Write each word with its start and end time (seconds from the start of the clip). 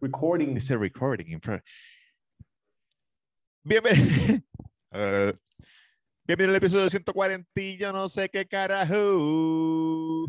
recording. 0.00 0.54
Dice 0.54 0.76
recording. 0.76 1.40
Bienvenido. 3.64 4.42
Eh, 4.92 5.32
bienvenido 6.26 6.50
al 6.50 6.56
episodio 6.56 6.90
140 6.90 7.48
y 7.60 7.76
yo 7.76 7.92
no 7.92 8.08
sé 8.08 8.28
qué 8.28 8.44
carajo. 8.44 10.26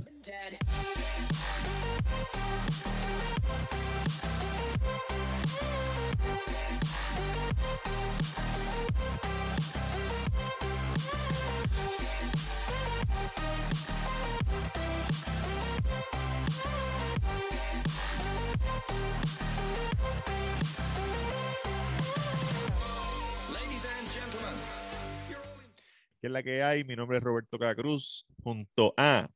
¿Qué 26.22 26.28
es 26.28 26.34
la 26.34 26.44
que 26.44 26.62
hay? 26.62 26.84
Mi 26.84 26.96
nombre 26.96 27.18
es 27.18 27.24
Roberto 27.24 27.58
Cacruz, 27.58 28.28
junto 28.44 28.94
a 28.96 29.28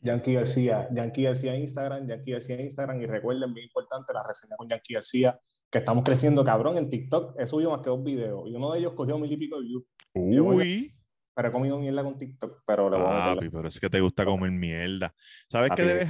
Yankee 0.00 0.34
García, 0.34 0.88
Yankee 0.90 1.22
García 1.22 1.54
en 1.54 1.60
Instagram, 1.60 2.08
Yankee 2.08 2.32
García 2.32 2.56
en 2.56 2.62
Instagram. 2.62 3.00
Y 3.00 3.06
recuerden, 3.06 3.52
muy 3.52 3.62
importante, 3.62 4.12
la 4.12 4.24
reseña 4.26 4.56
con 4.56 4.68
Yankee 4.68 4.94
García, 4.94 5.38
que 5.70 5.78
estamos 5.78 6.02
creciendo, 6.02 6.42
cabrón, 6.42 6.78
en 6.78 6.90
TikTok. 6.90 7.38
He 7.38 7.46
subido 7.46 7.70
más 7.70 7.80
que 7.80 7.90
dos 7.90 8.02
videos 8.02 8.42
y 8.48 8.56
uno 8.56 8.72
de 8.72 8.80
ellos 8.80 8.94
cogió 8.94 9.16
mil 9.20 9.30
y 9.30 9.36
pico 9.36 9.60
de 9.60 9.68
views. 9.68 9.84
Uy, 10.14 10.92
Pero 11.32 11.48
he 11.48 11.52
comido 11.52 11.78
mierda 11.78 12.02
con 12.02 12.18
TikTok, 12.18 12.64
pero 12.66 12.90
le 12.90 12.96
voy 12.96 13.06
a 13.06 13.18
meter 13.18 13.34
papi, 13.36 13.48
pero 13.50 13.68
es 13.68 13.78
que 13.78 13.88
te 13.88 14.00
gusta 14.00 14.24
comer 14.24 14.50
mierda. 14.50 15.14
¿Sabes 15.48 15.70
qué 15.76 15.84
debes, 15.84 16.08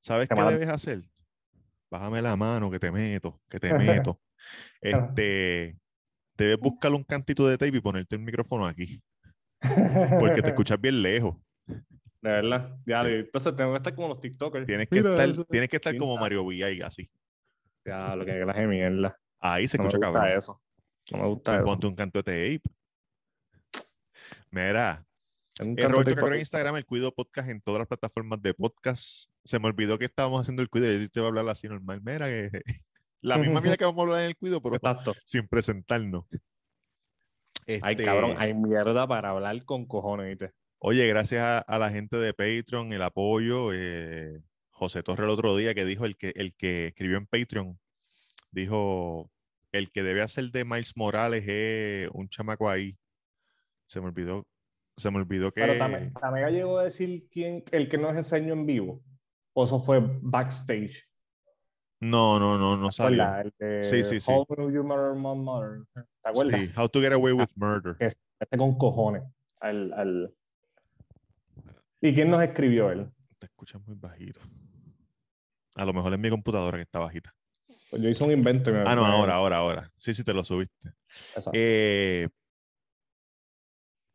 ¿sabes 0.00 0.28
qué 0.28 0.40
debes 0.40 0.68
hacer? 0.68 1.02
Bájame 1.90 2.22
la 2.22 2.36
mano 2.36 2.70
que 2.70 2.78
te 2.78 2.92
meto, 2.92 3.40
que 3.50 3.58
te 3.58 3.74
meto. 3.74 4.20
Este, 4.80 5.78
debes 6.42 6.58
buscar 6.58 6.92
un 6.92 7.04
cantito 7.04 7.46
de 7.46 7.56
tape 7.58 7.76
y 7.76 7.80
ponerte 7.80 8.16
el 8.16 8.22
micrófono 8.22 8.66
aquí, 8.66 9.02
porque 10.20 10.42
te 10.42 10.48
escuchas 10.54 10.80
bien 10.80 11.02
lejos. 11.02 11.36
De 11.66 12.30
verdad. 12.30 12.76
Ya, 12.86 13.02
entonces 13.08 13.56
tengo 13.56 13.72
que 13.72 13.76
estar 13.78 13.94
como 13.94 14.08
los 14.08 14.20
TikTokers. 14.20 14.66
Tienes 14.66 14.88
que 14.88 14.96
Mira 14.96 15.10
estar, 15.10 15.28
eso. 15.28 15.44
tienes 15.44 15.68
que 15.68 15.76
estar 15.76 15.96
como. 15.96 16.16
Mario 16.16 16.46
Villay, 16.46 16.80
así. 16.82 17.10
Ya, 17.84 18.14
lo 18.14 18.24
que 18.24 18.30
de 18.32 18.66
mierda. 18.66 19.18
Ahí 19.40 19.66
se 19.66 19.76
No 19.76 19.84
me 19.84 19.88
escucha 19.88 20.06
gusta 20.06 20.20
cabrón. 20.20 20.38
eso. 20.38 20.62
No 21.10 21.18
me 21.18 21.26
gusta 21.26 21.50
Pues 21.52 21.60
eso. 21.62 21.70
ponte 21.72 21.86
un 21.88 21.94
canto 21.96 22.22
de 22.22 22.58
tape. 22.60 22.74
Mira, 24.52 25.04
Es 25.58 25.66
un 25.66 25.78
Eh, 25.78 25.88
Roberto 25.88 26.28
en 26.32 26.40
Instagram, 26.40 26.76
el 26.76 26.86
Cuido 26.86 27.12
Podcast 27.12 27.48
en 27.48 27.60
todas 27.60 27.80
las 27.80 27.88
plataformas 27.88 28.40
de 28.40 28.54
podcast. 28.54 29.28
Se 29.44 29.58
me 29.58 29.66
olvidó 29.66 29.98
que 29.98 30.04
estábamos 30.04 30.42
haciendo 30.42 30.62
el 30.62 30.68
Cuido. 30.70 30.92
Yo 30.92 31.08
te 31.10 31.20
voy 31.20 31.26
a 31.26 31.28
hablar 31.30 31.48
así 31.48 31.66
normal. 31.68 32.00
Mira, 32.04 32.26
que 32.28 32.50
la 33.22 33.38
misma 33.38 33.60
mierda 33.60 33.76
que 33.78 33.84
vamos 33.84 33.98
a 34.00 34.02
hablar 34.02 34.20
en 34.22 34.26
el 34.28 34.36
Cuido, 34.36 34.60
pero 34.60 34.76
Exacto. 34.76 35.14
sin 35.24 35.48
presentarnos. 35.48 36.24
Ay, 36.30 37.80
Este, 37.94 38.04
cabrón, 38.04 38.34
hay 38.38 38.54
mierda 38.54 39.06
para 39.06 39.30
hablar 39.30 39.64
con 39.64 39.86
cojones, 39.86 40.26
¿viste? 40.28 40.52
Oye, 40.78 41.06
gracias 41.06 41.40
a, 41.42 41.58
a 41.60 41.78
la 41.78 41.90
gente 41.90 42.16
de 42.16 42.34
Patreon, 42.34 42.92
el 42.92 43.02
apoyo. 43.02 43.72
eh, 43.72 44.40
José 44.70 45.02
Torre 45.04 45.22
el 45.24 45.30
otro 45.30 45.56
día 45.56 45.74
que 45.74 45.84
dijo, 45.84 46.04
el 46.04 46.16
que, 46.16 46.32
el 46.34 46.56
que 46.56 46.88
escribió 46.88 47.16
en 47.16 47.26
Patreon, 47.26 47.78
dijo, 48.50 49.30
el 49.70 49.92
que 49.92 50.02
debe 50.02 50.22
hacer 50.22 50.50
de 50.50 50.64
Miles 50.64 50.96
Morales 50.96 51.44
es 51.46 52.08
un 52.12 52.28
chamaco 52.28 52.68
ahí. 52.68 52.98
Se 53.86 54.00
me 54.00 54.06
olvidó, 54.08 54.44
se 54.96 55.10
me 55.12 55.18
olvidó 55.18 55.52
que... 55.52 55.60
Pero 55.60 55.74
Tame- 55.78 56.10
Tamega 56.20 56.50
llegó 56.50 56.78
a 56.78 56.84
decir 56.84 57.28
quién, 57.30 57.62
el 57.70 57.88
que 57.88 57.96
nos 57.98 58.16
enseñó 58.16 58.54
en 58.54 58.66
vivo. 58.66 59.04
O 59.52 59.62
eso 59.64 59.78
fue 59.78 60.00
backstage. 60.22 61.04
No, 62.02 62.36
no, 62.36 62.58
no, 62.58 62.76
no. 62.76 62.90
¿Recuerdas? 62.90 63.44
El 63.46 63.54
de 63.60 63.84
Sí, 63.84 64.02
sí, 64.02 64.20
sí. 64.20 64.32
How 64.32 64.44
Do 64.48 64.70
You 64.70 64.82
Murder 64.82 65.14
My 65.14 65.36
Mother? 65.40 65.84
¿Te 65.94 66.28
acuerdas? 66.28 66.60
Sí, 66.60 66.70
How 66.76 66.88
to 66.88 67.00
Get 67.00 67.12
Away 67.12 67.32
with 67.32 67.48
Murder. 67.54 67.96
Que 67.96 68.06
este 68.06 68.58
con 68.58 68.76
cojones. 68.76 69.22
Al, 69.60 69.92
al... 69.92 70.34
¿Y 72.00 72.12
quién 72.12 72.28
nos 72.28 72.42
escribió 72.42 72.90
él? 72.90 73.08
Te 73.38 73.46
escuchas 73.46 73.80
muy 73.86 73.94
bajito. 73.94 74.40
A 75.76 75.84
lo 75.84 75.92
mejor 75.92 76.12
es 76.12 76.18
mi 76.18 76.28
computadora 76.28 76.76
que 76.76 76.82
está 76.82 76.98
bajita. 76.98 77.32
Pues 77.88 78.02
yo 78.02 78.08
hice 78.08 78.24
un 78.24 78.32
invento. 78.32 78.70
y 78.70 78.72
me- 78.72 78.80
Ah, 78.80 78.96
no, 78.96 79.06
ahora, 79.06 79.34
ahora, 79.34 79.56
ahora. 79.58 79.92
Sí, 79.98 80.12
sí, 80.12 80.24
te 80.24 80.34
lo 80.34 80.42
subiste. 80.42 80.92
Exacto. 81.28 81.52
Eh, 81.54 82.28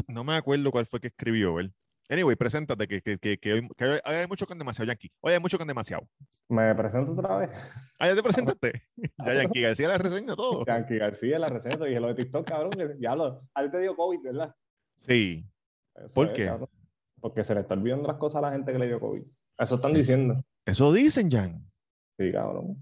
no 0.07 0.25
me 0.25 0.35
acuerdo 0.35 0.71
cuál 0.71 0.85
fue 0.85 0.99
que 0.99 1.07
escribió 1.07 1.57
él. 1.61 1.73
Anyway, 2.09 2.35
preséntate, 2.37 2.87
que, 2.87 3.01
que, 3.01 3.17
que, 3.17 3.37
que 3.37 3.51
hoy, 3.51 3.99
hay 4.05 4.27
mucho 4.27 4.47
con 4.47 4.57
demasiado, 4.57 4.87
Yankee. 4.87 5.11
Hoy 5.19 5.33
hay 5.33 5.39
mucho 5.39 5.57
con 5.57 5.67
demasiado. 5.67 6.07
¿Me 6.49 6.73
presento 6.75 7.11
otra 7.11 7.37
vez? 7.37 7.51
Ah, 7.99 8.07
ya 8.07 8.15
te 8.15 8.23
presentaste. 8.23 8.81
ya, 9.25 9.33
Yankee 9.33 9.61
García 9.61 9.87
la 9.89 9.97
reseña 9.97 10.35
todo. 10.35 10.63
Yankee 10.65 10.97
García, 10.97 11.37
la 11.39 11.47
receta. 11.49 11.83
Dije 11.83 11.99
lo 11.99 12.07
de 12.07 12.15
TikTok, 12.15 12.47
cabrón. 12.47 12.71
que 12.71 12.95
Ya 12.99 13.13
lo... 13.15 13.41
A 13.53 13.63
ti 13.63 13.71
te 13.71 13.79
dio 13.81 13.95
COVID, 13.95 14.21
¿verdad? 14.23 14.55
Sí. 14.99 15.45
Eso 15.95 16.13
¿Por 16.15 16.27
es, 16.27 16.33
qué? 16.33 16.45
cabrón. 16.45 16.69
Porque 17.19 17.43
se 17.43 17.53
le 17.55 17.61
está 17.61 17.73
olvidando 17.73 18.07
las 18.07 18.17
cosas 18.17 18.37
a 18.41 18.47
la 18.47 18.51
gente 18.53 18.71
que 18.71 18.79
le 18.79 18.87
dio 18.87 18.99
COVID. 18.99 19.21
Eso 19.59 19.75
están 19.75 19.91
Eso. 19.91 19.97
diciendo. 19.97 20.43
Eso 20.65 20.93
dicen, 20.93 21.29
Jan. 21.29 21.69
Sí, 22.17 22.31
cabrón. 22.31 22.81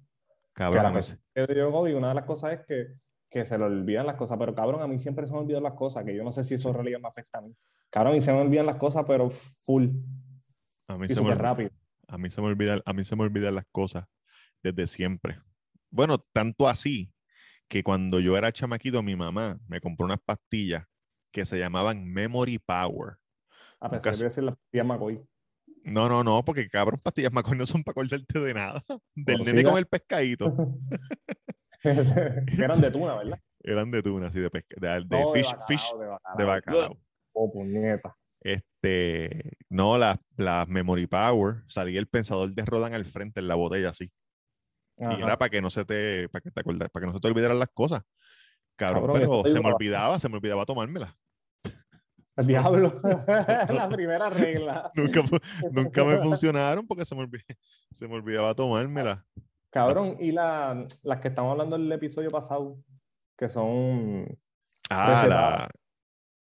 Cabrón. 0.53 0.97
ese- 0.97 1.17
que 1.33 1.47
le 1.47 1.53
dio 1.55 1.71
COVID, 1.71 1.95
una 1.95 2.09
de 2.09 2.15
las 2.15 2.25
cosas 2.25 2.53
es 2.53 2.65
que, 2.67 2.87
que 3.29 3.43
se 3.43 3.57
le 3.57 3.63
olvidan 3.63 4.05
las 4.05 4.15
cosas, 4.17 4.37
pero 4.37 4.53
cabrón, 4.53 4.81
a 4.81 4.87
mí 4.87 4.99
siempre 4.99 5.25
se 5.25 5.33
me 5.33 5.39
olvidan 5.39 5.63
las 5.63 5.73
cosas, 5.73 6.03
que 6.05 6.15
yo 6.15 6.23
no 6.23 6.31
sé 6.31 6.43
si 6.43 6.53
eso 6.53 6.69
en 6.69 6.75
realidad 6.75 6.99
me 7.01 7.07
afecta 7.07 7.39
a 7.39 7.41
mí. 7.41 7.55
Cabrón, 7.95 8.17
y 8.17 8.19
se 8.21 8.33
me 8.33 8.41
olvidan 8.41 8.65
las 8.65 8.75
cosas, 8.75 9.05
pero 9.07 9.29
full 9.29 9.87
A 10.89 10.97
mí, 10.97 11.07
y 11.09 11.15
se 11.15 11.21
me, 11.23 11.33
rápido. 11.33 11.69
a, 12.09 12.17
mí 12.17 12.29
se 12.29 12.41
me 12.41 12.47
olvida, 12.47 12.81
a 12.85 12.91
mí 12.91 13.05
se 13.05 13.15
me 13.15 13.23
olvidan 13.23 13.55
las 13.55 13.63
cosas 13.71 14.03
desde 14.61 14.85
siempre. 14.85 15.39
Bueno, 15.91 16.17
tanto 16.33 16.67
así 16.67 17.13
que 17.69 17.83
cuando 17.83 18.19
yo 18.19 18.35
era 18.35 18.51
chamaquito, 18.51 19.01
mi 19.01 19.15
mamá 19.15 19.57
me 19.69 19.79
compró 19.79 20.05
unas 20.07 20.19
pastillas 20.19 20.83
que 21.31 21.45
se 21.45 21.57
llamaban 21.57 22.05
Memory 22.05 22.59
Power. 22.59 23.15
A 23.79 23.89
pesar 23.89 24.13
de 24.13 24.25
decir 24.25 24.43
las 24.43 24.55
tías 24.71 24.85
McCoy. 24.85 25.25
No, 25.85 26.09
no, 26.09 26.21
no, 26.21 26.43
porque 26.43 26.67
cabrón, 26.67 26.99
pastillas 27.01 27.31
McCoy 27.31 27.57
no 27.57 27.65
son 27.65 27.81
para 27.81 27.93
acordarte 27.93 28.41
de 28.41 28.53
nada. 28.53 28.83
Del 29.15 29.41
nene 29.45 29.59
sí, 29.59 29.63
con 29.63 29.77
el 29.77 29.85
pescadito. 29.85 30.53
eran 31.81 32.81
de 32.81 32.91
tuna, 32.91 33.15
¿verdad? 33.15 33.39
Eran 33.63 33.89
de 33.89 34.03
tuna, 34.03 34.27
así 34.27 34.39
de 34.41 34.49
pesca, 34.49 34.75
de, 34.81 35.05
de 35.05 35.21
No, 35.21 35.31
fish, 35.31 35.45
bacalao, 35.45 35.67
fish, 35.67 35.91
de 35.97 36.05
bacalao. 36.07 36.37
de 36.37 36.43
bacalao. 36.43 37.04
Oh, 37.35 37.51
puñeta. 37.51 38.15
Este, 38.41 39.57
no, 39.69 39.97
las 39.97 40.19
las 40.37 40.67
Memory 40.67 41.07
Power, 41.07 41.63
salía 41.67 41.99
el 41.99 42.07
pensador 42.07 42.53
de 42.53 42.65
Rodan 42.65 42.93
al 42.93 43.05
frente 43.05 43.39
en 43.39 43.47
la 43.47 43.55
botella 43.55 43.89
así. 43.89 44.11
Y 44.97 45.21
era 45.21 45.37
para 45.37 45.49
que 45.49 45.61
no 45.61 45.69
se 45.69 45.83
te, 45.83 46.29
para 46.29 46.41
que 46.41 46.51
te 46.51 46.61
acordas, 46.61 46.89
para 46.89 47.03
que 47.03 47.07
no 47.07 47.13
se 47.13 47.19
te 47.19 47.27
olvidaran 47.27 47.59
las 47.59 47.69
cosas. 47.73 48.03
Cabrón, 48.77 49.07
Cabrón, 49.07 49.21
pero 49.43 49.51
se 49.53 49.59
me 49.59 49.69
olvidaba, 49.69 50.19
se 50.19 50.29
me 50.29 50.35
olvidaba 50.35 50.65
tomármela. 50.65 51.17
El 52.37 52.47
diablo. 52.47 53.01
la 53.03 53.89
primera 53.89 54.29
regla. 54.29 54.91
Nunca, 54.95 55.21
nunca 55.71 56.05
me 56.05 56.17
funcionaron 56.21 56.87
porque 56.87 57.03
se 57.03 57.15
me, 57.15 57.23
olvi- 57.23 57.43
se 57.93 58.07
me 58.07 58.15
olvidaba 58.15 58.53
tomármela. 58.55 59.25
Cabrón, 59.69 60.15
y 60.19 60.31
la, 60.31 60.85
las 61.03 61.19
que 61.19 61.27
estamos 61.27 61.51
hablando 61.51 61.75
en 61.75 61.83
el 61.83 61.91
episodio 61.91 62.31
pasado, 62.31 62.77
que 63.37 63.49
son. 63.49 64.25
Ah, 64.89 65.25
la, 65.27 65.69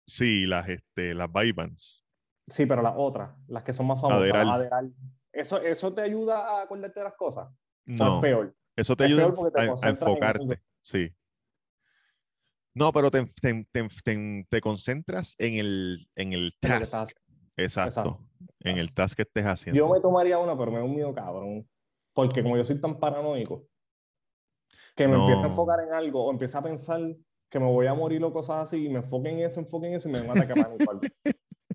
sí, 0.07 0.47
las, 0.47 0.69
este, 0.69 1.15
las 1.15 1.31
Vibans. 1.33 2.05
Sí, 2.49 2.65
pero 2.67 2.81
las 2.83 2.95
otras, 2.97 3.35
las 3.49 3.63
que 3.65 3.73
son 3.73 3.87
más 3.87 4.01
famosas. 4.01 4.23
Aderal. 4.23 4.49
Aderal. 4.51 4.95
¿Eso, 5.33 5.61
¿Eso 5.61 5.93
te 5.93 6.03
ayuda 6.03 6.39
a 6.59 6.63
acordarte 6.63 7.01
de 7.01 7.05
las 7.05 7.15
cosas? 7.15 7.49
¿O 7.49 7.55
No, 7.87 8.17
es 8.17 8.23
peor? 8.23 8.57
eso 8.77 8.97
te 8.97 9.05
es 9.05 9.11
ayuda 9.11 9.35
te 9.53 9.61
a, 9.61 9.65
a 9.65 9.67
concentras 9.69 9.83
en 9.85 10.09
enfocarte. 10.09 10.63
Sí. 10.83 11.13
No, 12.75 12.93
pero 12.93 13.11
te, 13.11 13.25
te- 13.41 13.67
te- 13.73 13.89
te- 14.05 14.47
te 14.49 14.61
concentras 14.61 15.35
en 15.39 15.55
el, 15.55 16.09
en 16.15 16.33
el 16.35 16.53
En 16.63 16.71
lo 16.71 16.79
que 16.79 16.87
task. 16.87 17.17
Exacto. 17.57 17.91
Exacto. 17.91 18.27
En 18.61 18.79
el 18.79 18.93
task 18.93 19.17
que 19.17 19.23
estés 19.23 19.47
haciendo. 19.47 19.79
Yo 19.79 19.89
me 19.93 20.01
tomaría 20.01 20.39
una, 20.39 20.57
pero 20.59 20.71
me 20.71 20.79
da 20.79 20.85
un 20.85 20.95
miedo 20.95 21.15
cabrón. 21.15 21.69
Porque 22.15 22.43
como 22.43 22.57
yo 22.57 22.65
soy 22.65 22.81
tan 22.81 22.99
paranoico, 22.99 23.67
que 24.95 25.07
me 25.09 25.15
No. 25.15 25.21
empiezo 25.21 25.45
a 25.45 25.47
enfocar 25.49 25.81
en 25.81 25.93
algo 25.93 26.25
o 26.27 26.31
empiezo 26.31 26.59
a 26.59 26.63
pensar 26.63 27.01
que 27.51 27.59
me 27.61 27.67
voy 27.67 27.87
a 27.87 27.95
morir 27.95 28.23
o 28.25 28.33
cosas 28.33 28.65
así, 28.69 28.87
y 28.87 28.89
me 28.89 28.97
enfoque 28.99 29.31
en 29.31 29.41
eso, 29.41 29.61
enfoque 29.61 29.89
en 29.89 29.95
eso 29.95 30.09
y 30.09 30.13
me 30.13 30.19
da 30.19 30.25
un 30.25 30.31
ataque 30.39 30.61
pánico. 30.61 30.91
algo. 30.91 31.03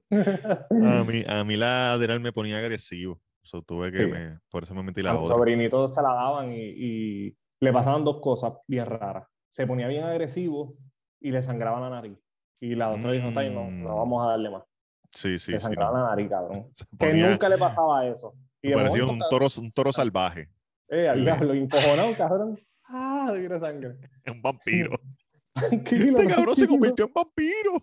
A 0.10 0.12
mí, 1.08 1.24
a 1.28 1.44
mí 1.44 1.56
la 1.58 1.94
Adderall 1.94 2.20
me 2.20 2.34
ponía 2.34 2.58
agresivo. 2.58 3.20
So, 3.44 3.62
tuve 3.64 3.92
que 3.92 3.98
Sí. 4.00 4.06
me- 4.12 4.40
por 4.50 4.64
eso 4.64 4.74
me 4.76 4.84
metí 4.84 5.02
la 5.02 5.12
A 5.12 5.20
otra. 5.20 5.36
sobrinito 5.36 5.88
se 5.88 6.02
la 6.02 6.10
daban 6.14 6.52
y, 6.52 6.58
y 6.62 7.38
le 7.60 7.74
pasaban 7.74 8.04
dos 8.04 8.20
cosas 8.22 8.54
bien 8.68 8.86
raras. 8.86 9.28
Se 9.50 9.66
ponía 9.66 9.88
bien 9.88 10.04
agresivo 10.04 10.74
y 11.20 11.32
le 11.32 11.42
sangraba 11.42 11.80
la 11.80 11.90
nariz. 11.90 12.18
Y 12.60 12.76
la 12.76 12.90
doctora 12.90 13.14
dijo, 13.14 13.30
"Está 13.30 13.42
bien, 13.42 13.56
no, 13.56 13.70
no 13.72 13.90
Mm. 13.94 13.98
vamos 13.98 14.24
a 14.26 14.30
darle 14.30 14.50
más. 14.52 14.64
Sí, 15.12 15.40
sí, 15.40 15.52
le 15.52 15.58
sí. 15.60 15.64
sangraba 15.64 15.98
no. 15.98 16.04
la 16.04 16.10
nariz, 16.12 16.30
cabrón. 16.30 16.68
Que 17.00 17.14
nunca 17.14 17.50
le 17.50 17.58
pasaba 17.58 18.06
eso. 18.06 18.34
Y 18.62 18.74
parecía 18.74 19.06
un 19.06 19.20
toro, 19.30 19.48
un 19.58 19.72
toro 19.72 19.92
salvaje. 19.92 20.50
Eh, 20.88 21.08
al 21.10 21.22
diablo, 21.24 21.54
encojonado, 21.54 22.16
cabrón. 22.16 22.60
Ah, 22.88 23.32
de 23.34 23.60
sangre. 23.60 23.98
Un 24.28 24.42
vampiro. 24.42 24.92
Tranquilo. 25.54 26.20
Este 26.20 26.34
cabrón 26.34 26.56
se 26.56 26.68
convirtió 26.68 27.06
en 27.06 27.14
vampiro. 27.14 27.74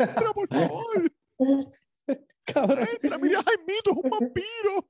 Entra, 0.00 0.32
por 0.32 0.48
favor. 0.48 1.12
Cabrón. 2.44 2.88
Entra, 3.02 3.18
mira, 3.18 3.42
Jaimito, 3.42 3.90
es 3.90 3.96
un 3.96 4.10
vampiro. 4.10 4.88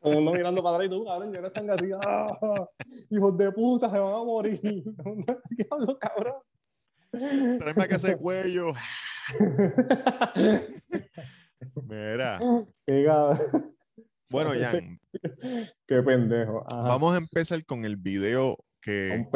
Todo 0.00 0.32
mirando 0.32 0.62
para 0.62 0.76
atrás 0.76 0.88
y 0.88 0.90
tú, 0.90 1.04
cabrón, 1.04 1.32
yo 1.32 1.40
no 1.40 1.46
están 1.46 1.70
así, 1.70 1.90
ah, 2.04 2.66
hijos 3.10 3.38
de 3.38 3.52
puta, 3.52 3.90
se 3.90 3.98
van 3.98 4.12
a 4.12 4.24
morir. 4.24 4.60
Diablo, 5.50 5.98
cabrón. 5.98 6.34
Tráeme 7.10 7.82
acá 7.82 7.96
ese 7.96 8.16
cuello. 8.16 8.72
Mira. 11.88 12.38
Qué. 12.86 13.06
Bueno, 14.30 14.50
Jan, 14.60 15.00
Qué 15.86 16.02
pendejo. 16.02 16.64
Ajá. 16.70 16.82
vamos 16.82 17.14
a 17.14 17.18
empezar 17.18 17.64
con 17.64 17.84
el 17.86 17.96
video 17.96 18.58
que, 18.80 19.26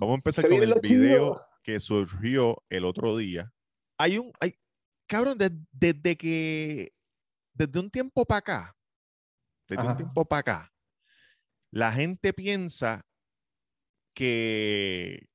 vamos 0.00 0.14
a 0.14 0.14
empezar 0.14 0.42
Se 0.42 0.48
con 0.48 0.62
el 0.62 0.74
chido. 0.80 1.00
video 1.02 1.46
que 1.62 1.80
surgió 1.80 2.62
el 2.70 2.84
otro 2.84 3.16
día. 3.16 3.52
Hay 3.98 4.18
un, 4.18 4.32
hay, 4.40 4.58
cabrón, 5.06 5.38
de- 5.38 5.58
desde 5.72 6.16
que, 6.16 6.94
desde 7.54 7.78
un 7.80 7.90
tiempo 7.90 8.24
para 8.24 8.38
acá, 8.38 8.76
desde 9.68 9.86
un 9.86 9.96
tiempo 9.96 10.24
para 10.24 10.40
acá, 10.40 10.72
la 11.70 11.92
gente 11.92 12.32
piensa 12.32 13.04
que, 14.14 15.28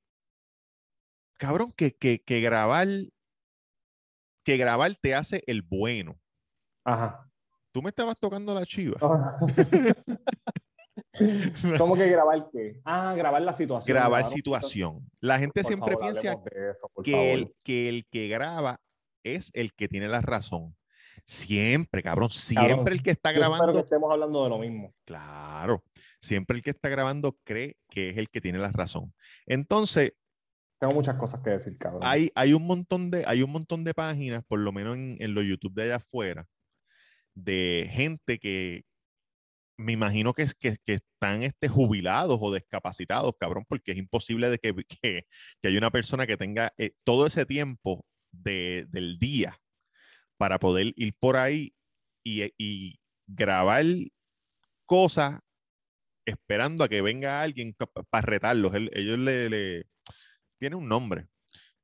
cabrón, 1.38 1.72
que, 1.72 1.94
que, 1.96 2.22
que 2.22 2.40
grabar, 2.40 2.88
que 4.44 4.56
grabar 4.56 4.94
te 4.96 5.14
hace 5.14 5.42
el 5.46 5.62
bueno. 5.62 6.20
Ajá. 6.84 7.30
Tú 7.72 7.82
me 7.82 7.90
estabas 7.90 8.18
tocando 8.18 8.54
la 8.54 8.66
chiva. 8.66 8.98
¿Cómo 11.78 11.94
que 11.94 12.08
grabar 12.08 12.48
qué? 12.52 12.80
Ah, 12.84 13.14
grabar 13.16 13.42
la 13.42 13.52
situación. 13.52 13.94
grabar 13.94 14.24
situación. 14.26 15.08
La 15.20 15.38
gente 15.38 15.62
Por 15.62 15.68
siempre 15.68 15.94
favor, 15.94 16.12
piensa 16.12 16.32
eso, 16.32 16.90
que 17.02 17.32
el, 17.32 17.54
que 17.62 17.88
el 17.88 18.06
que 18.10 18.28
graba 18.28 18.80
es 19.22 19.50
el 19.54 19.72
que 19.74 19.88
tiene 19.88 20.08
la 20.08 20.20
razón. 20.20 20.76
Siempre, 21.26 22.02
cabrón, 22.02 22.28
siempre 22.28 22.70
Cabrón, 22.74 22.92
el 22.92 23.02
que 23.02 23.10
está 23.12 23.32
Yo 23.32 23.40
espero 23.40 23.50
que 23.50 23.58
grabando, 23.58 23.78
estemos 23.80 24.12
hablando 24.12 24.44
de 24.44 24.50
lo 24.50 24.58
mismo. 24.58 24.94
claro, 25.06 25.82
siempre 26.20 26.56
el 26.56 26.62
que 26.62 26.70
está 26.70 26.88
grabando 26.88 27.38
cree 27.44 27.76
que 27.88 28.10
es 28.10 28.16
el 28.18 28.28
que 28.28 28.40
tiene 28.40 28.58
la 28.58 28.72
razón. 28.72 29.14
Entonces, 29.46 30.12
Tengo 30.78 30.92
muchas 30.94 31.16
cosas 31.16 31.40
que 31.40 31.50
decir, 31.50 31.72
cabrón. 31.78 32.02
hay, 32.04 32.30
hay 32.34 32.52
un 32.52 32.66
montón 32.66 33.10
de, 33.10 33.24
hay 33.26 33.42
un 33.42 33.50
montón 33.52 33.84
de 33.84 33.94
páginas, 33.94 34.44
por 34.46 34.58
lo 34.58 34.72
menos 34.72 34.96
en, 34.96 35.16
en 35.18 35.32
los 35.34 35.44
YouTube 35.44 35.74
de 35.74 35.84
allá 35.84 35.96
afuera, 35.96 36.46
de 37.34 37.88
gente 37.90 38.38
que 38.38 38.84
me 39.76 39.92
imagino 39.92 40.32
que, 40.34 40.42
es- 40.42 40.54
que, 40.54 40.76
que 40.84 40.94
están 40.94 41.42
este, 41.42 41.68
jubilados 41.68 42.38
o 42.40 42.54
discapacitados, 42.54 43.34
cabrón, 43.38 43.64
porque 43.68 43.92
es 43.92 43.98
imposible 43.98 44.50
de 44.50 44.58
que, 44.58 44.74
que, 45.02 45.26
que 45.60 45.68
haya 45.68 45.78
una 45.78 45.90
persona 45.90 46.26
que 46.26 46.36
tenga 46.36 46.72
eh, 46.76 46.92
todo 47.04 47.26
ese 47.26 47.44
tiempo 47.46 48.04
de- 48.32 48.86
del 48.90 49.18
día 49.18 49.60
para 50.36 50.58
poder 50.58 50.92
ir 50.96 51.14
por 51.18 51.36
ahí 51.36 51.74
y, 52.24 52.42
y 52.58 52.98
grabar 53.26 53.84
cosas 54.86 55.40
esperando 56.26 56.84
a 56.84 56.88
que 56.88 57.02
venga 57.02 57.42
alguien 57.42 57.74
para 58.10 58.26
retarlos. 58.26 58.74
Él- 58.74 58.90
ellos 58.94 59.18
le, 59.18 59.48
le- 59.50 59.86
tiene 60.58 60.76
un 60.76 60.88
nombre. 60.88 61.28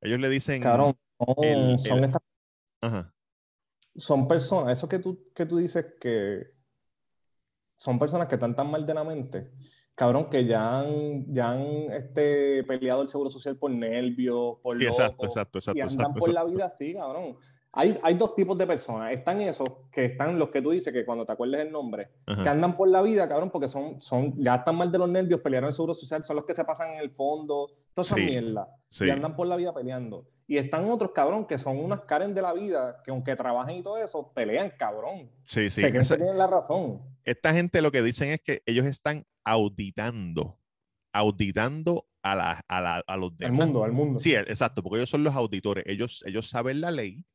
Ellos 0.01 0.19
le 0.19 0.29
dicen. 0.29 0.61
Cabrón, 0.61 0.97
son, 1.17 1.35
el- 1.43 1.79
son 1.79 1.97
el- 1.99 2.03
estas- 2.05 2.23
Ajá. 2.81 3.13
son 3.95 4.27
personas, 4.27 4.77
eso 4.77 4.89
que 4.89 4.97
tú, 4.99 5.31
que 5.35 5.45
tú 5.45 5.57
dices 5.57 5.93
que 5.99 6.47
son 7.81 7.97
personas 7.97 8.27
que 8.27 8.35
están 8.35 8.55
tan 8.55 8.69
mal 8.69 8.85
de 8.85 8.93
la 8.93 9.03
mente, 9.03 9.49
cabrón, 9.95 10.29
que 10.29 10.45
ya 10.45 10.81
han, 10.81 11.25
ya 11.33 11.49
han 11.49 11.63
este, 11.91 12.63
peleado 12.63 13.01
el 13.01 13.09
seguro 13.09 13.31
social 13.31 13.57
por 13.57 13.71
nervios, 13.71 14.57
por 14.61 14.77
Sí, 14.77 14.85
exacto, 14.85 15.13
loco, 15.13 15.25
exacto, 15.25 15.57
exacto, 15.57 15.77
y 15.79 15.81
andan 15.81 15.95
exacto, 15.95 16.19
por 16.19 16.29
la 16.29 16.41
exacto. 16.41 16.55
vida 16.55 16.65
así, 16.67 16.93
cabrón. 16.93 17.37
Hay, 17.71 17.97
hay 18.03 18.13
dos 18.13 18.35
tipos 18.35 18.55
de 18.55 18.67
personas. 18.67 19.11
Están 19.13 19.41
esos 19.41 19.67
que 19.91 20.05
están 20.05 20.37
los 20.37 20.49
que 20.49 20.61
tú 20.61 20.69
dices 20.69 20.93
que 20.93 21.03
cuando 21.03 21.25
te 21.25 21.31
acuerdes 21.31 21.61
el 21.61 21.71
nombre, 21.71 22.09
Ajá. 22.27 22.43
que 22.43 22.49
andan 22.49 22.77
por 22.77 22.87
la 22.87 23.01
vida, 23.01 23.27
cabrón, 23.27 23.49
porque 23.49 23.67
son, 23.67 23.99
son, 23.99 24.35
ya 24.37 24.57
están 24.57 24.75
mal 24.75 24.91
de 24.91 24.99
los 24.99 25.09
nervios, 25.09 25.41
pelearon 25.41 25.69
el 25.69 25.73
seguro 25.73 25.95
social, 25.95 26.23
son 26.23 26.35
los 26.35 26.45
que 26.45 26.53
se 26.53 26.63
pasan 26.63 26.91
en 26.91 26.99
el 26.99 27.09
fondo, 27.09 27.71
toda 27.95 28.05
esa 28.05 28.13
Sí, 28.13 28.21
mierda. 28.21 28.67
Sí. 28.91 29.05
Y 29.05 29.09
andan 29.09 29.35
por 29.35 29.47
la 29.47 29.55
vida 29.55 29.73
peleando. 29.73 30.27
Y 30.45 30.57
están 30.57 30.87
otros, 30.87 31.13
cabrón, 31.13 31.47
que 31.47 31.57
son 31.57 31.79
unas 31.79 32.01
Karen 32.01 32.35
de 32.35 32.43
la 32.43 32.53
vida, 32.53 33.01
que 33.03 33.09
aunque 33.09 33.35
trabajen 33.35 33.77
y 33.77 33.81
todo 33.81 33.97
eso, 33.97 34.31
pelean, 34.35 34.71
cabrón. 34.77 35.31
Sí, 35.41 35.71
sí. 35.71 35.81
Se 35.81 35.89
creen 35.89 36.05
que 36.07 36.15
tienen 36.15 36.37
la 36.37 36.45
razón. 36.45 37.10
Esta 37.25 37.53
gente 37.53 37.81
lo 37.81 37.91
que 37.91 38.01
dicen 38.01 38.29
es 38.29 38.41
que 38.41 38.63
ellos 38.65 38.85
están 38.85 39.25
auditando, 39.43 40.59
auditando 41.13 42.07
a, 42.23 42.35
la, 42.35 42.63
a, 42.67 42.81
la- 42.81 43.03
a 43.07 43.17
los 43.17 43.31
Al 43.31 43.37
demás. 43.37 43.65
mundo, 43.67 43.83
al 43.83 43.91
mundo. 43.91 44.19
Sí, 44.19 44.35
exacto, 44.35 44.83
porque 44.83 44.97
ellos 44.99 45.09
son 45.09 45.23
los 45.23 45.35
auditores. 45.35 45.83
Ellos, 45.87 46.23
ellos 46.25 46.47
saben 46.49 46.81
la 46.81 46.91
ley, 46.91 47.25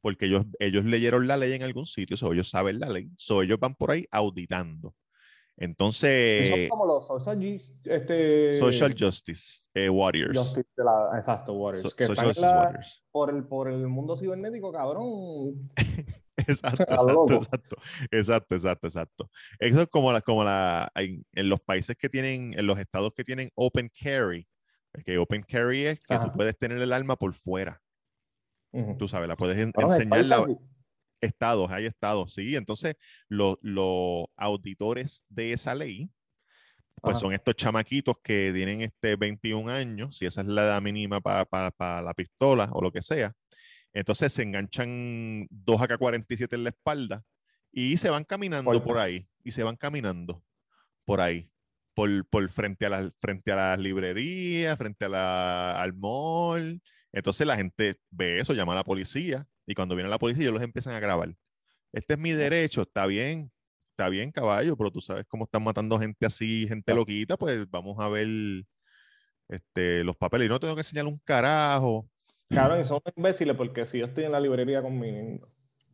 porque 0.00 0.26
ellos, 0.26 0.44
ellos 0.58 0.84
leyeron 0.84 1.26
la 1.26 1.36
ley 1.36 1.52
en 1.54 1.62
algún 1.62 1.86
sitio, 1.86 2.16
so 2.16 2.32
ellos 2.32 2.48
saben 2.50 2.78
la 2.80 2.88
ley, 2.88 3.10
so 3.16 3.42
ellos 3.42 3.58
van 3.58 3.74
por 3.74 3.90
ahí 3.90 4.06
auditando. 4.10 4.94
Entonces, 5.58 6.48
son 6.48 6.68
como 6.68 6.86
los 6.86 7.06
social, 7.06 7.42
este, 7.42 8.58
Social 8.58 8.94
Justice 8.98 9.68
eh, 9.74 9.88
Warriors. 9.88 10.36
justice 10.36 10.68
de 10.76 10.84
la- 10.84 11.12
exacto, 11.18 11.54
Warriors. 11.54 11.90
So- 11.90 11.96
que 11.96 12.06
social 12.06 12.26
Justice 12.26 12.46
la- 12.46 12.60
Warriors. 12.64 13.04
por, 13.10 13.30
el, 13.34 13.44
por 13.44 13.68
el 13.70 13.86
mundo 13.88 14.16
cibernético, 14.16 14.70
cabrón. 14.72 15.70
Exacto, 16.38 16.84
exacto, 16.90 17.34
exacto, 17.34 17.76
exacto, 18.10 18.54
exacto, 18.54 18.86
exacto. 18.86 19.30
Eso 19.58 19.80
es 19.80 19.88
como 19.88 20.12
la, 20.12 20.20
como 20.20 20.44
la, 20.44 20.92
en, 20.94 21.24
en 21.32 21.48
los 21.48 21.60
países 21.62 21.96
que 21.96 22.10
tienen, 22.10 22.52
en 22.58 22.66
los 22.66 22.78
estados 22.78 23.14
que 23.14 23.24
tienen 23.24 23.50
open 23.54 23.90
carry, 23.98 24.46
que 25.06 25.16
open 25.16 25.42
carry 25.42 25.86
es 25.86 25.98
que 26.00 26.14
Ajá. 26.14 26.26
tú 26.26 26.32
puedes 26.36 26.58
tener 26.58 26.76
el 26.78 26.92
arma 26.92 27.16
por 27.16 27.32
fuera, 27.32 27.80
Ujú. 28.72 28.98
tú 28.98 29.08
sabes, 29.08 29.28
la 29.28 29.36
puedes 29.36 29.56
en- 29.56 29.72
enseñar 29.74 30.46
estados, 31.20 31.70
hay 31.70 31.86
estados, 31.86 32.34
sí. 32.34 32.56
Entonces, 32.56 32.96
los, 33.28 33.56
los 33.62 34.26
auditores 34.36 35.24
de 35.28 35.52
esa 35.52 35.74
ley, 35.74 36.10
pues 37.02 37.16
Ajá. 37.16 37.20
son 37.20 37.32
estos 37.34 37.56
chamaquitos 37.56 38.16
que 38.22 38.52
tienen 38.54 38.82
este 38.82 39.16
21 39.16 39.70
años, 39.70 40.16
si 40.16 40.26
esa 40.26 40.40
es 40.40 40.46
la 40.46 40.64
edad 40.64 40.82
mínima 40.82 41.20
para 41.20 42.02
la 42.02 42.14
pistola 42.14 42.70
o 42.72 42.80
lo 42.82 42.90
que 42.90 43.02
sea. 43.02 43.32
Entonces 43.92 44.32
se 44.32 44.42
enganchan 44.42 45.46
dos 45.50 45.80
AK-47 45.80 46.54
en 46.54 46.64
la 46.64 46.70
espalda 46.70 47.24
y 47.72 47.96
se 47.96 48.10
van 48.10 48.24
caminando 48.24 48.82
por 48.82 48.98
ahí, 48.98 49.26
y 49.44 49.50
se 49.52 49.62
van 49.62 49.76
caminando 49.76 50.42
por 51.04 51.20
ahí, 51.20 51.50
por, 51.94 52.26
por 52.28 52.48
frente, 52.50 52.86
a 52.86 52.90
las, 52.90 53.12
frente 53.20 53.52
a 53.52 53.56
las 53.56 53.78
librerías, 53.78 54.76
frente 54.78 55.04
a 55.06 55.08
la, 55.08 55.82
al 55.82 55.94
mall. 55.94 56.82
Entonces 57.12 57.46
la 57.46 57.56
gente 57.56 57.96
ve 58.10 58.38
eso, 58.40 58.54
llama 58.54 58.72
a 58.72 58.76
la 58.76 58.84
policía 58.84 59.46
y 59.66 59.74
cuando 59.74 59.94
viene 59.94 60.08
la 60.10 60.18
policía 60.18 60.44
ellos 60.44 60.54
los 60.54 60.62
empiezan 60.62 60.94
a 60.94 61.00
grabar. 61.00 61.34
Este 61.92 62.14
es 62.14 62.18
mi 62.18 62.32
derecho, 62.32 62.82
está 62.82 63.06
bien, 63.06 63.50
está 63.90 64.08
bien 64.08 64.30
caballo, 64.30 64.76
pero 64.76 64.90
tú 64.90 65.00
sabes 65.00 65.24
cómo 65.26 65.44
están 65.44 65.64
matando 65.64 65.98
gente 65.98 66.26
así, 66.26 66.66
gente 66.68 66.84
Claro. 66.84 67.00
loquita, 67.00 67.36
pues 67.36 67.68
vamos 67.70 67.98
a 67.98 68.08
ver 68.08 68.28
este, 69.48 70.04
los 70.04 70.16
papeles. 70.16 70.46
Y 70.46 70.48
no 70.48 70.60
tengo 70.60 70.74
que 70.74 70.80
enseñar 70.80 71.06
un 71.06 71.18
carajo. 71.18 72.08
Cabrón, 72.48 72.80
y 72.80 72.84
son 72.84 73.00
imbéciles 73.16 73.56
porque 73.56 73.86
si 73.86 73.98
yo 73.98 74.06
estoy 74.06 74.24
en 74.24 74.32
la 74.32 74.40
librería 74.40 74.82
con 74.82 74.98
mi 74.98 75.10
niño, 75.10 75.40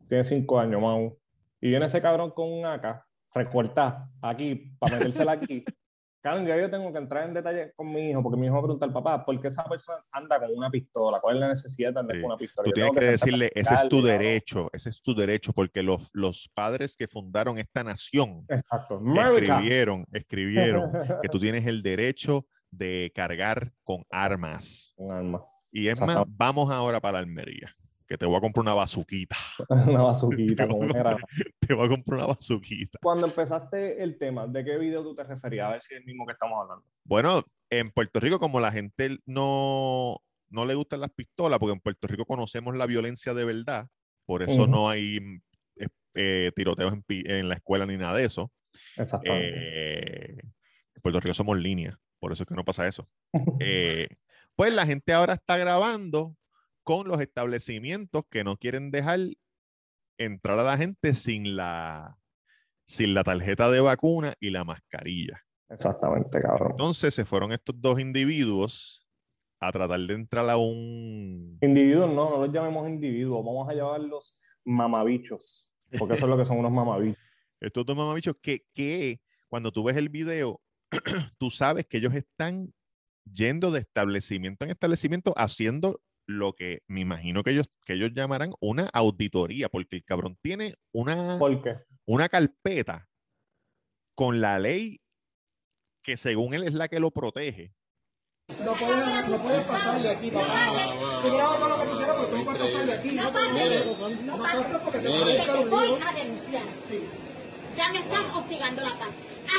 tiene 0.07 0.23
cinco 0.23 0.59
años, 0.59 0.81
mau, 0.81 1.17
y 1.59 1.69
viene 1.69 1.85
ese 1.85 2.01
cabrón 2.01 2.31
con 2.31 2.51
un 2.51 2.65
AK, 2.65 3.05
recortar 3.33 3.97
aquí, 4.21 4.75
para 4.77 4.97
metérsela 4.97 5.31
aquí. 5.33 5.63
Cabrón, 6.23 6.47
ya 6.47 6.57
yo 6.57 6.69
tengo 6.69 6.89
que 6.93 6.99
entrar 6.99 7.27
en 7.27 7.33
detalle 7.33 7.73
con 7.75 7.91
mi 7.91 8.09
hijo, 8.11 8.23
porque 8.23 8.39
mi 8.39 8.45
hijo 8.45 8.55
va 8.55 8.59
a 8.61 8.63
preguntar, 8.63 8.93
papá, 8.93 9.25
¿por 9.25 9.41
qué 9.41 9.49
esa 9.49 9.65
persona 9.65 9.97
anda 10.13 10.39
con 10.39 10.51
una 10.55 10.71
pistola? 10.71 11.19
¿Cuál 11.19 11.35
es 11.35 11.41
la 11.41 11.47
necesidad 11.49 11.91
de 11.91 11.99
andar 11.99 12.15
Sí. 12.15 12.21
con 12.21 12.31
una 12.31 12.37
pistola? 12.37 12.63
Tú 12.63 12.69
Yo 12.69 12.73
tienes 12.75 12.93
que 12.97 13.05
decirle, 13.11 13.51
ese 13.53 13.75
es 13.75 13.89
tu 13.89 14.01
derecho, 14.01 14.69
ese 14.71 14.89
es 14.89 15.01
tu 15.01 15.13
derecho, 15.13 15.51
porque 15.51 15.83
los, 15.83 16.09
los 16.13 16.49
padres 16.53 16.95
que 16.95 17.09
fundaron 17.09 17.57
esta 17.57 17.83
nación 17.83 18.45
Exacto. 18.47 19.01
Escribieron, 19.05 20.05
escribieron 20.13 20.89
que 21.21 21.27
tú 21.27 21.39
tienes 21.41 21.67
el 21.67 21.83
derecho 21.83 22.47
de 22.71 23.11
cargar 23.13 23.73
con 23.83 24.05
armas. 24.09 24.93
Un 24.95 25.11
arma. 25.11 25.43
Y 25.73 25.89
es 25.89 25.99
más, 25.99 26.23
vamos 26.27 26.71
ahora 26.71 27.01
para 27.01 27.13
la 27.13 27.19
Almería, 27.19 27.75
que 28.13 28.17
te 28.19 28.27
voy 28.27 28.37
a 28.37 28.41
comprar 28.41 28.61
una 28.61 28.75
bazuquita. 28.75 29.35
una 29.87 30.03
bazuquita 30.03 30.67
un 30.67 30.87
grano. 30.87 31.17
Te 31.59 31.73
voy 31.73 31.87
a 31.87 31.89
comprar 31.89 32.19
una 32.19 32.27
bazuquita. 32.27 32.99
Cuando 33.01 33.25
empezaste 33.25 34.03
el 34.03 34.19
tema, 34.19 34.45
¿de 34.45 34.63
qué 34.63 34.77
video 34.77 35.01
tú 35.01 35.15
te 35.15 35.23
referías? 35.23 35.67
A 35.67 35.71
ver 35.71 35.81
si 35.81 35.95
es 35.95 36.01
el 36.01 36.05
mismo 36.05 36.23
que 36.27 36.33
estamos 36.33 36.61
hablando. 36.61 36.85
Bueno, 37.03 37.41
en 37.71 37.89
Puerto 37.89 38.19
Rico, 38.19 38.39
como 38.39 38.59
la 38.59 38.71
gente 38.71 39.17
no, 39.25 40.21
no 40.49 40.65
le 40.65 40.75
gustan 40.75 40.99
las 40.99 41.09
pistolas, 41.09 41.57
porque 41.57 41.73
en 41.73 41.79
Puerto 41.79 42.07
Rico 42.07 42.25
conocemos 42.25 42.77
la 42.77 42.85
violencia 42.85 43.33
de 43.33 43.45
verdad, 43.45 43.87
por 44.27 44.43
eso 44.43 44.67
no 44.67 44.89
hay 44.89 45.17
eh, 45.77 45.87
eh, 46.13 46.51
tiroteos 46.55 46.93
en, 47.09 47.49
la 47.49 47.55
escuela 47.55 47.87
ni 47.87 47.97
nada 47.97 48.15
de 48.15 48.25
eso. 48.25 48.51
Exactamente. 48.95 49.57
Eh, 49.57 50.37
en 50.39 51.01
Puerto 51.01 51.19
Rico 51.19 51.33
somos 51.33 51.57
línea, 51.57 51.99
por 52.19 52.31
eso 52.31 52.43
es 52.43 52.47
que 52.47 52.55
no 52.55 52.63
pasa 52.63 52.87
eso. 52.87 53.09
Eh, 53.59 54.07
pues 54.55 54.71
la 54.71 54.85
gente 54.85 55.13
ahora 55.13 55.33
está 55.33 55.57
grabando 55.57 56.35
con 56.83 57.07
los 57.07 57.21
establecimientos 57.21 58.23
que 58.29 58.43
no 58.43 58.57
quieren 58.57 58.91
dejar 58.91 59.19
entrar 60.17 60.59
a 60.59 60.63
la 60.63 60.77
gente 60.77 61.15
sin 61.15 61.55
la, 61.55 62.17
sin 62.87 63.13
la 63.13 63.23
tarjeta 63.23 63.69
de 63.71 63.81
vacuna 63.81 64.35
y 64.39 64.49
la 64.49 64.63
mascarilla. 64.63 65.43
Exactamente, 65.69 66.39
cabrón. 66.39 66.71
Entonces 66.71 67.13
se 67.13 67.25
fueron 67.25 67.51
estos 67.51 67.79
dos 67.79 67.99
individuos 67.99 69.07
a 69.59 69.71
tratar 69.71 69.99
de 70.01 70.13
entrar 70.13 70.49
a 70.49 70.57
un... 70.57 71.57
Individuos 71.61 72.11
no, 72.11 72.29
no 72.29 72.45
los 72.45 72.53
llamemos 72.53 72.87
individuos, 72.87 73.43
vamos 73.43 73.67
a 73.69 73.73
llamarlos 73.73 74.39
mamabichos, 74.65 75.71
porque 75.97 76.15
eso 76.15 76.25
es 76.25 76.29
lo 76.29 76.37
que 76.37 76.45
son 76.45 76.59
unos 76.59 76.71
mamabichos. 76.71 77.21
Estos 77.61 77.85
dos 77.85 77.95
mamabichos 77.95 78.35
que, 78.41 78.65
que 78.73 79.21
cuando 79.47 79.71
tú 79.71 79.83
ves 79.83 79.95
el 79.95 80.09
video, 80.09 80.59
tú 81.37 81.49
sabes 81.49 81.85
que 81.87 81.97
ellos 81.97 82.13
están 82.13 82.73
yendo 83.31 83.71
de 83.71 83.79
establecimiento 83.79 84.65
en 84.65 84.71
establecimiento 84.71 85.33
haciendo 85.37 86.01
lo 86.25 86.53
que 86.53 86.83
me 86.87 87.01
imagino 87.01 87.43
que 87.43 87.51
ellos, 87.51 87.69
que 87.85 87.93
ellos 87.93 88.11
llamarán 88.13 88.53
una 88.59 88.89
auditoría, 88.93 89.69
porque 89.69 89.97
el 89.97 90.03
cabrón 90.03 90.37
tiene 90.41 90.75
una, 90.93 91.37
¿Por 91.37 91.61
qué? 91.61 91.77
una 92.05 92.29
carpeta 92.29 93.09
con 94.15 94.41
la 94.41 94.59
ley 94.59 95.01
que 96.03 96.17
según 96.17 96.53
él 96.53 96.63
es 96.63 96.73
la 96.73 96.87
que 96.87 96.99
lo 96.99 97.11
protege. 97.11 97.73
No 98.63 98.73
puedes, 98.73 99.29
no 99.29 99.37
puedes 99.37 99.63
pasar 99.65 100.01
de 100.01 100.09
aquí, 100.09 100.29
papá. 100.29 100.69
Tú 101.23 101.33
grabas 101.33 101.59
todo 101.59 101.69
lo 101.69 101.79
que 101.79 101.87
tú 101.89 101.97
quieras, 101.97 102.15
pero 102.17 102.27
tú 102.27 102.37
no 102.37 102.43
puedes 102.43 102.61
pasar 102.61 102.85
de 102.85 102.93
aquí. 102.93 103.15
No 103.15 104.37
pases, 104.37 104.77
porque 104.79 104.99
te 104.99 105.65
voy 105.69 105.99
a 106.01 106.13
denunciar. 106.13 106.63
Sí. 106.83 106.99
Ya 107.77 107.89
me 107.91 107.99
estás 107.99 108.21
hostigando 108.35 108.81
la 108.83 108.91
paz. 108.91 109.09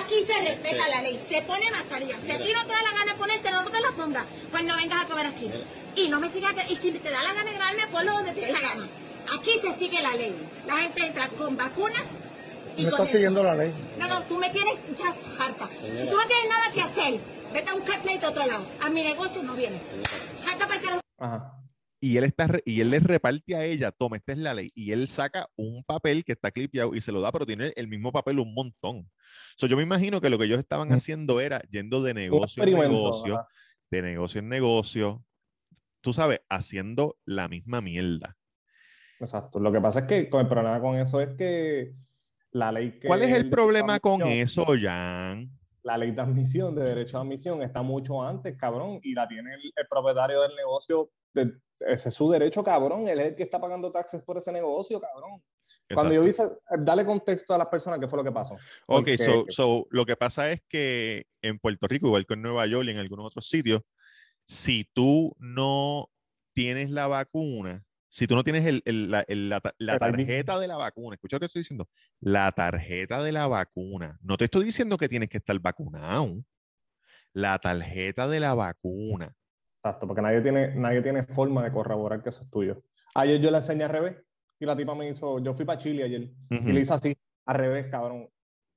Aquí 0.03 0.15
se 0.27 0.41
respeta 0.41 0.89
la 0.89 1.03
ley, 1.03 1.19
se 1.19 1.43
pone 1.43 1.71
mascarilla. 1.71 2.17
Si 2.21 2.31
a 2.33 2.39
ti 2.39 2.53
no 2.53 2.63
te 2.65 2.73
da 2.73 2.83
la 2.83 2.93
gana 2.93 3.13
de 3.13 3.19
ponerte, 3.19 3.51
no 3.51 3.65
te 3.65 3.81
la 3.81 3.91
pongas, 3.91 4.25
pues 4.51 4.65
no 4.65 4.77
vengas 4.77 5.05
a 5.05 5.09
comer 5.09 5.27
aquí. 5.27 5.51
Y 5.97 6.09
no 6.09 6.21
me 6.21 6.29
sigas, 6.29 6.55
y 6.69 6.77
si 6.77 6.93
te 6.93 7.11
da 7.11 7.23
la 7.23 7.33
gana 7.35 7.51
de 7.51 7.57
grabarme, 7.57 7.87
ponlo 7.89 8.13
donde 8.13 8.33
te 8.33 8.41
dé 8.41 8.53
la 8.53 8.61
gana. 8.61 8.89
Aquí 9.39 9.53
se 9.59 9.73
sigue 9.73 10.03
la 10.03 10.15
ley. 10.17 10.35
La 10.67 10.77
gente 10.79 11.07
entra 11.07 11.29
con 11.29 11.57
vacunas 11.57 12.03
y 12.77 12.83
No 12.83 12.91
con 12.91 13.01
estás 13.01 13.11
siguiendo 13.11 13.43
la 13.43 13.55
ley. 13.55 13.73
No, 13.99 14.09
no, 14.09 14.23
tú 14.23 14.39
me 14.39 14.51
tienes 14.51 14.79
ya 14.97 15.15
harta. 15.39 15.67
Si 15.67 16.09
tú 16.09 16.17
no 16.17 16.27
tienes 16.27 16.49
nada 16.49 16.71
que 16.73 16.83
hacer, 16.83 17.21
vete 17.53 17.71
a 17.71 17.75
buscar 17.75 18.03
pleito 18.03 18.27
a 18.27 18.31
otro 18.31 18.47
lado. 18.47 18.67
A 18.81 18.89
mi 18.91 19.03
negocio 19.03 19.43
no 19.43 19.55
vienes. 19.55 19.83
Harta 20.47 20.67
para 20.67 20.81
carajo. 20.81 21.01
Ajá. 21.19 21.64
Y 22.05 22.19
él, 22.19 22.25
está, 22.25 22.47
y 22.67 22.83
él 22.83 22.91
le 22.91 22.99
reparte 23.01 23.57
a 23.57 23.65
ella, 23.65 23.91
toma, 23.91 24.19
esta 24.19 24.33
es 24.33 24.39
la 24.39 24.53
ley. 24.53 24.71
Y 24.75 24.93
él 24.93 25.09
saca 25.09 25.49
un 25.57 25.83
papel 25.85 26.23
que 26.23 26.33
está 26.33 26.51
clipeado 26.51 26.95
y 26.95 27.01
se 27.01 27.11
lo 27.13 27.23
da, 27.23 27.33
pero 27.33 27.47
tiene 27.47 27.73
el 27.77 27.89
mismo 27.89 28.13
papel 28.13 28.41
un 28.41 28.53
montón. 28.53 29.11
So, 29.57 29.67
yo 29.67 29.75
me 29.79 29.85
imagino 29.85 30.21
que 30.21 30.29
lo 30.29 30.37
que 30.37 30.45
ellos 30.45 30.59
estaban 30.59 30.91
Mm. 30.91 30.93
haciendo 30.93 31.41
era 31.41 31.63
yendo 31.71 32.03
de 32.03 32.13
negocio 32.13 32.63
en 32.63 32.75
negocio, 32.75 33.47
de 33.91 34.03
negocio 34.03 34.41
en 34.41 34.51
negocio, 34.51 35.25
tú 36.03 36.13
sabes, 36.13 36.43
haciendo 36.51 37.17
la 37.25 37.49
misma 37.49 37.81
mierda. 37.81 38.37
Exacto. 39.19 39.59
Lo 39.59 39.73
que 39.73 39.81
pasa 39.81 40.01
es 40.01 40.07
que 40.07 40.29
con 40.29 40.43
el 40.43 40.49
problema 40.49 40.79
con 40.83 40.99
eso 40.99 41.23
es 41.23 41.31
que 41.39 41.95
la 42.51 42.71
ley 42.71 42.99
que 42.99 43.09
¿Cuál 43.09 43.23
es 43.23 43.35
el 43.35 43.49
problema 43.49 43.99
con 43.99 44.21
eso, 44.21 44.67
Jan? 44.79 45.51
La 45.85 45.97
ley 45.99 46.11
de 46.13 46.21
admisión, 46.23 46.75
de 46.75 46.83
derecho 46.83 47.19
de 47.19 47.23
admisión, 47.23 47.63
está 47.63 47.83
mucho 47.83 48.23
antes, 48.23 48.57
cabrón, 48.57 48.99
y 49.03 49.13
la 49.15 49.29
tiene 49.29 49.55
el, 49.55 49.61
el 49.77 49.87
propietario 49.89 50.41
del 50.43 50.57
negocio. 50.57 51.11
de- 51.33 51.53
ese 51.81 52.09
es 52.09 52.15
su 52.15 52.31
derecho, 52.31 52.63
cabrón. 52.65 53.07
Él 53.09 53.19
es 53.21 53.27
el 53.29 53.35
que 53.37 53.43
está 53.43 53.61
pagando 53.61 53.91
taxes 53.93 54.23
por 54.25 54.39
ese 54.39 54.51
negocio, 54.53 55.01
cabrón. 55.01 55.43
Cuando 55.93 56.15
yo 56.15 56.25
Exacto. 56.25 56.55
hice, 56.71 56.83
dale 56.85 57.05
contexto 57.05 57.53
a 57.55 57.59
las 57.59 57.67
personas 57.67 57.99
qué 57.99 58.09
fue 58.09 58.17
lo 58.19 58.25
que 58.25 58.33
pasó. 58.33 58.55
Ok, 58.55 58.61
Porque- 58.87 59.19
so, 59.19 59.45
so, 59.49 59.87
lo 59.91 60.07
que 60.07 60.17
pasa 60.17 60.51
es 60.53 60.63
que 60.69 61.27
en 61.43 61.59
Puerto 61.59 61.87
Rico, 61.89 62.07
igual 62.07 62.25
que 62.27 62.35
en 62.35 62.43
Nueva 62.43 62.65
York 62.67 62.87
y 62.87 62.91
en 62.91 62.99
algunos 62.99 63.27
otros 63.27 63.47
sitios, 63.49 63.83
si 64.47 64.89
tú 64.95 65.35
no 65.39 66.09
tienes 66.55 66.91
la 66.91 67.09
vacuna, 67.09 67.85
si 68.15 68.29
tú 68.29 68.37
no 68.37 68.45
tienes 68.45 68.65
el- 68.65 68.81
el- 68.85 69.11
la, 69.11 69.25
el- 69.27 69.49
la 69.49 69.61
la 69.79 69.99
tarjeta 69.99 70.61
de 70.61 70.69
la 70.69 70.77
vacuna, 70.77 71.15
escucha 71.17 71.35
lo 71.37 71.41
que 71.41 71.47
estoy 71.47 71.61
diciendo, 71.61 71.89
la 72.21 72.53
tarjeta 72.53 73.21
de 73.25 73.33
la 73.33 73.49
vacuna, 73.49 74.19
no 74.23 74.37
te 74.37 74.45
estoy 74.45 74.65
diciendo 74.65 74.97
que 74.97 75.09
tienes 75.09 75.29
que 75.29 75.39
estar 75.39 75.59
vacunado, 75.59 76.37
la 77.33 77.59
tarjeta 77.59 78.29
de 78.29 78.39
la 78.39 78.55
vacuna. 78.55 79.35
Exacto, 79.83 80.07
porque 80.07 80.23
nadie 80.23 80.41
tiene, 80.43 80.75
nadie 80.77 81.03
tiene 81.03 81.25
forma 81.25 81.65
de 81.65 81.73
corroborar 81.73 82.23
que 82.23 82.29
eso 82.29 82.43
es 82.43 82.51
tuyo. 82.51 82.85
Ayer 83.17 83.41
yo 83.41 83.51
le 83.51 83.57
enseñé 83.57 83.83
al 83.85 83.91
revés 83.91 84.17
y 84.61 84.65
la 84.65 84.77
tipa 84.77 84.95
me 84.95 85.09
hizo, 85.09 85.41
yo 85.41 85.53
fui 85.53 85.65
para 85.65 85.79
Chile 85.79 86.05
ayer 86.05 86.31
y 86.51 86.73
le 86.73 86.81
hice 86.81 86.95
así, 86.95 87.17
al 87.47 87.57
revés, 87.57 87.89
cabrón. 87.91 88.31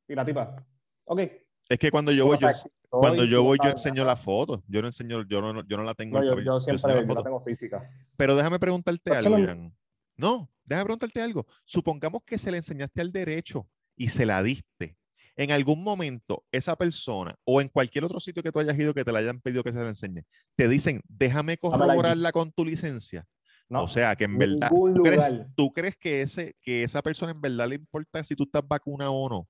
Y 0.08 0.15
la 0.15 0.25
tipa, 0.25 0.65
ok. 1.06 1.22
Es 1.69 1.79
que 1.79 1.91
cuando 1.91 2.12
yo 2.12 2.25
voy, 2.25 2.38
yo, 2.38 2.50
cuando 2.89 3.25
yo 3.25 3.43
voy, 3.43 3.57
yo 3.62 3.71
enseño 3.71 4.05
la 4.05 4.15
foto, 4.15 4.63
yo 4.67 4.81
no 4.81 4.88
enseño, 4.88 5.24
yo 5.27 5.41
no, 5.41 5.67
yo 5.67 5.77
no 5.77 5.83
la 5.83 5.93
tengo. 5.93 6.19
No, 6.19 6.41
yo, 6.41 6.59
siempre 6.59 6.93
la 6.93 7.01
yo 7.01 7.01
la 7.01 7.07
foto. 7.07 7.24
tengo 7.24 7.41
física. 7.41 7.81
Pero 8.17 8.36
déjame 8.36 8.59
preguntarte 8.59 9.01
Pero 9.03 9.36
algo, 9.36 9.47
Jan. 9.47 9.75
No, 10.15 10.50
déjame 10.63 10.86
preguntarte 10.86 11.21
algo. 11.21 11.45
Supongamos 11.63 12.24
que 12.25 12.38
se 12.38 12.51
le 12.51 12.57
enseñaste 12.57 13.01
al 13.01 13.12
derecho 13.12 13.67
y 13.95 14.07
se 14.09 14.25
la 14.25 14.41
diste. 14.41 14.97
En 15.36 15.51
algún 15.51 15.83
momento, 15.83 16.45
esa 16.51 16.75
persona 16.75 17.36
o 17.43 17.62
en 17.62 17.69
cualquier 17.69 18.05
otro 18.05 18.19
sitio 18.19 18.41
que 18.41 18.51
tú 18.51 18.59
hayas 18.59 18.77
ido 18.79 18.93
que 18.93 19.05
te 19.05 19.12
la 19.12 19.19
hayan 19.19 19.39
pedido 19.39 19.63
que 19.63 19.71
se 19.71 19.77
la 19.77 19.89
enseñe, 19.89 20.24
te 20.55 20.67
dicen, 20.67 21.01
déjame 21.07 21.53
ID". 21.53 21.59
corroborarla 21.59 22.31
con 22.31 22.51
tu 22.51 22.65
licencia. 22.65 23.27
No, 23.69 23.83
o 23.83 23.88
sea, 23.88 24.15
que 24.15 24.24
en 24.24 24.38
verdad, 24.38 24.69
¿tú 24.69 25.03
crees, 25.03 25.38
tú 25.55 25.74
crees 25.74 25.97
que, 25.97 26.21
ese, 26.21 26.55
que 26.62 26.83
esa 26.83 27.01
persona 27.01 27.33
en 27.33 27.41
verdad 27.41 27.67
le 27.67 27.75
importa 27.75 28.24
si 28.24 28.33
tú 28.33 28.45
estás 28.45 28.65
vacunado 28.65 29.13
o 29.13 29.29
no? 29.29 29.47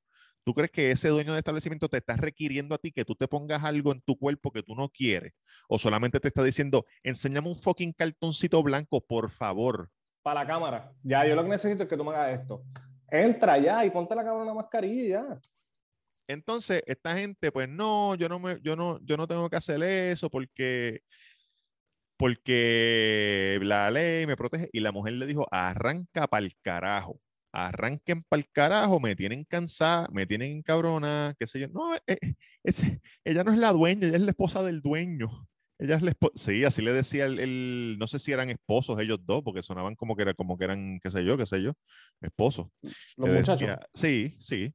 ¿Tú 0.48 0.54
crees 0.54 0.72
que 0.72 0.92
ese 0.92 1.10
dueño 1.10 1.34
de 1.34 1.40
establecimiento 1.40 1.90
te 1.90 1.98
está 1.98 2.16
requiriendo 2.16 2.74
a 2.74 2.78
ti 2.78 2.94
que 2.94 3.04
tú 3.04 3.16
te 3.16 3.28
pongas 3.28 3.66
algo 3.66 3.92
en 3.92 4.00
tu 4.00 4.18
cuerpo 4.18 4.50
que 4.50 4.64
tú 4.64 4.76
no 4.76 4.88
quieres? 4.88 5.34
¿O 5.68 5.78
solamente 5.78 6.22
te 6.22 6.30
está 6.30 6.42
diciendo, 6.42 6.86
enséñame 7.04 7.50
un 7.50 7.58
fucking 7.58 7.92
cartoncito 7.92 8.64
blanco, 8.64 9.02
por 9.06 9.30
favor? 9.30 9.92
para 10.28 10.42
la 10.42 10.48
cámara. 10.48 10.92
Ya, 11.04 11.26
yo 11.26 11.36
lo 11.36 11.44
que 11.44 11.50
necesito 11.50 11.84
es 11.84 11.90
que 11.90 11.96
tú 11.96 12.04
me 12.04 12.12
hagas 12.12 12.38
esto. 12.38 12.62
Entra 13.10 13.58
ya 13.60 13.86
y 13.86 13.92
ponte 13.92 14.14
la 14.14 14.26
cámara 14.26 14.44
una 14.44 14.54
mascarilla 14.54 15.22
ya. 15.22 15.40
Entonces, 16.28 16.84
esta 16.86 17.18
gente, 17.18 17.50
pues 17.50 17.70
no, 17.70 18.14
yo 18.16 18.28
no 18.28 18.38
me, 18.38 18.60
yo 18.62 18.76
no, 18.76 19.00
yo 19.06 19.16
no 19.16 19.26
tengo 19.26 19.50
que 19.50 19.56
hacer 19.56 19.82
eso 19.82 20.30
porque, 20.30 21.00
porque 22.18 23.58
la 23.62 23.90
ley 23.90 24.28
me 24.28 24.36
protege. 24.36 24.70
Y 24.74 24.82
la 24.82 24.92
mujer 24.92 25.14
le 25.14 25.28
dijo, 25.28 25.48
arranca 25.50 26.28
para 26.28 26.46
el 26.46 26.58
carajo. 26.62 27.22
Arranquen 27.60 28.24
para 28.30 28.40
el 28.42 28.48
carajo, 28.52 29.00
me 29.00 29.16
tienen 29.16 29.44
cansada, 29.44 30.08
me 30.12 30.28
tienen 30.28 30.58
encabrona, 30.58 31.34
qué 31.40 31.48
sé 31.48 31.60
yo. 31.62 31.68
No, 31.70 31.96
eh, 32.06 32.18
ese- 32.64 33.02
ella 33.24 33.44
no 33.44 33.52
es 33.52 33.58
la 33.58 33.72
dueña, 33.74 34.08
ella 34.08 34.18
es 34.18 34.22
la 34.22 34.30
esposa 34.32 34.62
del 34.62 34.82
dueño. 34.82 35.48
Ella 35.80 35.96
es 35.96 36.02
la 36.04 36.12
esposa. 36.12 36.34
Sí, 36.36 36.64
así 36.66 36.82
le 36.84 36.94
decía 36.94 37.26
el, 37.26 37.40
el- 37.40 37.98
no 38.00 38.06
sé 38.06 38.20
si 38.20 38.32
eran 38.32 38.50
esposos 38.52 39.00
ellos 39.00 39.20
dos, 39.26 39.42
porque 39.44 39.64
sonaban 39.64 39.96
como 39.96 40.16
que, 40.16 40.22
era, 40.22 40.34
como 40.36 40.56
que 40.58 40.66
eran, 40.66 41.00
qué 41.02 41.10
sé 41.10 41.24
yo, 41.26 41.36
qué 41.38 41.46
sé 41.48 41.62
yo, 41.64 41.74
esposos. 42.22 42.68
Los 43.16 43.30
Le 43.30 43.36
muchachos. 43.40 43.60
decía- 43.62 43.80
sí, 43.94 44.38
sí. 44.40 44.74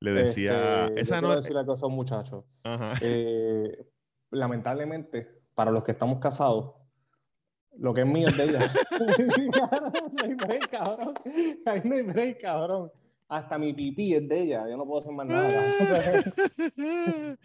Le 0.00 0.10
decía, 0.12 0.86
Este, 0.86 1.00
esa 1.02 1.16
yo 1.16 1.20
no 1.22 1.26
quiero 1.28 1.38
es. 1.38 1.44
decirle 1.44 1.64
que 1.68 1.76
son 1.76 1.92
muchachos. 1.92 2.44
Ajá. 2.64 2.92
Eh, 3.00 3.78
lamentablemente, 4.32 5.28
para 5.54 5.70
los 5.70 5.82
que 5.84 5.92
estamos 5.92 6.18
casados, 6.18 6.74
lo 7.78 7.92
que 7.94 8.02
es 8.02 8.06
mío 8.06 8.28
es 8.28 8.36
de 8.36 8.44
ella. 8.44 8.60
no 10.20 10.24
hay 10.24 10.34
break, 10.34 10.70
cabrón. 10.70 11.14
Ahí 11.66 11.80
no 11.84 11.94
hay 11.96 12.02
break, 12.02 12.40
cabrón. 12.40 12.90
Hasta 13.28 13.58
mi 13.58 13.72
pipí 13.72 14.14
es 14.14 14.28
de 14.28 14.40
ella. 14.42 14.68
Yo 14.68 14.76
no 14.76 14.84
puedo 14.84 15.00
hacer 15.00 15.12
más 15.14 15.26
nada. 15.26 15.50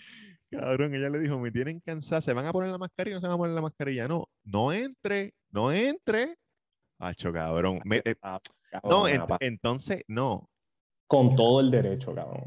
cabrón. 0.52 0.94
Ella 0.96 1.10
le 1.10 1.20
dijo, 1.20 1.40
me 1.40 1.52
tienen 1.52 1.80
cansada, 1.80 2.22
se 2.22 2.34
van 2.34 2.46
a 2.46 2.52
poner 2.52 2.70
la 2.72 2.78
mascarilla, 2.78 3.16
no 3.16 3.22
se 3.22 3.28
van 3.28 3.36
a 3.36 3.38
poner 3.38 3.56
la 3.56 3.62
mascarilla. 3.62 4.08
No, 4.08 4.28
no 4.44 4.74
entre, 4.74 5.34
no 5.52 5.72
entre. 5.72 6.36
Hacho, 7.00 7.32
cabrón. 7.32 7.80
Me- 7.86 8.02
eh, 8.04 8.16
Ah, 8.22 8.40
no, 8.84 9.08
ent- 9.08 9.20
papá. 9.22 9.38
entonces, 9.42 10.04
no. 10.08 10.50
Con 11.08 11.36
todo 11.36 11.60
el 11.62 11.72
derecho, 11.72 12.14
cabrón. 12.14 12.44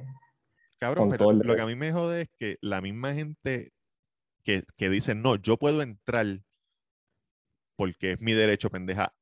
Cabrón, 0.79 1.09
Con 1.09 1.19
pero 1.19 1.33
lo 1.33 1.55
que 1.57 1.63
a 1.63 1.67
mí 1.67 1.75
me 1.75 1.93
jode 1.93 2.23
es 2.23 2.29
que 2.39 2.59
la 2.61 2.81
misma 2.81 3.15
gente 3.15 3.73
que, 4.45 4.63
que 4.77 4.89
dice, 4.91 5.15
no, 5.15 5.37
yo 5.37 5.57
puedo 5.57 5.83
entrar 5.83 6.27
porque 7.83 8.13
es 8.13 8.21
mi 8.21 8.33
derecho, 8.33 8.71
pendeja. 8.71 9.13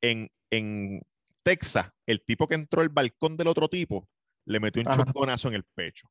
En, 0.00 0.30
en 0.50 1.02
Texas, 1.42 1.90
el 2.06 2.24
tipo 2.24 2.48
que 2.48 2.54
entró 2.54 2.80
al 2.80 2.88
balcón 2.88 3.36
del 3.36 3.48
otro 3.48 3.68
tipo 3.68 4.08
le 4.46 4.60
metió 4.60 4.80
un 4.80 4.88
Ajá. 4.88 5.04
choconazo 5.04 5.48
en 5.48 5.54
el 5.54 5.64
pecho. 5.64 6.08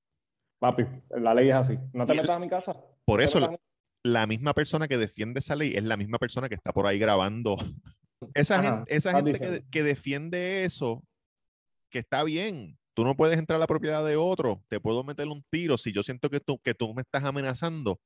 Papi, 0.59 0.83
la 1.09 1.33
ley 1.33 1.49
es 1.49 1.55
así. 1.55 1.79
No 1.93 2.05
te 2.05 2.13
Y 2.13 2.17
el- 2.17 2.21
metas 2.21 2.35
a 2.35 2.39
mi 2.39 2.49
casa. 2.49 2.73
Por 3.03 3.19
No 3.19 3.25
eso, 3.25 3.39
metas 3.39 3.49
a 3.49 3.51
mi- 3.53 4.11
la 4.11 4.27
misma 4.27 4.53
persona 4.53 4.87
que 4.87 4.97
defiende 4.99 5.39
esa 5.39 5.55
ley 5.55 5.73
es 5.75 5.83
la 5.83 5.97
misma 5.97 6.19
persona 6.19 6.47
que 6.49 6.53
está 6.55 6.71
por 6.71 6.85
ahí 6.85 6.99
grabando. 6.99 7.57
Esa 8.35 8.59
Ajá, 8.59 8.75
gente, 8.77 8.95
esa 8.95 9.13
gente 9.15 9.39
que, 9.39 9.63
que 9.71 9.83
defiende 9.83 10.65
eso, 10.65 11.03
que 11.89 11.97
está 11.99 12.23
bien. 12.23 12.77
Tú 12.93 13.03
no 13.03 13.15
puedes 13.15 13.39
entrar 13.39 13.57
a 13.57 13.59
la 13.59 13.67
propiedad 13.67 14.05
de 14.05 14.17
otro. 14.17 14.63
Te 14.69 14.79
puedo 14.79 15.03
meter 15.03 15.27
un 15.27 15.43
tiro. 15.51 15.77
Si 15.77 15.91
yo 15.93 16.03
siento 16.03 16.29
que 16.29 16.39
tú, 16.39 16.59
que 16.59 16.73
tú 16.75 16.93
me 16.93 17.01
estás 17.01 17.23
amenazando, 17.23 17.99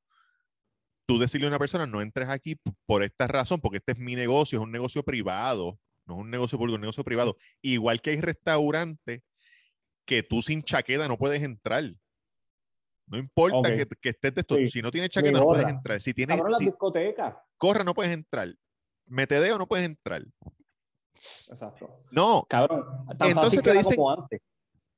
tú 1.12 1.20
decirle 1.20 1.48
a 1.48 1.50
una 1.50 1.60
persona, 1.60 1.86
no 1.86 2.02
entres 2.02 2.30
aquí 2.30 2.58
por 2.86 3.04
esta 3.04 3.28
razón, 3.28 3.60
porque 3.60 3.78
este 3.78 3.92
es 3.94 4.00
mi 4.00 4.16
negocio, 4.16 4.60
es 4.60 4.64
un 4.64 4.72
negocio 4.72 5.04
privado, 5.04 5.78
no 6.06 6.16
es 6.16 6.20
un 6.22 6.30
negocio 6.30 6.58
público, 6.58 6.76
es 6.76 6.78
un 6.78 6.82
negocio 6.82 7.04
privado. 7.04 7.38
Igual 7.62 8.02
que 8.02 8.12
hay 8.12 8.22
restaurantes 8.22 9.22
que 10.06 10.24
tú 10.24 10.42
sin 10.42 10.64
chaqueta 10.64 11.08
no 11.08 11.18
puedes 11.18 11.42
entrar. 11.44 11.84
No 13.08 13.18
importa 13.18 13.76
que, 13.76 13.86
que 14.00 14.10
estés 14.10 14.34
de 14.34 14.42
esto. 14.42 14.56
Sí. 14.56 14.68
Si 14.68 14.82
no 14.82 14.90
tienes 14.90 15.10
chaqueta, 15.10 15.40
no 15.40 15.46
puedes 15.46 15.68
entrar. 15.68 16.00
Si 16.00 16.14
tienes, 16.14 16.38
Cabrón, 16.38 16.52
las 16.52 16.60
si 16.60 16.66
discotecas. 16.66 17.36
corre, 17.58 17.84
no 17.84 17.94
puedes 17.94 18.14
entrar. 18.14 18.54
Metedeo, 19.08 19.58
no 19.58 19.68
puedes 19.68 19.86
entrar. 19.86 20.24
Exacto. 21.50 22.00
No, 22.12 22.46
Cabrón, 22.50 22.86
tan 23.18 23.30
Entonces 23.30 23.60
fácil 23.60 23.62
te 23.62 23.74
dicen- 23.74 23.96
como 23.98 24.12
antes. 24.12 24.42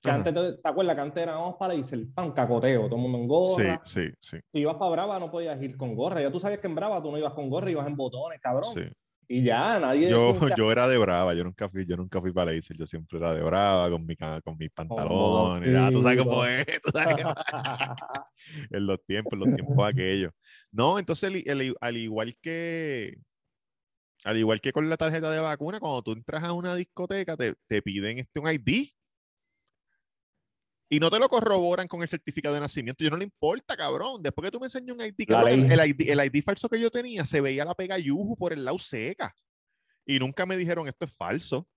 Que 0.03 0.09
Ajá. 0.09 0.17
antes, 0.17 0.33
te, 0.33 0.61
¿te 0.61 0.67
acuerdas 0.69 0.95
que 0.95 1.01
antes 1.01 1.23
era 1.23 1.31
vamos 1.35 1.55
para 1.57 1.73
irse 1.75 1.97
pan 2.13 2.33
cacoteo, 2.33 2.87
todo 2.87 2.97
el 2.97 3.01
mundo 3.01 3.17
en 3.19 3.27
gorra. 3.27 3.81
sí, 3.85 4.01
sí, 4.09 4.13
sí, 4.19 4.37
Si 4.51 4.59
ibas 4.59 4.75
para 4.75 4.91
Brava 4.91 5.17
no 5.17 5.31
podías 5.31 5.61
ir 5.61 5.77
con 5.77 5.95
gorra. 5.95 6.21
Ya 6.21 6.29
tú 6.29 6.41
sabías 6.41 6.59
que 6.59 6.67
en 6.67 6.75
Brava 6.75 7.01
tú 7.01 7.09
no 7.09 7.17
ibas 7.17 7.33
con 7.33 7.49
gorra, 7.49 7.71
ibas 7.71 7.87
en 7.87 7.95
botones, 7.95 8.39
cabrón. 8.41 8.73
sí. 8.75 8.81
Y 9.29 9.41
ya, 9.41 9.79
nadie. 9.79 10.09
Yo, 10.09 10.33
decía, 10.33 10.55
yo 10.57 10.69
era 10.69 10.85
de 10.89 10.97
brava, 10.97 11.33
yo 11.33 11.45
nunca 11.45 11.69
fui, 11.69 11.85
yo 11.85 11.95
nunca 11.95 12.19
fui 12.19 12.33
para 12.33 12.51
Laser, 12.51 12.75
yo 12.77 12.85
siempre 12.85 13.17
era 13.17 13.33
de 13.33 13.41
brava 13.41 13.89
con, 13.89 14.05
mi, 14.05 14.17
con 14.17 14.57
mis 14.59 14.69
pantalones. 14.69 15.71
ya, 15.71 15.89
tú 15.89 16.03
sabes 16.03 16.17
cómo 16.17 16.43
es, 16.45 16.65
tú 16.83 16.91
sabes 16.91 17.15
que- 17.15 17.23
en 18.71 18.85
los 18.85 19.01
tiempos, 19.05 19.33
en 19.33 19.39
los 19.39 19.55
tiempos 19.55 19.87
aquellos. 19.87 20.31
No, 20.71 20.99
entonces 20.99 21.33
el- 21.33 21.61
el- 21.61 21.75
al 21.79 21.95
igual 21.97 22.35
que 22.41 23.15
al 24.25 24.37
igual 24.37 24.61
que 24.61 24.71
con 24.73 24.89
la 24.89 24.97
tarjeta 24.97 25.31
de 25.31 25.39
vacuna, 25.39 25.79
cuando 25.79 26.01
tú 26.01 26.11
entras 26.11 26.43
a 26.43 26.53
una 26.53 26.75
discoteca, 26.75 27.35
te, 27.37 27.55
te 27.67 27.81
piden 27.81 28.19
este 28.19 28.39
un 28.39 28.47
ID. 28.49 28.89
Y 30.93 30.99
no 30.99 31.09
te 31.09 31.17
lo 31.17 31.27
corroboran 31.27 31.87
con 31.87 32.03
el 32.03 32.07
certificado 32.09 32.53
de 32.53 32.61
nacimiento. 32.61 33.03
Yo 33.03 33.09
no 33.09 33.17
le 33.17 33.23
importa, 33.23 33.75
cabrón. 33.75 34.21
Después 34.21 34.45
que 34.45 34.51
tú 34.51 34.59
me 34.59 34.67
enseñas 34.67 34.95
un 34.95 35.01
ID, 35.03 35.27
cabrón, 35.27 35.71
el, 35.71 35.89
ID, 35.89 36.09
el 36.09 36.19
ID 36.25 36.43
falso 36.43 36.69
que 36.69 36.79
yo 36.79 36.91
tenía, 36.91 37.25
se 37.25 37.41
veía 37.41 37.65
la 37.65 37.73
pega 37.73 37.97
yuju 37.97 38.35
por 38.37 38.53
el 38.53 38.63
lado 38.63 38.77
seca. 38.77 39.33
Y 40.05 40.19
nunca 40.19 40.45
me 40.45 40.55
dijeron 40.55 40.87
esto 40.87 41.05
es 41.05 41.11
falso. 41.15 41.67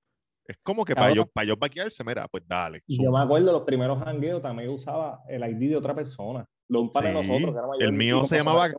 Es 0.45 0.59
como 0.63 0.85
que 0.85 0.95
para 0.95 1.15
yo, 1.15 1.27
para 1.27 1.47
yo 1.47 1.57
vaquearse, 1.57 2.05
mira, 2.05 2.29
pues 2.29 2.45
dale. 2.47 2.83
Y 2.87 3.03
yo 3.03 3.11
me 3.11 3.21
acuerdo 3.21 3.51
los 3.53 3.63
primeros 3.63 4.01
hangueos 4.03 4.43
también 4.43 4.69
usaba 4.69 5.21
el 5.29 5.43
ID 5.43 5.71
de 5.71 5.77
otra 5.77 5.95
persona. 5.95 6.45
Lo 6.69 6.83
un 6.83 6.91
par 6.93 7.05
de 7.05 7.11
Sí, 7.11 7.15
nosotros, 7.17 7.53
que 7.53 7.59
era 7.59 7.67
mayor. 7.69 7.83
el 7.83 7.93
mío 7.95 8.27
se 8.27 8.37
llamaba 8.37 8.71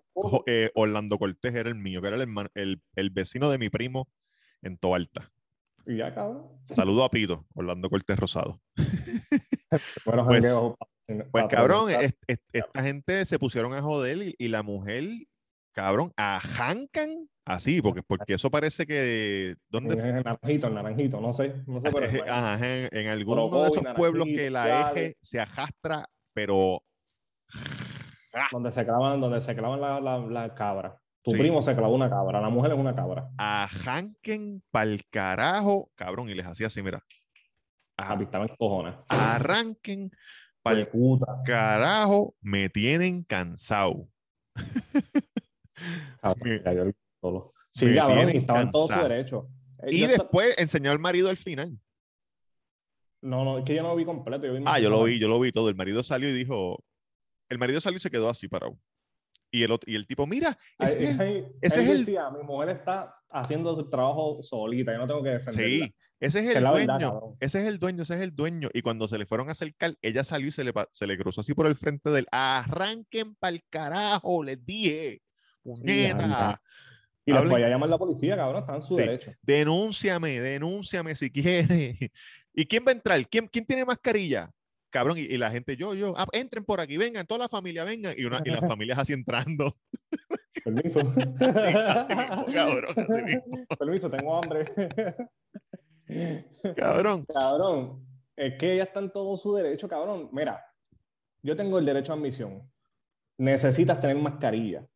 eh, 0.46 0.70
Orlando 0.76 1.18
Cortés, 1.18 1.56
era 1.56 1.68
el 1.70 1.76
mío, 1.76 2.00
que 2.02 2.08
era 2.08 2.16
el, 2.18 2.22
hermano- 2.22 2.52
el, 2.54 2.82
el 2.96 3.10
vecino 3.10 3.50
de 3.50 3.58
mi 3.58 3.70
primo 3.70 4.08
en 4.62 4.78
Toalta. 4.78 5.32
Y 5.86 5.98
ya, 5.98 6.14
cabrón. 6.14 6.48
Saludo 6.76 7.04
a 7.06 7.10
Pito, 7.10 7.48
Orlando 7.56 7.90
Cortés 7.90 8.20
Rosado. 8.20 8.62
Buenos 10.06 10.28
Pues-. 10.28 10.46
Pues 11.32 11.46
cabrón, 11.50 11.86
preguntar. 11.88 12.04
es- 12.04 12.16
es- 12.28 12.40
esta 12.52 12.82
gente 12.84 13.26
se 13.26 13.40
pusieron 13.40 13.74
a 13.74 13.82
joder 13.82 14.18
y, 14.18 14.36
y 14.38 14.48
la 14.50 14.62
mujer, 14.62 15.06
cabrón, 15.74 16.12
ajancan 16.18 17.30
así, 17.46 17.82
porque, 17.82 18.04
porque 18.04 18.34
eso 18.34 18.52
parece 18.52 18.86
que. 18.86 19.56
¿Dónde? 19.70 19.94
El 19.96 20.16
naranjito, 20.16 20.68
el 20.68 20.74
naranjito, 20.74 21.22
no 21.22 21.32
sé. 21.32 21.64
No 21.66 21.80
sé, 21.80 21.92
pero 21.94 22.08
Ajá, 22.30 22.56
en, 22.56 22.90
en 22.92 23.08
alguno 23.08 23.50
de 23.50 23.70
esos 23.70 23.84
pueblos 23.96 24.28
que 24.28 24.50
la 24.50 24.92
eje 24.92 25.16
se 25.22 25.40
arrastra, 25.40 26.06
pero 26.34 26.82
donde 28.52 28.72
se 28.72 28.84
clavan, 28.86 29.22
donde 29.22 29.40
se 29.42 29.56
clavan 29.56 29.80
la, 29.82 30.00
la, 30.02 30.18
la 30.20 30.54
cabra. 30.54 31.00
Tu 31.24 31.32
Sí. 31.32 31.38
primo 31.38 31.62
se 31.62 31.76
clavó 31.76 31.94
una 31.96 32.10
cabra, 32.10 32.40
la 32.42 32.50
mujer 32.50 32.72
es 32.74 32.78
una 32.78 32.96
cabra. 32.96 33.30
ajanquen 33.38 34.62
pa'l 34.72 35.02
carajo, 35.10 35.90
cabrón, 35.96 36.30
y 36.30 36.34
les 36.34 36.46
hacía 36.46 36.68
así, 36.68 36.82
mira. 36.82 37.02
Ah, 37.98 38.14
Ajá, 38.14 38.22
estaban 38.24 38.48
cojones. 38.60 38.96
arranquen 39.10 40.12
puta. 40.92 41.42
carajo, 41.46 42.36
me 42.42 42.70
tienen 42.70 43.24
cansado. 43.24 44.08
Cabrón, 46.22 46.94
Me-. 47.22 47.42
Sí, 47.70 47.86
me 47.88 47.96
cabrón, 47.96 48.30
y 48.32 48.38
estaba 48.38 48.62
en 48.62 48.72
todo 48.72 48.88
su 48.88 48.94
derecho. 48.94 49.48
Y 49.88 50.00
yo 50.02 50.08
después 50.08 50.56
enseñó 50.58 50.92
al 50.92 51.00
marido 51.00 51.30
al 51.30 51.38
final. 51.38 51.78
No, 53.22 53.44
no, 53.44 53.60
es 53.60 53.66
que 53.66 53.76
yo 53.76 53.82
no 53.84 53.90
lo 53.90 53.96
vi 53.96 54.06
completo. 54.06 54.46
Yo 54.46 54.54
vi 54.54 54.64
Ah, 54.66 54.80
yo 54.80 54.90
lo 54.90 55.04
vi, 55.04 55.20
yo 55.20 55.28
lo 55.28 55.40
vi 55.40 55.52
todo. 55.52 55.70
El 55.70 55.76
marido 55.76 56.04
salió 56.04 56.30
y 56.30 56.34
dijo, 56.34 56.84
el 57.50 57.58
marido 57.58 57.82
salió 57.82 57.98
y 57.98 58.00
se 58.00 58.12
quedó 58.12 58.30
así 58.30 58.48
parado. 58.48 58.78
Y 59.52 59.64
el, 59.64 59.72
otro- 59.72 59.90
y 59.92 59.96
el 59.96 60.06
tipo, 60.06 60.28
mira, 60.28 60.58
ese 60.80 61.04
es 61.06 61.10
el- 61.12 61.22
ahí- 61.22 61.48
ese 61.62 61.80
él 61.82 61.88
es 61.88 61.92
el- 61.94 62.06
decía, 62.06 62.30
mi 62.30 62.44
mujer 62.44 62.70
está 62.70 63.16
haciendo 63.30 63.74
su 63.76 63.90
trabajo 63.90 64.42
solita, 64.44 64.92
yo 64.92 64.98
no 65.00 65.08
tengo 65.08 65.24
que 65.24 65.30
defenderla. 65.30 65.86
sí, 65.86 65.96
ese 66.20 66.40
es 66.40 66.56
el 66.56 66.64
dueño, 66.64 66.88
verdad, 66.98 67.22
ese 67.40 67.62
es 67.62 67.68
el 67.68 67.80
dueño, 67.80 68.04
ese 68.04 68.16
es 68.16 68.22
el 68.22 68.36
dueño. 68.36 68.70
Y 68.74 68.82
cuando 68.82 69.08
se 69.08 69.18
le 69.18 69.26
fueron 69.26 69.50
a 69.50 69.52
acercar, 69.52 69.96
ella 70.02 70.24
salió 70.24 70.48
y 70.48 70.52
se 70.52 70.64
le, 70.64 70.74
se 70.92 71.08
le 71.08 71.18
cruzó 71.18 71.42
así 71.42 71.54
por 71.54 71.68
el 71.68 71.76
frente 71.76 72.10
del, 72.10 72.28
arranquen 72.32 73.36
pa'l 73.36 73.62
carajo, 73.70 74.44
les 74.44 74.66
dije, 74.66 75.22
puñeta. 75.64 76.62
Y 77.26 77.34
ya 77.34 77.44
llaman 77.44 77.90
a 77.90 77.92
la 77.92 77.98
policía, 77.98 78.38
cabrón, 78.38 78.62
está 78.62 78.76
en 78.76 78.82
su 78.82 78.96
Sí. 78.96 79.02
derecho. 79.02 79.32
denúnciame, 79.42 80.40
denúnciame 80.40 81.16
si 81.16 81.30
quieres. 81.30 81.98
¿Y 82.54 82.66
quién 82.66 82.86
va 82.88 82.92
a 82.92 82.96
entrar? 82.96 83.28
¿Quién, 83.28 83.48
quién 83.48 83.66
tiene 83.66 83.84
mascarilla? 83.86 84.50
Cabrón, 84.90 85.18
y, 85.18 85.22
y 85.24 85.38
la 85.38 85.52
gente, 85.52 85.76
yo, 85.76 85.94
yo, 85.94 86.14
ah, 86.16 86.26
entren 86.32 86.64
por 86.64 86.80
aquí, 86.80 86.96
vengan, 86.96 87.28
toda 87.28 87.40
la 87.40 87.50
familia, 87.50 87.84
vengan. 87.84 88.16
Y, 88.18 88.24
una, 88.24 88.42
y 88.44 88.50
las 88.50 88.62
familias 88.68 88.98
así 88.98 89.12
entrando. 89.14 89.76
Permiso. 90.64 91.02
así 91.40 92.16
mismo, 92.16 92.46
cabrón, 92.54 92.96
así 92.98 93.22
mismo. 93.22 93.66
Permiso, 93.78 94.10
tengo 94.10 94.38
hambre. 94.42 94.66
Cabrón. 96.76 97.26
Cabrón, 97.26 98.06
es 98.36 98.58
que 98.58 98.74
ella 98.74 98.84
está 98.84 99.00
en 99.00 99.12
todo 99.12 99.36
su 99.38 99.54
derecho, 99.54 99.88
cabrón. 99.88 100.30
Mira, 100.32 100.64
yo 101.42 101.56
tengo 101.56 101.78
el 101.80 101.86
derecho 101.86 102.14
a 102.14 102.16
admisión. 102.16 102.70
Necesitas 103.38 104.00
tener 104.00 104.16
mascarilla. 104.18 104.88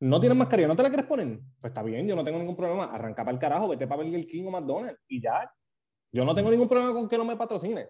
¿No 0.00 0.18
tienes 0.18 0.36
mascarilla? 0.38 0.68
¿No 0.68 0.76
te 0.76 0.82
la 0.82 0.88
quieres 0.88 1.06
poner? 1.06 1.38
Pues 1.60 1.70
está 1.70 1.82
bien, 1.82 2.06
yo 2.08 2.16
no 2.16 2.24
tengo 2.24 2.38
ningún 2.38 2.56
problema. 2.56 2.84
Arranca 2.84 3.22
para 3.22 3.34
el 3.34 3.38
carajo, 3.38 3.68
vete 3.68 3.86
para 3.86 4.02
Burger 4.02 4.26
King 4.26 4.46
o 4.46 4.50
McDonald's 4.50 5.00
y 5.08 5.20
ya. 5.20 5.52
Yo 6.12 6.24
no 6.24 6.34
tengo 6.34 6.50
ningún 6.50 6.68
problema 6.68 6.92
con 6.92 7.08
que 7.08 7.18
no 7.18 7.24
me 7.24 7.36
patrocine. 7.36 7.88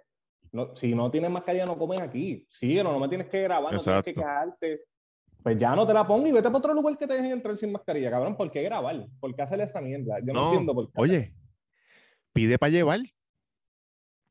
No, 0.52 0.74
si 0.74 0.94
no 0.94 1.10
tienes 1.10 1.30
mascarilla, 1.30 1.64
no 1.64 1.76
comes 1.76 2.00
aquí. 2.00 2.44
Sí, 2.48 2.74
no, 2.76 2.92
no 2.92 2.98
me 2.98 3.08
tienes 3.08 3.28
que 3.28 3.42
grabar, 3.42 3.72
no 3.72 3.78
tienes 3.78 4.02
que 4.02 4.10
Exacto. 4.10 4.20
quejarte. 4.20 4.80
Pues 5.42 5.56
ya 5.56 5.74
no 5.74 5.86
te 5.86 5.94
la 5.94 6.06
pongo 6.06 6.26
y 6.26 6.32
vete 6.32 6.48
para 6.48 6.58
otro 6.58 6.74
lugar 6.74 6.98
que 6.98 7.06
te 7.06 7.14
dejen 7.14 7.30
entrar 7.30 7.56
sin 7.56 7.72
mascarilla, 7.72 8.10
cabrón. 8.10 8.36
¿Por 8.36 8.50
qué 8.50 8.62
grabar? 8.62 9.06
¿Por 9.20 9.34
qué 9.34 9.42
hacerle 9.42 9.64
esa 9.64 9.80
mierda? 9.80 10.18
Yo 10.18 10.34
no, 10.34 10.40
No, 10.40 10.46
entiendo 10.48 10.74
por 10.74 10.86
qué. 10.86 11.00
Oye, 11.00 11.34
pide 12.32 12.58
para 12.58 12.70
llevar. 12.70 13.00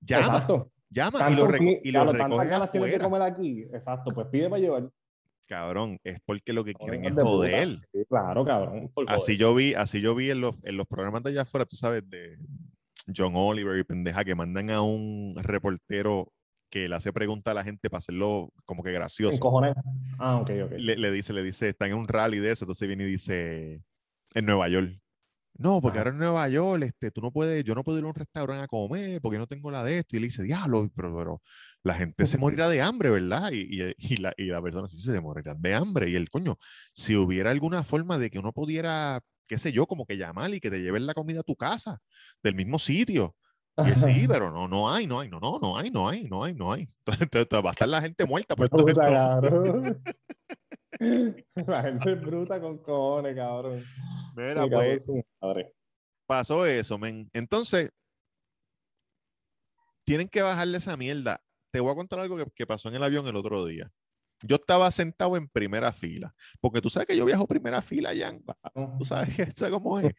Llama, 0.01 0.25
Exacto. 0.25 0.71
llama 0.89 1.17
y 1.17 1.21
Tanto 1.21 1.45
lo, 1.45 1.51
reco- 1.51 1.57
ti- 1.59 1.79
y 1.89 1.91
lo 1.91 1.99
claro, 2.03 2.11
tantas 2.17 2.29
recoge 2.29 2.71
tienes 2.71 2.91
que 2.91 2.99
comer 2.99 3.21
aquí. 3.21 3.61
Exacto, 3.73 4.11
pues 4.13 4.27
pide 4.27 4.49
para 4.49 4.61
llevar. 4.61 4.89
Cabrón, 5.47 5.99
es 6.03 6.19
porque 6.25 6.53
lo 6.53 6.63
que 6.63 6.75
quieren 6.75 7.05
es 7.05 7.13
joder. 7.13 7.75
Sí, 7.91 8.05
claro, 8.07 8.45
cabrón. 8.45 8.91
Así 9.07 9.35
yo 9.35 9.55
vi, 9.55 9.73
así 9.73 9.99
yo 9.99 10.13
vi 10.13 10.29
en 10.29 10.41
los, 10.41 10.55
en 10.63 10.77
los 10.77 10.85
programas 10.87 11.23
de 11.23 11.31
allá 11.31 11.41
afuera, 11.41 11.65
tú 11.65 11.75
sabes, 11.75 12.07
de 12.07 12.37
John 13.15 13.33
Oliver 13.35 13.77
y 13.79 13.83
pendeja, 13.83 14.23
que 14.23 14.35
mandan 14.35 14.69
a 14.69 14.81
un 14.83 15.33
reportero 15.37 16.31
que 16.69 16.87
le 16.87 16.95
hace 16.95 17.11
preguntas 17.11 17.51
a 17.51 17.55
la 17.55 17.63
gente 17.63 17.89
para 17.89 17.97
hacerlo 17.97 18.53
como 18.63 18.83
que 18.83 18.91
gracioso. 18.91 19.39
cojones. 19.39 19.73
Ah, 20.19 20.37
ok, 20.39 20.51
ok. 20.65 20.71
Le, 20.77 20.97
le 20.97 21.11
dice, 21.11 21.33
le 21.33 21.41
dice, 21.41 21.69
están 21.69 21.89
en 21.89 21.97
un 21.97 22.07
rally 22.07 22.37
de 22.37 22.51
eso, 22.51 22.65
entonces 22.65 22.87
viene 22.87 23.05
y 23.05 23.07
dice, 23.07 23.81
en 24.35 24.45
Nueva 24.45 24.69
York. 24.69 24.99
No, 25.59 25.81
porque 25.81 25.97
ahora 25.97 26.11
en 26.11 26.17
Nueva 26.19 26.47
York, 26.47 26.83
este, 26.83 27.11
tú 27.11 27.19
no 27.19 27.33
puedes, 27.33 27.65
yo 27.65 27.75
no 27.75 27.83
puedo 27.83 27.99
ir 27.99 28.05
a 28.05 28.07
un 28.07 28.15
restaurante 28.15 28.63
a 28.63 28.67
comer 28.67 29.19
porque 29.21 29.37
no 29.37 29.45
tengo 29.45 29.69
la 29.69 29.83
de 29.83 29.99
esto. 29.99 30.15
Y 30.15 30.19
él 30.19 30.23
dice, 30.23 30.41
diablo, 30.41 30.89
pero, 30.95 31.13
pero 31.13 31.41
la 31.83 31.95
gente 31.95 32.27
se 32.27 32.37
morirá 32.37 32.69
de 32.69 32.81
hambre, 32.81 33.09
¿verdad? 33.09 33.51
Y, 33.51 33.67
y, 33.69 33.93
y 33.97 34.17
la, 34.17 34.33
y 34.37 34.45
la 34.45 34.61
persona 34.61 34.87
sí 34.87 34.97
se 34.97 35.19
morirán 35.19 35.61
de 35.61 35.75
hambre. 35.75 36.09
Y 36.09 36.15
el 36.15 36.29
coño, 36.29 36.57
si 36.93 37.17
hubiera 37.17 37.51
alguna 37.51 37.83
forma 37.83 38.17
de 38.17 38.29
que 38.29 38.39
uno 38.39 38.53
pudiera, 38.53 39.19
qué 39.47 39.57
sé 39.57 39.73
yo, 39.73 39.85
como 39.85 40.05
que 40.05 40.15
llamar 40.15 40.53
y 40.53 40.61
que 40.61 40.71
te 40.71 40.79
lleven 40.79 41.05
la 41.05 41.13
comida 41.13 41.41
a 41.41 41.43
tu 41.43 41.57
casa, 41.57 41.99
del 42.41 42.55
mismo 42.55 42.79
sitio. 42.79 43.35
Y 43.75 43.89
él, 43.89 43.95
sí, 43.97 44.27
pero 44.29 44.51
no, 44.51 44.69
no 44.69 44.89
hay, 44.89 45.07
no 45.07 45.19
hay, 45.19 45.27
no, 45.27 45.41
no, 45.41 45.59
no 45.59 45.77
hay, 45.77 45.91
no 45.91 46.07
hay, 46.07 46.23
no 46.23 46.45
hay, 46.45 46.53
no 46.53 46.71
hay. 46.71 46.87
Entonces, 47.19 47.47
va 47.65 47.71
a 47.71 47.73
estar 47.73 47.89
la 47.89 48.01
gente 48.01 48.25
muerta 48.25 48.55
por 48.55 48.69
todo 48.69 48.87
esto. 48.87 49.03
Cabrón. 50.99 51.45
La 51.67 51.81
gente 51.83 52.13
es 52.13 52.21
bruta 52.21 52.61
con 52.61 52.77
cojones, 52.79 53.35
cabrón. 53.35 53.83
Mira, 54.35 54.63
en 54.63 54.69
pues, 54.69 55.09
madre. 55.41 55.73
pasó 56.25 56.65
eso, 56.65 56.97
men. 56.97 57.29
Entonces, 57.33 57.91
tienen 60.05 60.27
que 60.27 60.41
bajarle 60.41 60.77
esa 60.77 60.97
mierda. 60.97 61.41
Te 61.71 61.79
voy 61.79 61.91
a 61.91 61.95
contar 61.95 62.19
algo 62.19 62.37
que, 62.37 62.45
que 62.55 62.67
pasó 62.67 62.89
en 62.89 62.95
el 62.95 63.03
avión 63.03 63.27
el 63.27 63.35
otro 63.35 63.65
día. 63.65 63.91
Yo 64.41 64.55
estaba 64.55 64.89
sentado 64.91 65.35
en 65.35 65.49
primera 65.49 65.91
fila, 65.91 66.33
porque 66.61 66.81
tú 66.81 66.89
sabes 66.89 67.07
que 67.07 67.17
yo 67.17 67.25
viajo 67.25 67.45
primera 67.45 67.81
fila, 67.81 68.11
Jan. 68.15 68.41
Tú 68.97 69.05
sabes 69.05 69.35
que 69.35 69.51
¿sabes 69.51 69.73
cómo 69.73 69.99
es. 69.99 70.13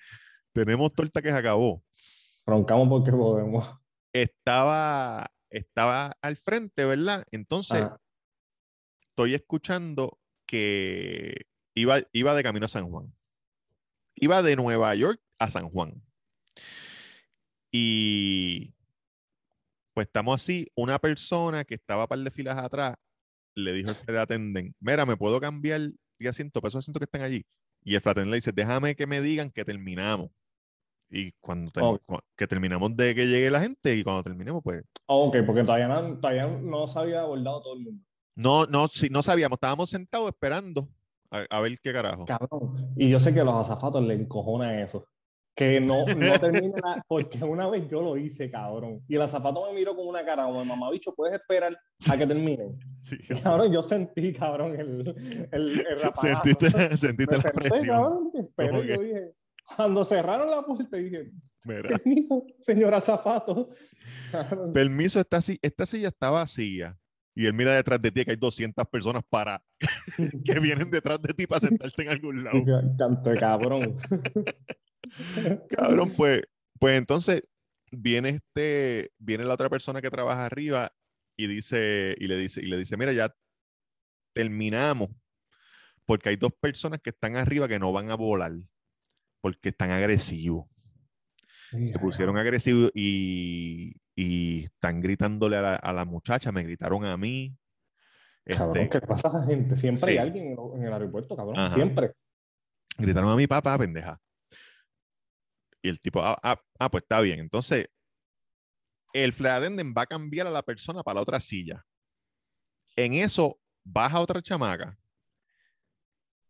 Tenemos 0.53 0.93
torta 0.93 1.23
que 1.23 1.31
se 1.31 1.37
acabó. 1.37 1.83
Roncamos 2.45 2.89
porque 2.89 3.13
podemos. 3.13 3.79
Estaba, 4.13 5.27
estaba 5.49 6.13
al 6.21 6.37
frente, 6.37 6.85
¿verdad? 6.85 7.25
Entonces, 7.31 7.87
estoy 9.09 9.35
escuchando 9.35 10.20
que 10.51 11.47
iba, 11.77 12.01
iba 12.13 12.35
de 12.35 12.43
camino 12.43 12.67
a 12.67 12.69
San 12.69 12.91
Juan. 12.91 13.15
Iba 14.17 14.43
de 14.43 14.57
Nueva 14.57 14.93
York 14.97 15.21
a 15.39 15.49
San 15.49 15.71
Juan. 15.71 16.03
Y 17.71 18.73
pues 19.95 20.09
estamos 20.09 20.43
así, 20.43 20.67
una 20.75 20.99
persona 20.99 21.65
que 21.65 21.77
estaba 21.77 22.03
a 22.03 22.09
par 22.09 22.19
de 22.19 22.33
filas 22.33 22.59
atrás 22.59 22.97
le 23.55 23.73
dijo 23.75 23.93
al 24.09 24.19
attendant, 24.19 24.75
mira, 24.81 25.07
¿me 25.07 25.17
puedo 25.17 25.41
cambiar 25.41 25.93
de 26.19 26.29
asiento 26.29 26.61
para 26.61 26.71
esos 26.71 26.81
asientos 26.81 26.99
que 26.99 27.05
están 27.05 27.23
allí? 27.23 27.47
Y 27.85 27.95
el 27.95 27.99
attendant 27.99 28.31
le 28.31 28.37
dice, 28.39 28.51
déjame 28.51 28.97
que 28.97 29.07
me 29.07 29.21
digan 29.21 29.53
que 29.53 29.65
terminamos. 29.65 30.31
Y 31.09 31.33
cuando 31.41 32.01
que 32.37 32.47
terminamos 32.49 32.97
de 32.97 33.15
que 33.15 33.27
llegue 33.27 33.51
la 33.51 33.61
gente 33.61 33.97
y 33.97 34.03
cuando 34.03 34.25
terminemos, 34.25 34.63
pues 34.65 34.83
ok, 35.07 35.37
porque 35.47 35.63
todavía 35.63 35.87
no, 35.87 36.19
todavía 36.19 36.47
no 36.47 36.89
se 36.89 36.99
había 36.99 37.21
abordado 37.21 37.63
todo 37.63 37.75
el 37.75 37.81
mundo. 37.81 38.05
No, 38.35 38.67
no, 38.67 38.89
sí, 38.89 39.09
no 39.11 39.23
sabíamos, 39.23 39.57
estábamos 39.57 39.91
sentados 39.91 40.29
esperando 40.29 40.89
a, 41.31 41.45
a 41.51 41.61
ver 41.61 41.79
qué 41.83 41.93
carajo. 41.93 42.25
Cabrón. 42.25 42.75
Y 42.97 43.09
yo 43.11 43.21
sé 43.21 43.33
que 43.35 43.41
a 43.41 43.45
los 43.45 43.55
azafatos 43.55 44.03
les 44.05 44.21
encojona 44.21 44.83
eso. 44.83 45.07
Que 45.55 45.81
no, 45.81 46.07
no 46.07 46.39
termine 46.41 46.73
la- 46.83 47.05
porque 47.07 47.43
una 47.45 47.69
vez 47.69 47.87
yo 47.91 48.01
lo 48.01 48.17
hice, 48.17 48.51
cabrón. 48.51 49.03
Y 49.09 49.17
el 49.17 49.23
azafato 49.23 49.67
me 49.67 49.75
miró 49.79 49.95
con 49.95 50.07
una 50.07 50.25
cara 50.25 50.45
como, 50.45 50.65
mamá 50.65 50.91
bicho, 50.91 51.13
puedes 51.15 51.35
esperar 51.39 51.77
a 52.09 52.17
que 52.17 52.27
terminen. 52.27 52.79
Sí, 53.03 53.19
cabrón, 53.43 53.71
yo 53.73 53.83
sentí, 53.83 54.33
cabrón, 54.33 54.79
el, 54.79 55.49
el, 55.53 55.81
el 55.81 56.01
rapagazo. 56.03 56.45
sentiste, 56.45 56.97
sentiste 56.97 57.37
Me 57.37 57.43
la 57.43 57.43
senté, 57.43 57.69
presión. 57.69 58.33
cabrón, 58.57 58.85
y 58.85 58.89
yo 58.89 59.01
dije, 59.03 59.33
Cuando 59.77 60.05
cerraron 60.05 60.51
la 60.51 60.63
puerta, 60.63 60.97
dije, 60.97 61.31
Mira, 61.65 61.91
permiso, 61.99 62.47
señora 62.61 63.01
Zafato. 63.03 63.69
permiso, 64.73 65.21
esta, 65.21 65.41
si- 65.41 65.59
esta 65.61 65.85
silla 65.85 66.09
está 66.09 66.31
vacía. 66.31 66.97
Y 67.41 67.47
él 67.47 67.55
mira 67.55 67.75
detrás 67.75 68.03
de 68.03 68.11
ti 68.11 68.23
que 68.23 68.33
hay 68.33 68.37
200 68.37 68.87
personas 68.89 69.23
para 69.27 69.65
que 70.45 70.61
vienen 70.61 70.91
detrás 70.91 71.23
de 71.23 71.33
ti 71.33 71.47
para 71.47 71.61
sentarte 71.61 72.03
en 72.03 72.11
algún 72.11 72.45
lado. 72.45 72.63
Cabrón. 73.41 73.97
Cabrón, 75.71 76.13
pues, 76.19 76.43
pues 76.79 76.99
entonces 76.99 77.41
viene 77.91 78.29
este, 78.29 79.13
viene 79.17 79.45
la 79.45 79.55
otra 79.55 79.71
persona 79.71 80.03
que 80.03 80.11
trabaja 80.11 80.45
arriba 80.45 80.93
y 81.35 81.47
dice, 81.47 82.15
y 82.19 82.27
le 82.27 82.37
dice, 82.37 82.61
y 82.61 82.67
le 82.67 82.77
dice, 82.77 82.99
mira, 82.99 83.15
ya 83.15 83.35
terminamos, 84.35 85.09
porque 86.05 86.29
hay 86.29 86.37
dos 86.37 86.53
personas 86.61 87.01
que 87.03 87.09
están 87.09 87.37
arriba 87.37 87.69
que 87.69 87.79
no 87.79 87.91
van 87.91 88.11
a 88.11 88.17
volar, 88.17 88.53
porque 89.41 89.71
están 89.71 89.93
agresivos. 89.93 90.67
Se 91.71 91.99
pusieron 92.01 92.37
agresivos 92.37 92.91
y, 92.95 93.95
y 94.17 94.65
están 94.65 95.01
gritándole 95.01 95.57
a 95.57 95.63
la, 95.63 95.77
a 95.77 95.93
la 95.93 96.05
muchacha, 96.05 96.51
me 96.51 96.63
gritaron 96.65 97.05
a 97.05 97.17
mí. 97.17 97.57
Cabrón, 98.45 98.79
Este, 98.85 99.01
¿qué 99.01 99.07
pasa 99.07 99.29
a 99.29 99.47
gente? 99.47 99.77
Siempre 99.77 100.01
Sí. 100.13 100.19
hay 100.19 100.19
alguien 100.19 100.47
en 100.47 100.53
el- 100.53 100.79
en 100.81 100.85
el 100.85 100.93
aeropuerto, 100.93 101.37
cabrón. 101.37 101.59
Ajá. 101.59 101.75
Siempre. 101.75 102.13
gritaron 102.99 103.31
a 103.31 103.37
mi 103.37 103.47
papá, 103.47 103.79
pendeja. 103.79 104.21
Y 105.83 105.89
el 105.89 106.01
tipo, 106.01 106.21
ah, 106.23 106.39
ah, 106.43 106.61
ah, 106.79 106.91
pues 106.91 107.03
está 107.03 107.21
bien. 107.21 107.39
Entonces, 107.41 107.87
el 109.13 109.33
flight 109.33 109.57
attendant 109.63 109.97
va 109.97 110.03
a 110.03 110.07
cambiar 110.07 110.47
a 110.47 110.51
la 110.51 110.63
persona 110.63 111.03
para 111.03 111.15
la 111.17 111.21
otra 111.23 111.41
silla. 111.41 111.85
En 112.97 113.15
eso, 113.15 113.59
baja 113.85 114.21
otra 114.21 114.43
chamaca 114.43 114.99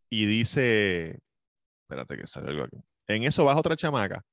y 0.08 0.26
dice, 0.26 1.20
espérate 1.82 2.16
que 2.16 2.26
sale 2.26 2.48
algo 2.50 2.64
aquí. 2.64 2.78
En 3.06 3.22
eso 3.24 3.44
baja 3.44 3.60
otra 3.60 3.76
chamaca 3.76 4.24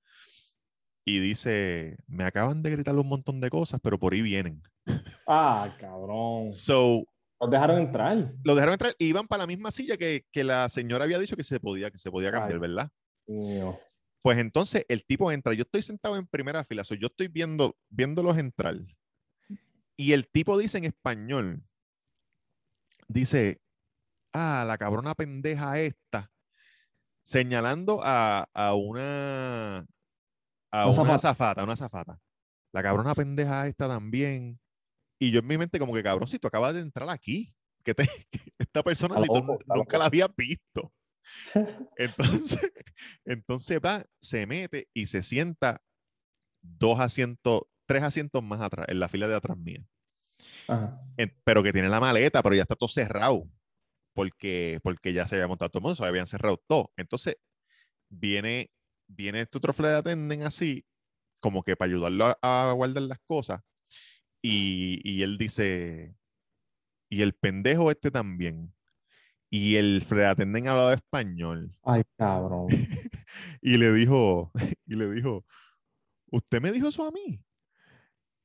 y 1.10 1.20
dice, 1.20 1.96
me 2.06 2.26
acaban 2.26 2.62
de 2.62 2.70
gritar 2.70 2.94
un 2.94 3.08
montón 3.08 3.40
de 3.40 3.50
cosas, 3.50 3.80
pero 3.82 3.98
por 3.98 4.14
ahí 4.14 4.22
vienen. 4.22 4.62
Ah, 5.26 5.76
cabrón. 5.80 6.54
So, 6.54 7.04
Los 7.40 7.50
dejaron 7.50 7.80
entrar. 7.82 8.34
lo 8.44 8.56
dejaron 8.56 8.74
entrar 8.74 8.94
y 8.98 9.06
iban 9.08 9.28
para 9.28 9.44
la 9.44 9.48
misma 9.48 9.72
silla 9.72 9.98
que, 9.98 10.26
que 10.32 10.44
la 10.44 10.68
señora 10.70 11.04
había 11.06 11.20
dicho 11.20 11.36
que 11.38 11.44
se 11.44 11.60
podía, 11.60 11.92
que 11.92 11.98
se 11.98 12.12
podía 12.12 12.32
cambiar, 12.32 12.54
Ay. 12.56 12.60
¿verdad? 12.60 12.92
Mío. 13.28 13.80
Pues 14.22 14.38
entonces 14.38 14.86
el 14.90 15.06
tipo 15.06 15.32
entra, 15.32 15.54
yo 15.54 15.62
estoy 15.64 15.82
sentado 15.82 16.18
en 16.18 16.28
primera 16.28 16.64
fila, 16.66 16.84
so 16.84 16.96
yo 16.96 17.08
estoy 17.08 17.28
viendo, 17.30 17.78
viéndolos 17.90 18.38
entrar. 18.38 18.76
Y 19.98 20.12
el 20.14 20.28
tipo 20.28 20.58
dice 20.58 20.78
en 20.78 20.86
español, 20.86 21.64
dice, 23.08 23.62
ah, 24.34 24.66
la 24.68 24.78
cabrona 24.78 25.14
pendeja 25.16 25.80
esta, 25.80 26.32
señalando 27.24 28.02
a, 28.04 28.48
a 28.54 28.76
una, 28.76 29.86
a 30.84 30.88
Una 30.88 31.02
una 31.02 31.14
azafata. 31.16 31.20
zafata, 31.20 31.64
una 31.64 31.76
zafata. 31.76 32.20
La 32.74 32.84
cabrona 32.84 33.16
pendeja 33.16 33.68
esta 33.68 33.88
también. 33.88 34.60
Y 35.20 35.32
yo 35.32 35.40
en 35.40 35.48
mi 35.48 35.58
mente 35.58 35.80
como 35.80 35.94
que, 35.94 36.04
cabrón, 36.04 36.28
si 36.28 36.38
tú 36.40 36.48
acabas 36.48 36.74
de 36.76 36.82
entrar 36.82 37.10
aquí, 37.10 37.54
que, 37.84 37.94
te, 37.96 38.04
que 38.32 38.40
esta 38.60 38.84
persona 38.84 39.20
si 39.22 39.28
tú 39.28 39.44
nunca 39.68 39.98
la 39.98 40.06
habías 40.06 40.30
visto. 40.36 40.94
Entonces, 41.98 42.72
entonces 43.26 43.80
va, 43.84 44.06
se 44.22 44.46
mete 44.48 44.88
y 44.94 45.08
se 45.08 45.22
sienta 45.24 45.82
dos 46.62 47.00
asientos, 47.00 47.64
tres 47.86 48.04
asientos 48.04 48.44
más 48.44 48.62
atrás, 48.62 48.86
en 48.90 49.00
la 49.00 49.10
fila 49.10 49.28
de 49.28 49.36
atrás 49.36 49.58
mía. 49.58 49.86
Ajá. 50.68 51.02
En- 51.18 51.36
pero 51.44 51.64
que 51.64 51.74
tiene 51.74 51.90
la 51.90 52.00
maleta, 52.00 52.42
pero 52.44 52.56
ya 52.56 52.62
está 52.62 52.76
todo 52.76 52.88
cerrado. 52.88 53.44
Porque, 54.14 54.80
porque 54.84 55.14
ya 55.14 55.28
se 55.28 55.36
había 55.36 55.48
montado 55.48 55.70
todo 55.70 55.80
el 55.80 55.84
mundo, 55.84 55.96
se 55.96 56.06
habían 56.06 56.28
cerrado 56.28 56.62
todo. 56.68 56.92
Entonces, 56.98 57.36
viene, 58.10 58.72
viene 59.08 59.42
este 59.42 59.58
otro 59.58 59.74
flight 59.74 59.96
attendant 59.96 60.44
así, 60.44 60.86
como 61.40 61.64
que 61.64 61.76
para 61.76 61.90
ayudarlo 61.90 62.26
a, 62.42 62.70
a 62.70 62.74
guardar 62.74 63.04
las 63.04 63.20
cosas. 63.20 63.62
Y, 64.42 65.02
y 65.04 65.24
él 65.24 65.38
dice, 65.38 66.16
y 67.10 67.22
el 67.22 67.34
pendejo 67.34 67.90
este 67.92 68.12
también. 68.12 68.74
Y 69.50 69.76
el 69.76 70.02
flight 70.02 70.32
attendant 70.32 70.68
hablaba 70.68 70.94
español. 70.94 71.76
Ay, 71.84 72.04
cabrón. 72.18 72.68
Y 73.62 73.78
le 73.78 73.92
dijo, 73.92 74.52
y 74.86 74.96
le 74.96 75.12
dijo, 75.12 75.46
¿usted 76.32 76.62
me 76.62 76.72
dijo 76.72 76.88
eso 76.88 77.06
a 77.06 77.12
mí? 77.12 77.44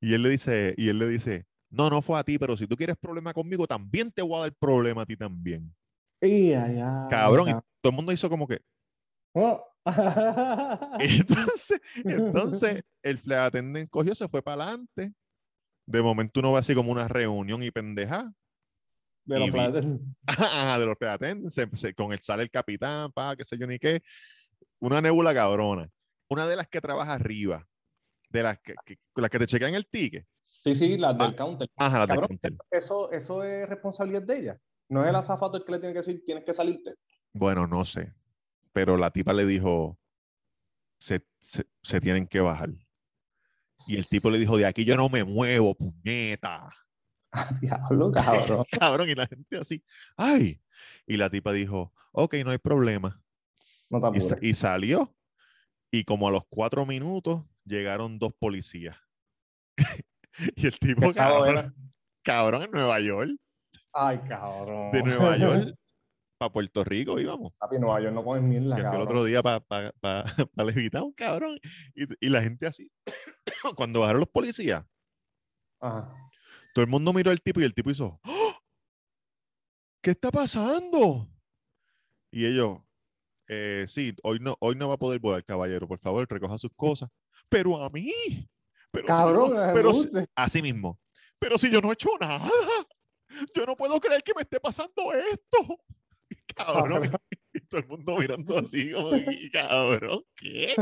Y 0.01 0.15
él 0.15 0.23
le 0.23 0.31
dice, 0.31 0.75
y 0.77 0.89
él 0.89 0.99
le 0.99 1.07
dice, 1.07 1.47
no, 1.71 1.89
no 1.89 2.03
fue 2.03 2.19
a 2.19 2.25
ti, 2.25 2.39
pero 2.39 2.57
si 2.57 2.67
tú 2.67 2.77
quieres 2.77 2.97
problema 2.97 3.33
conmigo, 3.33 3.67
también 3.67 4.11
te 4.11 4.21
voy 4.23 4.37
a 4.37 4.41
dar 4.43 4.55
problema 4.55 5.03
a 5.03 5.07
ti 5.07 5.17
también. 5.17 5.75
Y 6.21 6.53
allá. 6.53 7.07
Cabrón, 7.09 7.49
y 7.49 7.53
todo 7.53 7.91
el 7.91 7.93
mundo 7.93 8.13
hizo 8.13 8.29
como 8.29 8.47
que. 8.47 8.61
Oh. 9.35 9.72
Entonces, 11.01 11.81
entonces 12.05 12.83
el 13.03 13.19
flight 13.19 13.41
attendant 13.41 13.91
cogió, 13.91 14.15
se 14.15 14.29
fue 14.29 14.43
para 14.43 14.63
adelante. 14.65 15.13
De 15.87 16.03
momento 16.03 16.41
uno 16.41 16.53
va 16.53 16.61
así 16.61 16.75
como 16.75 16.93
una 16.93 17.09
reunión 17.09 17.63
y 17.63 17.71
pendeja. 17.71 18.33
de 19.25 19.39
los. 19.41 19.51
Ajá, 20.27 20.79
de 20.79 20.87
los 20.87 20.97
flight 20.99 21.15
attendants, 21.15 21.55
se- 21.55 21.69
se- 21.77 21.95
con 21.95 22.13
el 22.13 22.21
sale 22.23 22.45
el 22.45 22.51
capitán, 22.51 23.11
pa, 23.13 23.35
qué 23.37 23.45
sé 23.45 23.59
yo 23.59 23.67
ni 23.67 23.79
qué. 23.79 24.03
Una 24.81 25.01
nebula 25.01 25.35
cabrona. 25.35 25.89
Una 26.29 26.47
de 26.47 26.57
las 26.57 26.69
que 26.69 26.81
trabaja 26.81 27.13
arriba, 27.15 27.67
de 28.31 28.43
las 28.43 28.59
que, 28.61 28.75
que- 28.87 28.99
las 29.17 29.31
que 29.31 29.39
te 29.41 29.47
chequean 29.47 29.75
el 29.75 29.87
ticket. 29.87 30.27
Sí, 30.47 30.75
sí, 30.77 30.97
las 30.97 31.19
del 31.19 31.31
Ah, 31.31 31.37
counter. 31.37 31.69
Ajá, 31.77 31.99
las 31.99 32.09
del 32.09 32.21
counter. 32.21 32.53
eso, 32.71 33.11
eso 33.11 33.43
es 33.43 33.69
responsabilidad 33.69 34.23
de 34.23 34.39
ella. 34.39 34.59
No 34.89 35.03
es 35.03 35.11
el 35.11 35.17
azafato 35.17 35.57
el 35.57 35.65
que 35.65 35.73
le 35.73 35.79
tiene 35.81 35.93
que 35.93 35.99
decir, 36.01 36.23
tienes 36.25 36.45
que 36.45 36.53
salirte. 36.53 36.95
Bueno, 37.33 37.67
no 37.67 37.85
sé. 37.85 38.13
Pero 38.73 38.97
la 38.97 39.11
tipa 39.11 39.33
le 39.33 39.45
dijo, 39.47 39.99
se, 40.99 41.27
se, 41.41 41.67
se 41.83 42.01
tienen 42.01 42.27
que 42.27 42.41
bajar. 42.41 42.71
Y 43.89 43.97
el 43.97 44.07
tipo 44.07 44.31
le 44.31 44.39
dijo, 44.39 44.57
de 44.57 44.67
aquí 44.67 44.85
yo 44.85 44.97
no 44.97 45.09
me 45.09 45.25
muevo, 45.25 45.75
puñeta. 45.75 46.71
Diablo, 47.61 48.13
cabrón. 48.13 48.65
Cabrón, 48.71 49.09
y 49.09 49.15
la 49.15 49.27
gente 49.27 49.59
así, 49.59 49.83
ay. 50.17 50.61
Y 51.07 51.17
la 51.17 51.31
tipa 51.31 51.53
dijo, 51.53 51.93
ok, 52.13 52.35
no 52.45 52.51
hay 52.51 52.59
problema. 52.59 53.23
No 53.89 54.01
te 54.01 54.07
Y, 54.19 54.21
apures. 54.21 54.43
y 54.43 54.55
salió. 54.55 55.15
Y 55.91 56.05
como 56.05 56.29
a 56.29 56.31
los 56.31 56.45
cuatro 56.49 56.87
minutos 56.87 57.45
llegaron 57.65 58.19
dos 58.19 58.33
policías. 58.35 58.97
y 60.57 60.67
el 60.67 60.79
tipo, 60.79 61.01
¿Qué 61.03 61.09
estado 61.09 61.45
cabrón, 61.45 61.75
cabrón, 62.23 62.63
en 62.63 62.71
Nueva 62.71 63.01
York, 63.01 63.31
Ay, 63.93 64.19
cabrón. 64.29 64.93
de 64.93 65.03
Nueva 65.03 65.37
York 65.37 65.75
para 66.43 66.53
Puerto 66.53 66.83
Rico 66.85 67.21
íbamos. 67.21 67.53
Papi, 67.59 67.79
Nueva 67.79 68.01
York 68.01 68.15
no 68.15 68.25
comen 68.25 68.49
mierda, 68.49 68.75
que 68.91 68.97
el 68.97 69.03
otro 69.03 69.23
día 69.25 69.43
para 69.43 69.61
pa, 69.61 69.93
pa, 70.01 70.25
pa 70.55 70.65
Levitown, 70.65 71.13
cabrón. 71.13 71.59
Y, 71.95 72.05
y 72.27 72.29
la 72.29 72.43
gente 72.43 72.67
así, 72.67 72.91
cuando 73.77 74.01
bajaron 74.01 74.21
los 74.21 74.29
policías, 74.29 74.85
Ajá. 75.81 76.15
todo 76.75 76.85
el 76.85 76.91
mundo 76.91 77.13
miró 77.13 77.31
al 77.31 77.41
tipo 77.41 77.61
y 77.61 77.65
el 77.65 77.75
tipo 77.75 77.91
hizo, 77.91 78.19
¡Oh! 78.25 78.55
¿qué 80.03 80.11
está 80.11 80.31
pasando? 80.33 81.29
Y 82.33 82.47
ellos, 82.47 82.79
"Eh, 83.49 83.85
sí, 83.89 84.15
hoy 84.23 84.39
no, 84.41 84.57
hoy 84.61 84.75
no 84.75 84.89
va 84.89 84.95
a 84.95 84.99
poder 84.99 85.21
volar, 85.21 85.45
caballero, 85.45 85.87
por 85.87 86.01
favor, 86.01 86.27
recoja 86.29 86.59
sus 86.59 86.73
cosas. 86.75 87.09
Pero 87.49 87.81
a 87.83 87.89
mí, 87.91 88.11
pero 88.91 89.05
si 89.05 89.13
Cabrón, 89.13 89.51
no- 89.55 89.75
pero 89.75 89.95
si- 89.95 90.09
así 90.35 90.61
mismo, 90.63 90.99
pero 91.39 91.57
si 91.59 91.71
yo 91.71 91.81
no 91.81 91.91
he 91.91 91.95
hecho 91.95 92.09
nada, 92.21 92.51
yo 93.55 93.65
no 93.67 93.77
puedo 93.77 94.01
creer 94.01 94.23
que 94.23 94.33
me 94.35 94.43
esté 94.43 94.59
pasando 94.61 95.13
esto. 95.13 95.79
Cabrón, 96.55 97.11
y 97.55 97.61
todo 97.69 97.81
el 97.81 97.87
mundo 97.87 98.17
mirando 98.19 98.59
así 98.59 98.93
como, 98.93 99.15
"Y, 99.17 99.51
cabrón, 99.51 100.23
¿qué? 100.37 100.75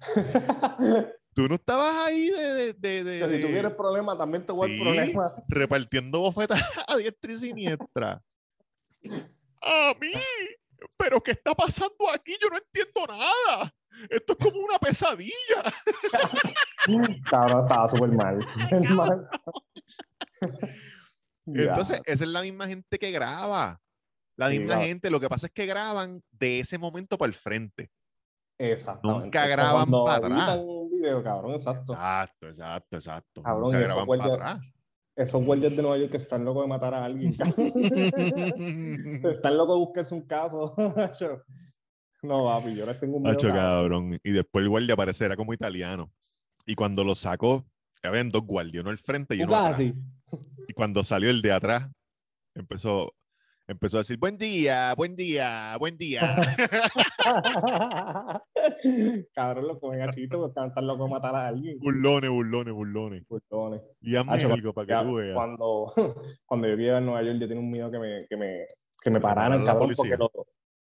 Tú 1.34 1.48
no 1.48 1.56
estabas 1.56 2.06
ahí 2.06 2.30
de, 2.30 2.72
de, 2.72 3.04
de- 3.04 3.36
si 3.36 3.42
tú 3.42 3.48
quieres 3.48 3.72
problema, 3.72 4.16
también 4.16 4.46
te 4.46 4.52
voy 4.52 4.70
a 4.70 4.74
Sí. 4.74 4.80
problema. 4.82 5.34
repartiendo 5.48 6.20
bofetas 6.20 6.58
a 6.88 6.96
diestra 6.96 7.32
y 7.32 7.36
siniestra. 7.36 8.22
A 9.62 9.94
mí, 10.00 10.12
pero 10.96 11.22
¿qué 11.22 11.32
está 11.32 11.54
pasando 11.54 12.10
aquí? 12.10 12.34
Yo 12.40 12.48
no 12.48 12.56
entiendo 12.56 13.06
nada. 13.06 13.74
Esto 14.08 14.32
es 14.38 14.38
como 14.46 14.60
una 14.64 14.78
pesadilla. 14.78 15.62
Cabrón, 17.30 17.62
estaba 17.64 17.86
súper 17.88 18.10
mal. 18.12 18.42
Súper 18.44 18.88
mal. 18.90 19.28
Entonces, 21.46 22.00
esa 22.04 22.24
es 22.24 22.30
la 22.30 22.42
misma 22.42 22.66
gente 22.66 22.98
que 22.98 23.10
graba. 23.10 23.80
La 24.36 24.48
misma 24.50 24.78
gente. 24.78 25.10
Lo 25.10 25.20
que 25.20 25.28
pasa 25.28 25.46
es 25.46 25.52
que 25.52 25.66
graban 25.66 26.22
de 26.30 26.60
ese 26.60 26.78
momento 26.78 27.16
para 27.18 27.28
el 27.28 27.34
frente. 27.34 27.90
Exactamente. 28.58 29.24
Nunca 29.24 29.46
graban 29.46 29.90
para 29.90 30.26
atrás. 30.26 30.60
un 30.64 30.90
video, 30.90 31.22
cabrón, 31.22 31.52
exacto. 31.52 31.92
Exacto, 31.92 32.48
exacto, 32.48 32.96
exacto. 32.96 33.42
Cabrón, 33.42 33.72
Nunca 33.72 33.78
graban 33.80 33.94
para 33.94 34.06
guardias- 34.06 34.30
atrás. 34.32 34.60
Esos 35.16 35.44
guardias 35.44 35.74
de 35.74 35.80
Nueva 35.82 35.96
York 35.96 36.10
que 36.10 36.16
están 36.18 36.44
locos 36.44 36.64
de 36.64 36.68
matar 36.68 36.92
a 36.94 37.04
alguien. 37.04 37.34
están 39.24 39.56
locos 39.56 39.74
de 39.74 39.78
buscarse 39.78 40.14
un 40.14 40.22
caso. 40.26 40.74
no, 42.22 42.44
papi, 42.44 42.74
yo 42.74 42.84
les 42.84 43.00
tengo 43.00 43.16
un 43.16 43.24
cabrón. 43.24 43.52
cabrón. 43.52 44.20
Y 44.22 44.32
después 44.32 44.62
el 44.62 44.68
guardia 44.68 44.92
aparece, 44.94 45.24
era 45.24 45.36
como 45.36 45.54
italiano. 45.54 46.12
Y 46.66 46.74
cuando 46.74 47.02
lo 47.04 47.14
sacó, 47.14 47.64
habían 48.02 48.30
dos 48.30 48.42
guardias, 48.42 48.82
uno 48.82 48.90
al 48.90 48.98
frente 48.98 49.34
y 49.36 49.42
uno 49.42 49.56
atrás. 49.56 49.80
Y 49.80 50.72
cuando 50.74 51.04
salió 51.04 51.30
el 51.30 51.42
de 51.42 51.52
atrás, 51.52 51.90
empezó, 52.54 53.14
empezó 53.66 53.98
a 53.98 54.00
decir, 54.00 54.18
buen 54.18 54.38
día, 54.38 54.94
buen 54.94 55.16
día, 55.16 55.76
buen 55.78 55.96
día. 55.96 56.20
cabrón, 59.34 59.68
lo 59.68 59.80
comen 59.80 60.02
así, 60.02 60.26
porque 60.28 60.48
están 60.48 60.72
tan 60.72 60.86
locos 60.86 61.08
de 61.08 61.14
matar 61.14 61.34
a 61.34 61.48
alguien. 61.48 61.78
burlones, 61.78 62.30
burlones, 62.30 62.74
burlones. 62.74 63.24
Burlones. 63.28 63.82
Y 64.00 64.16
hazme 64.16 64.34
algo 64.34 64.72
para 64.72 64.86
que 64.86 64.92
Ya, 64.92 65.02
tú 65.02 65.14
veas. 65.14 65.34
Cuando, 65.34 65.92
cuando 66.46 66.68
yo 66.68 66.76
vivía 66.76 66.98
en 66.98 67.06
Nueva 67.06 67.22
York, 67.22 67.38
yo 67.40 67.48
tenía 67.48 67.62
un 67.62 67.70
miedo 67.70 67.90
que 67.90 67.98
me, 67.98 68.26
que 68.28 68.36
me, 68.36 68.66
que 69.02 69.10
me 69.10 69.20
pararan, 69.20 69.64
cabrón, 69.64 69.92
porque 69.96 70.16
los, 70.16 70.30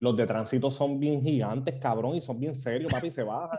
los 0.01 0.17
de 0.17 0.27
tránsito 0.27 0.71
son 0.71 1.01
bien 1.01 1.23
gigantes, 1.23 1.77
cabrón, 1.81 2.17
y 2.17 2.21
son 2.21 2.39
bien 2.39 2.55
serios, 2.55 2.93
papi, 2.93 3.11
se 3.11 3.23
bajan. 3.23 3.59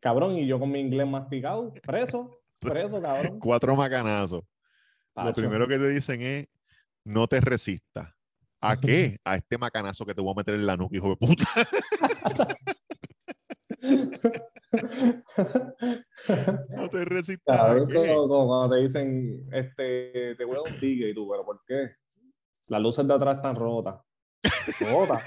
Cabrón, 0.00 0.36
y 0.36 0.46
yo 0.46 0.58
con 0.58 0.70
mi 0.70 0.80
inglés 0.80 1.06
masticado, 1.06 1.72
preso, 1.82 2.40
preso, 2.58 3.00
cabrón. 3.00 3.38
Cuatro 3.38 3.76
macanazos. 3.76 4.42
Lo 5.14 5.32
primero 5.32 5.68
que 5.68 5.78
te 5.78 5.88
dicen 5.88 6.20
es, 6.22 6.48
no 7.04 7.28
te 7.28 7.40
resistas. 7.40 8.13
¿A 8.66 8.80
qué? 8.80 9.18
A 9.24 9.36
este 9.36 9.58
macanazo 9.58 10.06
que 10.06 10.14
te 10.14 10.22
voy 10.22 10.32
a 10.32 10.36
meter 10.36 10.54
en 10.54 10.66
la 10.66 10.76
nuca, 10.76 10.96
hijo 10.96 11.10
de 11.10 11.16
puta. 11.16 11.44
No 16.70 16.88
te 16.88 17.04
resistas. 17.04 17.60
¿a 17.60 17.66
Cabrón, 17.66 17.88
qué? 17.88 17.94
como, 17.94 18.28
como 18.28 18.46
cuando 18.46 18.74
te 18.74 18.82
dicen, 18.82 19.46
este, 19.52 20.34
te 20.36 20.44
voy 20.44 20.56
a 20.56 20.62
dar 20.62 20.72
un 20.72 20.80
ticket 20.80 21.10
y 21.10 21.14
tú, 21.14 21.28
pero 21.30 21.44
¿por 21.44 21.62
qué? 21.66 21.90
Las 22.68 22.80
luces 22.80 23.06
de 23.06 23.14
atrás 23.14 23.36
están 23.36 23.54
rotas. 23.54 24.00
¿Rotas? 24.80 25.22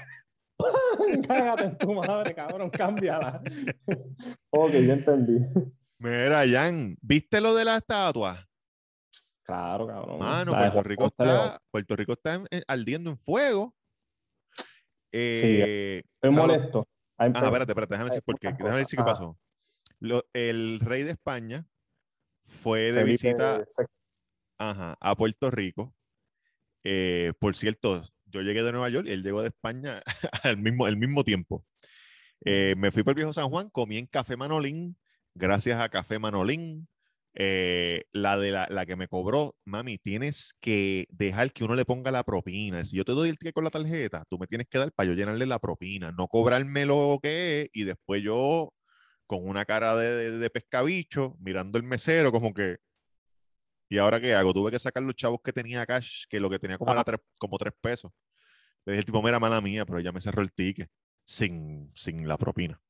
Cágate 1.28 1.64
en 1.64 1.78
tu 1.78 1.94
madre, 1.94 2.34
cabrón, 2.34 2.68
cámbiala. 2.68 3.40
ok, 4.50 4.72
ya 4.72 4.94
entendí. 4.94 5.38
Mira, 5.98 6.44
Jan, 6.48 6.96
¿viste 7.00 7.40
lo 7.40 7.54
de 7.54 7.64
la 7.64 7.76
estatua? 7.76 8.47
Claro, 9.48 9.86
cabrón. 9.86 10.18
Mano, 10.18 10.52
de 10.52 10.58
Puerto 10.70 10.82
Rico 10.82 11.06
está, 11.06 11.58
Puerto 11.70 11.96
Rico 11.96 12.12
está 12.12 12.34
en- 12.34 12.46
en- 12.50 12.62
ardiendo 12.68 13.08
en 13.08 13.16
fuego. 13.16 13.74
Sí, 14.54 14.62
Eh, 15.10 16.02
Estoy 16.04 16.30
claro, 16.34 16.46
molesto. 16.48 16.88
Ay, 17.16 17.30
Ajá, 17.30 17.32
pero- 17.32 17.46
espérate, 17.46 17.72
espérate, 17.72 17.94
déjame 17.94 18.10
decir 18.10 18.22
por 18.24 18.38
qué. 18.38 18.48
Déjame 18.52 18.78
decir 18.80 18.98
qué 18.98 19.04
pasó. 19.04 19.38
Lo- 20.00 20.24
el 20.34 20.80
rey 20.80 21.02
de 21.02 21.12
España 21.12 21.66
fue 22.44 22.92
de 22.92 23.04
visita 23.04 23.64
VI. 23.66 23.86
ajá, 24.58 24.96
a 25.00 25.16
Puerto 25.16 25.50
Rico. 25.50 25.94
Eh, 26.84 27.32
por 27.40 27.56
cierto, 27.56 28.02
yo 28.26 28.42
llegué 28.42 28.62
de 28.62 28.70
Nueva 28.72 28.90
York 28.90 29.06
y 29.08 29.12
él 29.12 29.22
llegó 29.22 29.40
de 29.40 29.48
España 29.48 30.02
al 30.44 30.58
mismo, 30.58 30.84
al 30.84 30.98
mismo 30.98 31.24
tiempo. 31.24 31.64
Eh, 32.44 32.74
me 32.76 32.90
fui 32.92 33.02
por 33.02 33.12
el 33.12 33.16
viejo 33.16 33.32
San 33.32 33.48
Juan, 33.48 33.70
comí 33.70 33.96
en 33.96 34.06
Café 34.06 34.36
Manolín, 34.36 34.96
gracias 35.34 35.80
a 35.80 35.88
Café 35.88 36.18
Manolín. 36.18 36.86
Eh, 37.34 38.04
la 38.12 38.36
de 38.36 38.50
la, 38.50 38.66
la 38.70 38.84
que 38.86 38.96
me 38.96 39.06
cobró, 39.06 39.54
mami, 39.64 39.98
tienes 39.98 40.54
que 40.60 41.06
dejar 41.10 41.52
que 41.52 41.64
uno 41.64 41.74
le 41.76 41.84
ponga 41.84 42.10
la 42.10 42.24
propina. 42.24 42.84
Si 42.84 42.96
yo 42.96 43.04
te 43.04 43.12
doy 43.12 43.28
el 43.28 43.38
ticket 43.38 43.54
con 43.54 43.64
la 43.64 43.70
tarjeta, 43.70 44.24
tú 44.28 44.38
me 44.38 44.46
tienes 44.46 44.66
que 44.68 44.78
dar 44.78 44.92
para 44.92 45.08
yo 45.08 45.14
llenarle 45.14 45.46
la 45.46 45.58
propina, 45.60 46.12
no 46.12 46.26
cobrarme 46.26 46.84
lo 46.86 47.18
que 47.22 47.62
es 47.62 47.68
y 47.72 47.84
después 47.84 48.22
yo 48.22 48.72
con 49.26 49.46
una 49.46 49.64
cara 49.64 49.94
de, 49.96 50.10
de, 50.30 50.38
de 50.38 50.50
pescabicho 50.50 51.36
mirando 51.38 51.78
el 51.78 51.84
mesero 51.84 52.32
como 52.32 52.52
que 52.54 52.78
¿y 53.88 53.98
ahora 53.98 54.20
qué 54.20 54.34
hago? 54.34 54.52
Tuve 54.52 54.70
que 54.70 54.78
sacar 54.78 55.02
los 55.02 55.14
chavos 55.14 55.40
que 55.42 55.52
tenía 55.52 55.86
cash, 55.86 56.24
que 56.28 56.40
lo 56.40 56.50
que 56.50 56.58
tenía 56.58 56.78
como 56.78 56.92
era 56.92 57.04
tres, 57.04 57.20
como 57.38 57.56
tres 57.58 57.72
pesos. 57.80 58.12
Le 58.84 58.92
dije 58.92 59.00
el 59.00 59.04
tipo, 59.06 59.22
mira, 59.22 59.40
mala 59.40 59.60
mía, 59.60 59.84
pero 59.86 59.98
ella 59.98 60.12
me 60.12 60.20
cerró 60.20 60.42
el 60.42 60.52
ticket 60.52 60.90
sin, 61.24 61.90
sin 61.94 62.26
la 62.28 62.36
propina. 62.36 62.80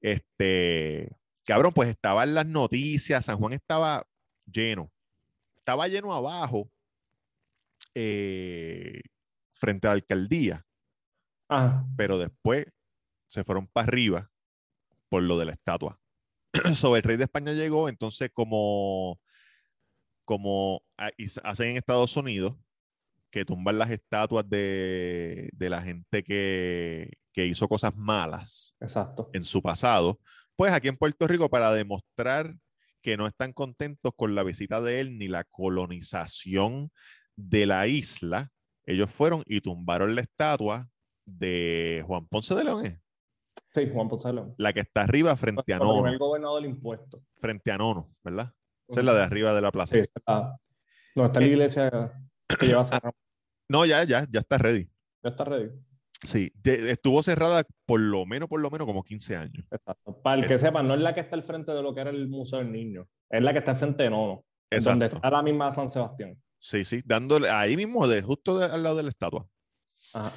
Este, 0.00 1.10
cabrón, 1.46 1.72
pues 1.72 1.88
estaban 1.88 2.34
las 2.34 2.46
noticias, 2.46 3.24
San 3.24 3.38
Juan 3.38 3.52
estaba 3.52 4.06
lleno. 4.44 4.92
Estaba 5.56 5.88
lleno 5.88 6.12
abajo, 6.14 6.70
eh, 7.94 9.02
frente 9.52 9.86
a 9.86 9.90
la 9.90 9.94
alcaldía, 9.94 10.66
Ajá. 11.48 11.86
pero 11.96 12.18
después 12.18 12.66
se 13.26 13.42
fueron 13.44 13.66
para 13.66 13.86
arriba 13.86 14.30
por 15.08 15.22
lo 15.22 15.38
de 15.38 15.46
la 15.46 15.52
estatua. 15.52 15.98
Sobre 16.74 16.98
el 16.98 17.04
rey 17.04 17.16
de 17.16 17.24
España 17.24 17.52
llegó, 17.52 17.88
entonces 17.88 18.30
como, 18.32 19.20
como 20.24 20.82
hacen 21.42 21.70
en 21.70 21.76
Estados 21.76 22.16
Unidos, 22.16 22.54
que 23.30 23.44
tumban 23.44 23.78
las 23.78 23.90
estatuas 23.90 24.48
de, 24.48 25.50
de 25.52 25.70
la 25.70 25.82
gente 25.82 26.22
que, 26.22 27.12
que 27.32 27.46
hizo 27.46 27.68
cosas 27.68 27.94
malas 27.94 28.74
Exacto. 28.80 29.30
en 29.32 29.44
su 29.44 29.60
pasado, 29.60 30.18
pues 30.56 30.72
aquí 30.72 30.88
en 30.88 30.96
Puerto 30.96 31.26
Rico 31.26 31.48
para 31.48 31.72
demostrar 31.72 32.54
que 33.02 33.16
no 33.16 33.26
están 33.26 33.52
contentos 33.52 34.12
con 34.16 34.34
la 34.34 34.42
visita 34.42 34.80
de 34.80 35.00
él 35.00 35.18
ni 35.18 35.28
la 35.28 35.44
colonización 35.44 36.90
de 37.36 37.66
la 37.66 37.86
isla, 37.86 38.50
ellos 38.84 39.10
fueron 39.10 39.42
y 39.46 39.60
tumbaron 39.60 40.14
la 40.14 40.22
estatua 40.22 40.88
de 41.24 42.02
Juan 42.06 42.26
Ponce 42.26 42.54
de 42.54 42.64
León, 42.64 42.86
¿eh? 42.86 43.00
Sí, 43.72 43.88
Juan 43.92 44.08
Ponce 44.08 44.28
de 44.28 44.34
León. 44.34 44.54
la 44.58 44.72
que 44.72 44.80
está 44.80 45.02
arriba 45.02 45.36
frente 45.36 45.72
a 45.72 45.78
Nono, 45.78 46.18
gobernador 46.18 46.62
del 46.62 46.70
impuesto. 46.70 47.22
frente 47.40 47.70
a 47.70 47.78
Nono, 47.78 48.10
¿verdad? 48.24 48.52
Esa 48.88 49.00
es 49.00 49.06
la 49.06 49.14
de 49.14 49.22
arriba 49.22 49.52
de 49.54 49.60
la 49.60 49.72
plaza. 49.72 49.94
Sí, 49.96 50.00
está. 50.00 50.56
No, 51.14 51.26
está 51.26 51.40
la 51.40 51.46
Eh. 51.46 51.50
iglesia 51.50 52.12
que 52.60 52.66
lleva 52.66 52.84
cerrada. 52.84 53.12
No, 53.68 53.84
ya, 53.84 54.04
ya, 54.04 54.26
ya 54.30 54.40
está 54.40 54.58
ready. 54.58 54.88
Ya 55.22 55.30
está 55.30 55.44
ready. 55.44 55.70
Sí, 56.22 56.50
de- 56.62 56.90
estuvo 56.92 57.22
cerrada 57.22 57.64
por 57.84 58.00
lo 58.00 58.24
menos, 58.26 58.48
por 58.48 58.60
lo 58.60 58.70
menos 58.70 58.86
como 58.86 59.02
15 59.02 59.36
años. 59.36 59.64
Exacto. 59.70 60.20
Para 60.22 60.40
el 60.40 60.46
que 60.48 60.58
sepa, 60.58 60.82
no 60.82 60.94
es 60.94 61.00
la 61.00 61.14
que 61.14 61.20
está 61.20 61.36
al 61.36 61.42
frente 61.42 61.72
de 61.72 61.82
lo 61.82 61.94
que 61.94 62.00
era 62.00 62.10
el 62.10 62.28
Museo 62.28 62.58
del 62.60 62.72
Niño. 62.72 63.06
Es 63.28 63.42
la 63.42 63.52
que 63.52 63.58
está 63.58 63.72
al 63.72 63.76
frente 63.76 64.02
de 64.04 64.10
Nono. 64.10 64.44
Donde 64.70 64.76
Exacto. 65.04 65.16
está 65.16 65.30
la 65.30 65.42
misma 65.42 65.70
San 65.72 65.90
Sebastián. 65.90 66.40
Sí, 66.58 66.84
sí, 66.84 67.02
dándole 67.04 67.48
ahí 67.50 67.76
mismo, 67.76 68.08
de, 68.08 68.22
justo 68.22 68.58
de- 68.58 68.64
al 68.66 68.82
lado 68.82 68.96
de 68.96 69.02
la 69.04 69.08
estatua. 69.10 69.46
Ajá. 70.14 70.32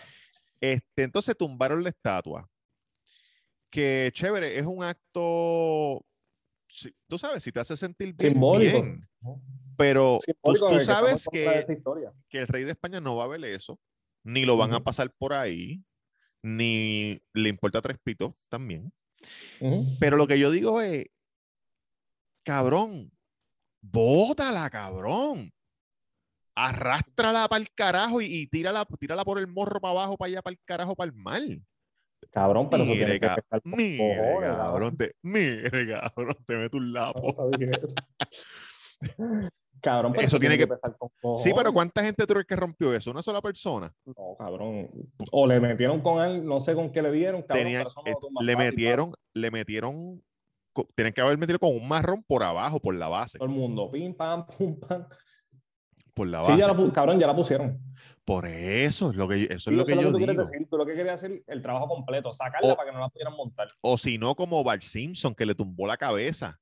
Este, 0.62 1.04
entonces 1.04 1.36
tumbaron 1.38 1.82
la 1.84 1.90
estatua. 1.90 2.48
Que 3.72 4.10
chévere, 4.14 4.58
es 4.58 4.66
un 4.66 4.84
acto, 4.84 6.04
sí, 6.68 6.92
tú 7.08 7.18
sabes, 7.20 7.44
si 7.44 7.52
te 7.52 7.60
hace 7.60 7.78
sentir 7.78 8.14
bien, 8.14 8.32
Simbólico. 8.34 8.82
bien, 8.82 9.08
pero 9.78 10.18
tú, 10.18 10.26
Simbólico 10.34 10.68
tú 10.70 10.74
que 10.74 10.80
sabes 10.82 11.28
que, 11.32 11.80
que 12.28 12.40
el 12.40 12.48
rey 12.48 12.64
de 12.64 12.72
España 12.72 13.00
no 13.00 13.16
va 13.16 13.26
a 13.26 13.28
ver 13.28 13.44
eso, 13.46 13.80
ni 14.24 14.46
lo 14.46 14.58
van 14.58 14.72
a 14.74 14.78
Ujú. 14.78 14.84
pasar 14.84 15.12
por 15.18 15.34
ahí, 15.34 15.84
ni 16.44 17.20
le 17.34 17.50
importa 17.50 17.82
tres 17.82 17.98
pitos 18.04 18.34
también. 18.50 18.92
Ujú. 19.60 19.98
Pero 20.00 20.18
lo 20.18 20.28
que 20.28 20.40
yo 20.40 20.52
digo 20.52 20.82
es, 20.82 21.06
cabrón, 22.44 23.12
bótala, 23.82 24.70
cabrón. 24.70 25.52
Arrástrala 26.56 27.48
para 27.48 27.62
el 27.62 27.72
carajo 27.72 28.22
y, 28.22 28.26
y 28.26 28.48
tírala, 28.48 28.86
tírala 29.00 29.24
por 29.24 29.40
el 29.40 29.48
morro 29.48 29.80
para 29.80 29.92
abajo, 29.92 30.18
para 30.18 30.28
allá, 30.28 30.42
para 30.42 30.52
el 30.54 30.60
carajo, 30.66 30.96
para 30.96 31.10
el 31.10 31.16
mar. 31.16 31.42
Cabrón, 32.32 32.68
pero 32.70 32.84
eso 32.84 32.92
Mire, 32.92 33.06
tiene 33.06 33.20
que 33.20 33.26
ca- 33.28 33.36
empezar 33.36 33.62
con 33.62 33.72
Mire, 33.72 33.98
cojones, 33.98 34.56
cabrón, 34.56 34.98
te, 34.98 35.16
mire, 35.22 35.72
cabrón, 36.02 36.38
te 36.46 36.58
meto 36.58 36.78
un 36.78 36.92
lapo. 36.94 37.34
Cabrón, 39.82 40.14
pero 40.14 40.28
Eso 40.28 40.40
tiene 40.40 40.58
que- 40.58 40.64
empezar 40.64 40.98
con 40.98 41.38
Sí, 41.38 41.52
pero. 41.56 41.72
¿cuánta 41.74 42.04
gente 42.04 42.26
tú 42.28 42.34
crees 42.34 42.48
que 42.48 42.56
rompió 42.56 42.94
eso? 42.94 43.12
¿Una 43.12 43.22
sola 43.22 43.42
persona? 43.42 43.94
No, 44.06 44.36
cabrón. 44.38 44.90
O 45.32 45.48
le 45.48 45.60
metieron 45.60 46.02
con 46.02 46.24
él, 46.24 46.46
no 46.46 46.60
sé 46.60 46.74
con 46.76 46.92
qué 46.92 47.02
le 47.02 47.12
dieron, 47.12 47.42
cabrón. 47.44 47.64
Tenía- 47.66 47.84
no 47.84 47.90
eh, 48.06 48.14
le 48.42 48.56
metieron, 48.56 49.14
le 49.34 49.52
metieron, 49.52 50.22
co- 50.74 50.88
tienen 50.96 51.14
que 51.14 51.22
haber 51.22 51.38
metido 51.38 51.60
con 51.60 51.70
un 51.76 51.88
marrón 51.88 52.24
por 52.24 52.44
abajo, 52.44 52.80
por 52.80 52.94
la 52.96 53.08
base. 53.08 53.38
Todo 53.38 53.48
el 53.48 53.56
mundo, 53.56 53.90
pim, 53.92 54.14
pam, 54.14 54.46
pum, 54.46 54.80
pam. 54.80 55.06
Por 56.14 56.28
la 56.28 56.44
Sí, 56.44 56.52
base. 56.52 56.60
ya 56.62 56.68
la, 56.74 56.92
cabrón, 56.92 57.20
ya 57.20 57.28
la 57.28 57.36
pusieron. 57.36 57.80
Por 58.26 58.46
eso 58.46 59.10
es 59.12 59.16
lo 59.16 59.28
que, 59.28 59.44
eso 59.46 59.54
es 59.54 59.64
Sí, 59.64 59.72
lo 59.72 59.86
que 59.86 59.92
es 59.92 59.96
lo 59.96 60.02
yo 60.04 60.08
que 60.10 60.12
tú 60.12 60.18
quieres 60.18 60.36
digo. 60.36 60.44
decir. 60.44 60.68
Tú 60.70 60.78
lo 60.78 60.86
que 60.86 60.94
querías 60.96 61.16
hacer 61.16 61.42
el 61.48 61.62
trabajo 61.62 61.88
completo, 61.88 62.32
sacarla 62.34 62.74
O- 62.74 62.76
para 62.76 62.90
que 62.90 62.94
no 62.94 63.00
la 63.00 63.10
pudieran 63.10 63.34
montar. 63.36 63.70
O 63.82 63.98
si 63.98 64.18
no, 64.18 64.36
como 64.36 64.64
Bart 64.64 64.82
Simpson, 64.84 65.34
que 65.34 65.46
le 65.46 65.56
tumbó 65.56 65.88
la 65.88 65.96
cabeza. 65.98 66.60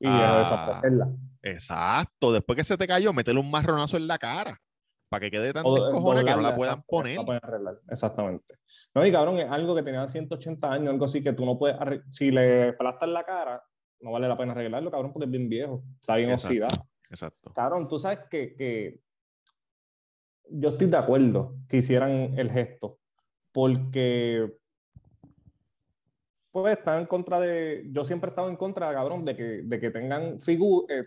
Y 0.00 0.06
Ah. 0.08 0.38
desaparecerla. 0.38 1.08
Exacto. 1.42 2.32
Después 2.32 2.56
que 2.56 2.64
se 2.64 2.76
te 2.76 2.86
cayó, 2.88 3.12
métele 3.12 3.38
un 3.38 3.50
marronazo 3.50 3.96
en 3.96 4.06
la 4.08 4.18
cara. 4.18 4.60
Para 5.08 5.20
que 5.22 5.30
quede 5.32 5.52
tan 5.52 5.64
cojones 5.64 6.22
que 6.24 6.30
no 6.30 6.40
la 6.40 6.54
puedan 6.54 6.82
poner. 6.82 7.24
pueden 7.24 7.40
arreglar. 7.42 7.74
Exactamente. 7.88 8.54
No, 8.94 9.04
y 9.04 9.10
cabrón, 9.10 9.38
es 9.40 9.50
algo 9.50 9.74
que 9.74 9.82
tenía 9.82 10.08
180 10.08 10.70
años, 10.72 10.88
algo 10.90 11.04
así 11.04 11.22
que 11.22 11.32
tú 11.32 11.44
no 11.44 11.58
puedes. 11.58 11.76
Si 12.10 12.30
le 12.30 12.68
aplastas 12.70 13.08
la 13.08 13.24
cara, 13.24 13.62
no 14.00 14.12
vale 14.12 14.28
la 14.28 14.36
pena 14.38 14.52
arreglarlo, 14.52 14.88
cabrón, 14.90 15.12
porque 15.12 15.24
es 15.26 15.30
bien 15.30 15.48
viejo. 15.48 15.82
Está 16.00 16.14
bien 16.16 16.30
Exacto. 16.30 16.46
oxidado. 16.48 16.86
Exacto. 17.10 17.52
Cabrón, 17.54 17.88
tú 17.88 17.98
sabes 17.98 18.20
que, 18.30 18.54
que 18.54 19.00
yo 20.48 20.68
estoy 20.70 20.86
de 20.86 20.96
acuerdo 20.96 21.56
que 21.68 21.78
hicieran 21.78 22.38
el 22.38 22.50
gesto, 22.50 23.00
porque 23.52 24.58
pues 26.50 26.76
están 26.76 27.00
en 27.00 27.06
contra 27.06 27.40
de, 27.40 27.86
yo 27.90 28.04
siempre 28.04 28.28
he 28.28 28.30
estado 28.30 28.48
en 28.48 28.56
contra, 28.56 28.92
cabrón, 28.92 29.24
de 29.24 29.36
que, 29.36 29.62
de 29.64 29.80
que 29.80 29.90
tengan 29.90 30.40
figuras, 30.40 31.06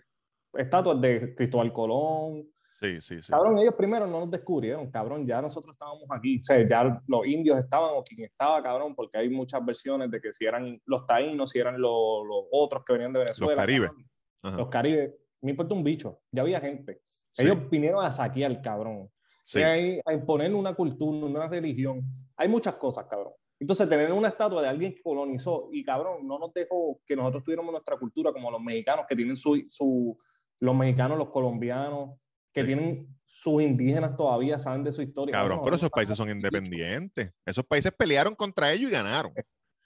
estatuas 0.54 1.00
de 1.00 1.34
Cristóbal 1.34 1.72
Colón. 1.72 2.48
Sí, 2.80 3.00
sí, 3.00 3.22
sí. 3.22 3.30
Cabrón, 3.30 3.58
ellos 3.58 3.74
primero 3.76 4.06
no 4.06 4.20
nos 4.20 4.30
descubrieron, 4.30 4.90
cabrón, 4.90 5.26
ya 5.26 5.40
nosotros 5.40 5.74
estábamos 5.74 6.04
aquí, 6.10 6.38
o 6.38 6.42
sea, 6.42 6.66
ya 6.66 7.00
los 7.06 7.26
indios 7.26 7.58
estaban 7.58 7.90
o 7.94 8.02
quien 8.02 8.24
estaba, 8.24 8.62
cabrón, 8.62 8.94
porque 8.94 9.18
hay 9.18 9.28
muchas 9.30 9.64
versiones 9.64 10.10
de 10.10 10.20
que 10.20 10.32
si 10.32 10.44
eran 10.44 10.80
los 10.86 11.06
taínos, 11.06 11.50
si 11.50 11.58
eran 11.58 11.80
los, 11.80 12.26
los 12.26 12.44
otros 12.50 12.84
que 12.84 12.94
venían 12.94 13.12
de 13.12 13.20
Venezuela. 13.20 13.62
Caribes. 13.62 13.88
cabrón. 13.88 14.10
Ajá. 14.42 14.56
Los 14.56 14.68
caribes, 14.68 15.14
me 15.40 15.50
importa 15.50 15.74
un 15.74 15.84
bicho, 15.84 16.20
ya 16.30 16.42
había 16.42 16.60
gente. 16.60 17.02
Sí. 17.32 17.42
Ellos 17.42 17.70
vinieron 17.70 18.04
a 18.04 18.12
saquear, 18.12 18.60
cabrón. 18.60 19.10
Sí. 19.44 19.62
hay 19.62 20.00
a 20.04 20.12
imponer 20.12 20.54
una 20.54 20.74
cultura, 20.74 21.26
una 21.26 21.48
religión. 21.48 22.02
Hay 22.36 22.48
muchas 22.48 22.76
cosas, 22.76 23.06
cabrón. 23.06 23.34
Entonces, 23.64 23.88
tener 23.88 24.12
una 24.12 24.28
estatua 24.28 24.60
de 24.60 24.68
alguien 24.68 24.94
que 24.94 25.00
colonizó 25.02 25.70
y, 25.72 25.82
cabrón, 25.82 26.26
no 26.26 26.38
nos 26.38 26.52
dejó 26.52 27.00
que 27.06 27.16
nosotros 27.16 27.44
tuviéramos 27.44 27.72
nuestra 27.72 27.96
cultura 27.96 28.30
como 28.30 28.50
los 28.50 28.60
mexicanos, 28.60 29.06
que 29.08 29.16
tienen 29.16 29.34
su, 29.36 29.64
su 29.68 30.14
los 30.60 30.74
mexicanos, 30.76 31.16
los 31.16 31.30
colombianos, 31.30 32.10
que 32.52 32.60
Sí. 32.60 32.66
tienen 32.66 33.08
sus 33.24 33.62
indígenas 33.62 34.16
todavía, 34.16 34.58
saben 34.58 34.84
de 34.84 34.92
su 34.92 35.00
historia. 35.00 35.32
Cabrón, 35.32 35.52
Cabrón, 35.56 35.64
pero 35.64 35.76
esos 35.76 35.82
nosotros 35.84 35.96
países 35.98 36.16
son 36.16 36.28
independientes. 36.30 37.32
Esos 37.46 37.64
países 37.64 37.90
pelearon 37.96 38.34
contra 38.34 38.70
ellos 38.70 38.90
y 38.90 38.92
ganaron. 38.92 39.32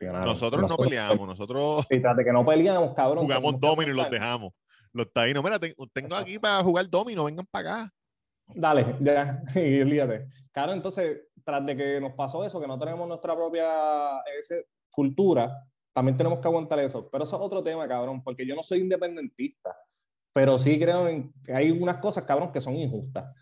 ganaron. 0.00 0.26
Nosotros 0.26 0.68
no 0.68 0.76
peleamos, 0.76 1.26
nosotros 1.28 1.86
Y 1.88 2.00
tras 2.00 2.16
de 2.16 2.24
que 2.24 2.32
no 2.32 2.44
peleamos, 2.44 2.94
cabrón. 2.94 3.24
jugamos 3.24 3.60
domino 3.60 3.92
y 3.92 3.94
los 3.94 4.10
dejamos. 4.10 4.52
Los 4.92 5.12
taínos, 5.12 5.44
mira, 5.44 5.58
te- 5.60 5.74
tengo 5.92 6.16
aquí 6.16 6.38
para 6.38 6.62
jugar 6.64 6.88
domino, 6.90 7.24
vengan 7.24 7.46
para 7.50 7.82
acá. 7.82 7.92
Dale, 8.54 8.96
ya, 9.00 9.42
y 9.54 9.80
olvídate. 9.80 10.26
Claro, 10.52 10.72
entonces, 10.72 11.27
tras 11.48 11.64
de 11.64 11.74
que 11.74 11.98
nos 11.98 12.12
pasó 12.12 12.44
eso, 12.44 12.60
que 12.60 12.66
no 12.66 12.78
tenemos 12.78 13.08
nuestra 13.08 13.34
propia 13.34 14.18
ese, 14.38 14.66
cultura, 14.90 15.64
también 15.94 16.14
tenemos 16.14 16.40
que 16.40 16.46
aguantar 16.46 16.78
eso. 16.80 17.08
Pero 17.10 17.24
eso 17.24 17.36
es 17.36 17.42
otro 17.42 17.62
tema, 17.62 17.88
cabrón, 17.88 18.22
porque 18.22 18.46
yo 18.46 18.54
no 18.54 18.62
soy 18.62 18.80
independentista, 18.80 19.74
pero 20.34 20.58
sí 20.58 20.78
creo 20.78 21.08
en 21.08 21.32
que 21.42 21.54
hay 21.54 21.70
unas 21.70 21.96
cosas, 22.02 22.24
cabrón, 22.24 22.52
que 22.52 22.60
son 22.60 22.74
injustas. 22.76 23.34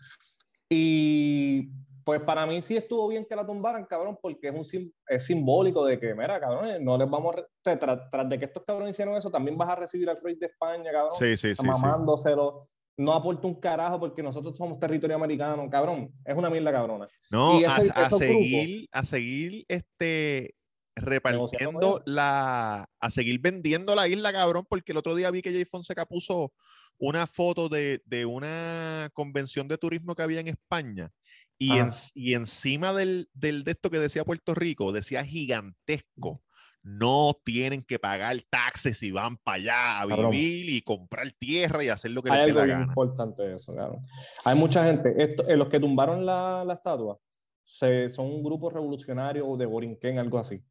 Y 0.69 1.69
pues 2.05 2.21
para 2.21 2.45
mí 2.45 2.61
sí 2.61 2.77
estuvo 2.77 3.09
bien 3.09 3.25
que 3.29 3.35
la 3.35 3.45
tumbaran, 3.45 3.83
cabrón, 3.83 4.17
porque 4.21 4.47
es, 4.47 4.55
un, 4.55 4.63
sim- 4.63 4.93
es 5.09 5.25
simbólico 5.25 5.83
de 5.85 5.99
que, 5.99 6.15
mira, 6.15 6.39
cabrón, 6.39 6.81
no 6.85 6.97
les 6.97 7.09
vamos 7.09 7.33
a... 7.33 7.37
re- 7.39 7.45
te- 7.61 7.77
tra- 7.77 8.07
tras 8.09 8.29
de 8.29 8.39
que 8.39 8.45
estos 8.45 8.63
cabrones 8.63 8.91
hicieron 8.95 9.15
eso, 9.15 9.29
también 9.29 9.57
vas 9.57 9.67
a 9.67 9.75
recibir 9.75 10.09
al 10.09 10.17
rey 10.23 10.35
de 10.35 10.45
España, 10.45 10.93
cabrón 10.93 11.17
sí, 11.19 11.35
sí. 11.35 11.53
sí. 11.53 11.67
mamándoselo. 11.67 12.69
No 12.97 13.13
aporta 13.13 13.47
un 13.47 13.55
carajo 13.59 13.99
porque 13.99 14.23
nosotros 14.23 14.57
somos 14.57 14.79
territorio 14.79 15.15
americano, 15.15 15.69
cabrón. 15.69 16.11
Es 16.25 16.35
una 16.35 16.49
mierda 16.49 16.71
cabrona. 16.71 17.07
No, 17.29 17.59
Y 17.59 17.63
a, 17.63 17.75
ese- 17.77 17.91
a 17.93 18.05
esos 18.07 18.17
seguir, 18.19 18.87
a 18.91 19.05
seguir 19.05 19.65
este 19.67 20.55
repartiendo 20.95 22.01
la, 22.05 22.89
a 22.99 23.11
seguir 23.11 23.39
vendiendo 23.39 23.93
la 23.93 24.07
isla, 24.07 24.33
cabrón, 24.33 24.65
porque 24.67 24.91
el 24.93 24.97
otro 24.97 25.13
día 25.15 25.29
vi 25.29 25.43
que 25.43 25.51
Jay 25.51 25.65
Fonseca 25.65 26.07
puso 26.07 26.53
una 26.97 27.27
foto 27.27 27.69
de, 27.69 28.01
de 28.05 28.25
una 28.25 29.11
convención 29.13 29.67
de 29.67 29.77
turismo 29.77 30.15
que 30.15 30.23
había 30.23 30.39
en 30.39 30.47
España 30.47 31.11
y, 31.59 31.73
en- 31.77 31.89
y 32.15 32.33
encima 32.33 32.93
del, 32.93 33.29
del 33.33 33.63
de 33.63 33.71
esto 33.71 33.91
que 33.91 33.99
decía 33.99 34.25
Puerto 34.25 34.55
Rico, 34.55 34.91
decía 34.91 35.23
gigantesco. 35.23 36.41
No 36.89 37.37
tienen 37.43 37.83
que 37.83 37.99
pagar 37.99 38.37
taxes 38.49 38.99
si 38.99 39.11
van 39.11 39.35
para 39.35 39.55
allá 39.55 39.99
a 39.99 40.05
vivir 40.05 40.69
y 40.69 40.81
comprar 40.81 41.29
tierra 41.33 41.83
y 41.83 41.89
hacer 41.89 42.11
lo 42.11 42.23
que 42.23 42.31
Hay 42.31 42.47
les 42.47 42.55
dé 42.55 42.67
la 42.67 42.81
importante 42.81 43.53
eso, 43.53 43.75
cabrón. 43.75 43.99
Hay 44.45 44.57
mucha 44.57 44.85
gente. 44.85 45.13
Esto, 45.21 45.45
eh, 45.49 45.57
los 45.57 45.67
que 45.67 45.81
tumbaron 45.81 46.25
la, 46.25 46.63
la 46.65 46.75
estatua 46.75 47.19
se, 47.65 48.09
son 48.09 48.27
un 48.27 48.41
grupo 48.41 48.69
revolucionario 48.69 49.57
de 49.57 49.65
Borinquen, 49.65 50.17
algo 50.17 50.39
así. 50.39 50.63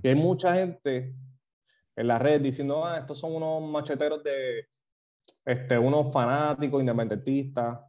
Y 0.00 0.06
hay 0.06 0.14
mucha 0.14 0.54
gente 0.54 1.16
en 1.96 2.06
la 2.06 2.20
red 2.20 2.40
diciendo, 2.40 2.86
ah, 2.86 2.98
estos 2.98 3.18
son 3.18 3.34
unos 3.34 3.68
macheteros 3.68 4.22
de, 4.22 4.68
este, 5.44 5.76
unos 5.76 6.12
fanáticos 6.12 6.80
independentistas. 6.80 7.80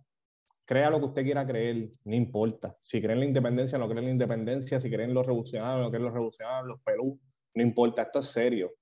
Crea 0.65 0.89
lo 0.89 0.99
que 0.99 1.05
usted 1.05 1.23
quiera 1.23 1.45
creer, 1.45 1.91
no 2.03 2.15
importa. 2.15 2.75
Si 2.81 2.99
creen 2.99 3.17
en 3.17 3.19
la 3.19 3.25
independencia, 3.25 3.77
no 3.77 3.85
creen 3.85 3.99
en 3.99 4.05
la 4.05 4.11
independencia. 4.11 4.79
Si 4.79 4.89
creen 4.89 5.09
en 5.09 5.13
los 5.13 5.27
revolucionarios, 5.27 5.85
no 5.85 5.91
creen 5.91 6.01
en 6.01 6.05
los 6.05 6.13
revolucionarios, 6.13 6.67
los 6.67 6.81
Perú, 6.81 7.19
no 7.55 7.63
importa. 7.63 8.03
Esto 8.03 8.19
es 8.19 8.27
serio. 8.27 8.73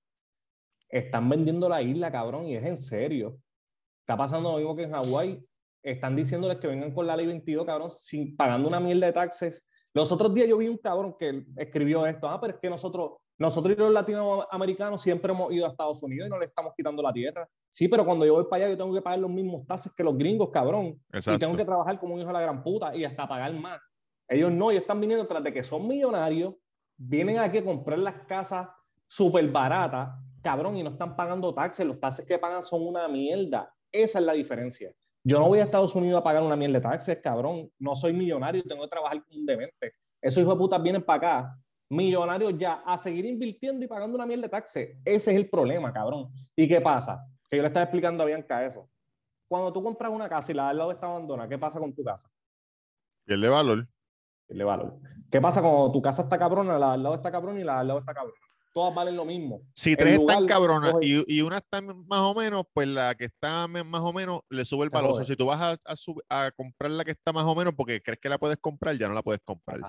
Están 0.90 1.30
vendiendo 1.30 1.70
la 1.70 1.82
isla, 1.82 2.12
cabrón, 2.12 2.48
y 2.48 2.56
es 2.56 2.66
en 2.66 2.78
serio. 2.78 3.40
Está 4.02 4.18
pasando 4.18 4.52
lo 4.52 4.58
mismo 4.58 4.76
que 4.76 4.84
en 4.84 4.92
Hawái. 4.92 5.46
Están 5.82 6.16
diciéndoles 6.16 6.58
que 6.58 6.68
vengan 6.68 6.94
con 6.94 7.08
la 7.08 7.16
ley 7.16 7.26
22, 7.26 7.66
cabrón, 7.66 7.92
sin 7.92 8.36
pagando 8.36 8.68
una 8.68 8.80
mierda 8.80 9.08
de 9.08 9.14
taxes. 9.14 9.66
Los 9.94 10.12
otros 10.12 10.34
días 10.34 10.48
yo 10.48 10.58
vi 10.58 10.68
un 10.68 10.78
cabrón 10.78 11.16
que 11.18 11.46
escribió 11.58 12.06
esto. 12.06 12.28
Ah, 12.30 12.40
pero 12.40 12.54
es 12.54 12.60
que 12.60 12.70
nosotros, 12.70 13.18
nosotros 13.38 13.76
y 13.76 13.80
los 13.80 13.92
latinoamericanos 13.92 15.02
siempre 15.02 15.34
hemos 15.34 15.52
ido 15.52 15.66
a 15.66 15.70
Estados 15.70 16.02
Unidos 16.02 16.28
y 16.28 16.30
no 16.30 16.40
le 16.40 16.46
estamos 16.46 16.74
quitando 16.76 17.04
la 17.04 17.12
tierra. 17.12 17.48
Sí, 17.70 17.88
pero 17.88 18.06
cuando 18.06 18.26
yo 18.26 18.34
voy 18.36 18.46
para 18.50 18.66
allá, 18.66 18.74
yo 18.74 18.78
tengo 18.78 18.94
que 18.94 19.02
pagar 19.02 19.20
los 19.20 19.32
mismos 19.32 19.68
taxes 19.68 19.94
que 19.96 20.04
los 20.04 20.18
gringos, 20.18 20.50
cabrón. 20.52 20.86
Y 20.86 20.94
tengo 21.12 21.18
Exacto. 21.18 21.58
que 21.58 21.66
trabajar 21.66 22.00
como 22.00 22.16
un 22.16 22.22
hijo 22.22 22.28
de 22.28 22.34
la 22.34 22.42
gran 22.42 22.64
puta 22.64 22.96
y 22.96 23.04
hasta 23.04 23.28
pagar 23.28 23.54
más. 23.54 23.80
Ellos 24.28 24.52
no, 24.52 24.72
ellos 24.72 24.82
están 24.82 25.02
viniendo 25.02 25.28
tras 25.28 25.44
de 25.44 25.52
que 25.54 25.62
son 25.64 25.88
millonarios, 25.88 26.56
vienen 27.08 27.38
aquí 27.38 27.58
a 27.58 27.66
comprar 27.66 28.00
las 28.00 28.26
casas 28.26 28.68
súper 29.08 29.50
baratas, 29.52 30.10
cabrón, 30.42 30.78
y 30.78 30.84
no 30.84 30.92
están 30.92 31.16
pagando 31.16 31.54
taxes. 31.54 31.86
Los 31.86 32.00
taxes 32.00 32.26
que 32.26 32.40
pagan 32.40 32.64
son 32.64 32.86
una 32.86 33.08
mierda. 33.08 33.74
Esa 33.92 34.20
es 34.20 34.26
la 34.26 34.34
diferencia. 34.34 34.92
Yo 35.24 35.40
no 35.40 35.48
voy 35.48 35.60
a 35.60 35.64
Estados 35.64 35.96
Unidos 35.96 36.20
a 36.20 36.24
pagar 36.24 36.44
una 36.44 36.56
mierda 36.56 36.80
de 36.80 36.82
taxes, 36.82 37.20
cabrón. 37.22 37.72
No 37.80 37.96
soy 37.96 38.14
millonario, 38.14 38.64
tengo 38.64 38.84
que 38.84 38.90
trabajar 38.90 39.24
como 39.24 39.40
un 39.40 39.46
demente. 39.46 39.94
Esos 40.22 40.44
hijos 40.44 40.56
de 40.56 40.60
putas 40.60 40.82
vienen 40.82 41.02
para 41.04 41.18
acá, 41.18 41.60
millonarios 41.90 42.58
ya, 42.58 42.84
a 42.86 42.98
seguir 42.98 43.26
invirtiendo 43.26 43.84
y 43.84 43.88
pagando 43.88 44.16
una 44.16 44.26
mierda 44.26 44.44
de 44.44 44.50
taxes. 44.50 44.98
Ese 45.06 45.32
es 45.32 45.38
el 45.38 45.50
problema, 45.50 45.94
cabrón. 45.94 46.30
¿Y 46.56 46.68
qué 46.68 46.82
pasa? 46.82 47.26
Que 47.50 47.58
yo 47.58 47.64
le 47.64 47.68
estaba 47.68 47.84
explicando 47.84 48.24
a 48.24 48.26
Bianca 48.26 48.66
eso. 48.66 48.90
Cuando 49.48 49.72
tú 49.72 49.84
compras 49.84 50.12
una 50.12 50.28
casa 50.28 50.52
y 50.52 50.56
la 50.56 50.70
al 50.70 50.78
lado 50.78 50.92
está 50.92 51.08
abandonada, 51.08 51.48
¿qué 51.48 51.58
pasa 51.58 51.80
con 51.80 51.94
tu 51.94 52.04
casa? 52.04 52.30
Pierde 53.26 53.50
valor. 53.50 53.88
Le 54.50 54.64
valor. 54.64 55.00
¿Qué 55.32 55.42
pasa 55.42 55.62
cuando 55.62 55.92
tu 55.92 56.02
casa 56.02 56.24
está 56.24 56.38
cabrona, 56.38 56.78
la 56.78 56.94
al 56.94 57.04
lado 57.04 57.16
está 57.16 57.32
cabrona 57.32 57.60
y 57.60 57.64
la 57.64 57.80
al 57.80 57.88
lado 57.88 58.00
está 58.00 58.14
cabrona? 58.14 58.38
Todas 58.74 58.96
valen 58.96 59.16
lo 59.16 59.24
mismo. 59.24 59.62
Si 59.74 59.96
tres 59.96 60.20
están 60.20 60.48
cabronas 60.48 60.96
y, 61.02 61.24
y 61.32 61.42
una 61.42 61.60
está 61.60 61.80
más 61.82 62.22
o 62.22 62.34
menos, 62.34 62.66
pues 62.74 62.88
la 62.88 63.14
que 63.14 63.26
está 63.26 63.68
más 63.68 64.02
o 64.02 64.12
menos 64.12 64.42
le 64.50 64.66
sube 64.66 64.84
el 64.84 64.90
valor. 64.90 65.12
O 65.12 65.14
jode. 65.14 65.26
sea, 65.26 65.34
si 65.34 65.38
tú 65.38 65.46
vas 65.46 65.62
a, 65.62 65.78
a 65.86 65.96
sub- 65.96 66.24
a 66.28 66.50
comprar 66.56 66.90
la 66.92 67.06
que 67.06 67.12
está 67.12 67.32
más 67.32 67.44
o 67.44 67.54
menos 67.54 67.76
porque 67.76 68.02
crees 68.02 68.20
que 68.20 68.30
la 68.30 68.40
puedes 68.40 68.58
comprar, 68.58 68.98
ya 68.98 69.08
no 69.08 69.14
la 69.14 69.22
puedes 69.22 69.42
comprar. 69.44 69.80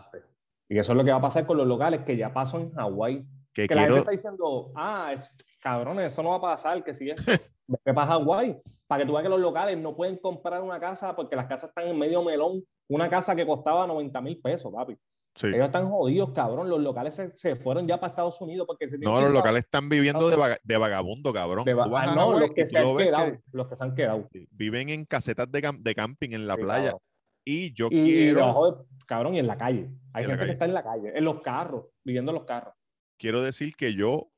Y 0.68 0.78
eso 0.78 0.92
es 0.92 0.98
lo 0.98 1.04
que 1.04 1.10
va 1.10 1.16
a 1.16 1.22
pasar 1.22 1.46
con 1.46 1.56
los 1.56 1.66
locales, 1.66 2.00
que 2.04 2.16
ya 2.16 2.32
pasó 2.32 2.58
en 2.58 2.72
Hawái. 2.72 3.24
Que 3.54 3.66
Que 3.66 3.74
la 3.74 3.82
gente 3.82 3.92
quiero, 3.92 3.96
está 3.96 4.10
diciendo, 4.10 4.72
ah, 4.74 5.12
es, 5.14 5.32
cabrones, 5.60 6.12
eso 6.12 6.22
no 6.22 6.30
va 6.30 6.36
a 6.36 6.40
pasar, 6.40 6.82
que 6.84 6.92
si 6.92 7.08
es 7.08 7.24
¿qué 7.24 7.94
pasa 7.94 8.14
Hawái? 8.14 8.60
Para 8.86 9.02
que 9.02 9.06
tú 9.06 9.12
veas 9.12 9.22
que 9.22 9.30
los 9.30 9.40
locales 9.40 9.78
no 9.78 9.96
pueden 9.96 10.18
comprar 10.18 10.60
una 10.60 10.78
casa 10.78 11.16
porque 11.16 11.36
las 11.36 11.46
casas 11.46 11.70
están 11.70 11.86
en 11.88 11.98
medio 11.98 12.22
melón. 12.22 12.62
Una 12.88 13.08
casa 13.08 13.34
que 13.34 13.46
costaba 13.46 13.86
90 13.86 14.20
mil 14.20 14.40
pesos, 14.40 14.72
papi. 14.72 14.96
sí. 15.34 15.46
Ellos 15.48 15.66
están 15.66 15.88
jodidos, 15.88 16.32
cabrón. 16.32 16.68
Los 16.68 16.80
locales 16.80 17.14
se, 17.14 17.36
se 17.36 17.56
fueron 17.56 17.86
ya 17.88 17.98
para 17.98 18.10
Estados 18.10 18.40
Unidos 18.40 18.66
porque 18.66 18.88
se 18.88 18.98
No, 18.98 19.20
los 19.20 19.32
locales 19.32 19.64
están 19.64 19.88
viviendo 19.88 20.28
de, 20.28 20.36
vaga- 20.36 20.60
de 20.62 20.76
vagabundo, 20.76 21.32
cabrón. 21.32 21.64
de 21.64 21.74
va- 21.74 21.88
ah, 22.02 22.14
no, 22.14 22.38
los 22.38 22.50
que 22.50 22.66
se 22.66 22.78
han 22.78 22.96
quedado. 22.96 23.32
que 23.32 23.40
Los 23.52 23.68
que 23.68 23.76
se 23.76 23.84
han 23.84 23.94
quedado. 23.94 24.28
viven 24.50 24.88
en 24.90 25.04
casetas 25.06 25.50
de, 25.50 25.62
cam- 25.62 25.82
de 25.82 25.94
camping 25.94 26.30
en 26.32 26.46
la 26.46 26.54
Sí, 26.56 26.62
playa. 26.62 26.84
cabrón. 26.90 27.00
Y 27.46 27.72
yo 27.74 27.86
Y, 27.90 28.04
quiero, 28.04 28.40
debajo 28.40 28.70
de- 28.72 28.84
cabrón, 29.06 29.34
y 29.34 29.38
en 29.38 29.46
la 29.46 29.56
calle. 29.58 29.90
Hay 30.12 30.24
gente 30.24 30.44
que 30.46 30.52
está 30.52 30.64
en 30.66 30.74
la 30.74 30.82
calle, 30.82 31.12
en 31.16 31.24
los 31.24 31.40
carros, 31.42 31.86
viviendo 32.04 32.30
en 32.30 32.36
los 32.36 32.44
carros. 32.44 32.74
quiero 33.18 33.42
decir 33.42 33.74
que 33.76 33.94
yo 33.94 34.30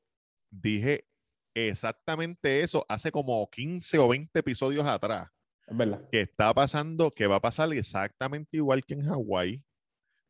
dije 0.51 1.07
exactamente 1.55 2.61
eso 2.61 2.85
hace 2.87 3.11
como 3.11 3.49
15 3.49 3.97
o 3.99 4.07
20 4.07 4.39
episodios 4.39 4.85
atrás. 4.85 5.29
Es 5.67 5.77
verdad. 5.77 6.01
que 6.11 6.21
está 6.21 6.53
pasando, 6.53 7.11
que 7.13 7.27
va 7.27 7.35
a 7.37 7.41
pasar 7.41 7.71
exactamente 7.73 8.57
igual 8.57 8.83
que 8.85 8.93
en 8.93 9.01
Hawái, 9.05 9.63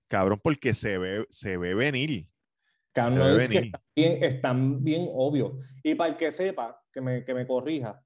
cabrón, 0.08 0.40
porque 0.44 0.74
se 0.74 0.98
ve, 0.98 1.26
se 1.30 1.58
ve 1.58 1.76
venir. 1.76 2.30
Cabrón, 2.94 3.28
Se 3.28 3.34
ve 3.38 3.44
es 3.44 3.50
que 3.50 3.56
venir. 3.60 3.66
están 3.66 3.82
bien, 3.96 4.24
están 4.24 4.84
bien 4.84 5.10
obvios. 5.14 5.54
Y 5.84 5.96
para 5.96 6.12
el 6.12 6.18
que 6.18 6.32
sepa, 6.32 6.82
que 6.92 7.02
me, 7.02 7.24
que 7.24 7.34
me 7.34 7.46
corrija, 7.46 8.04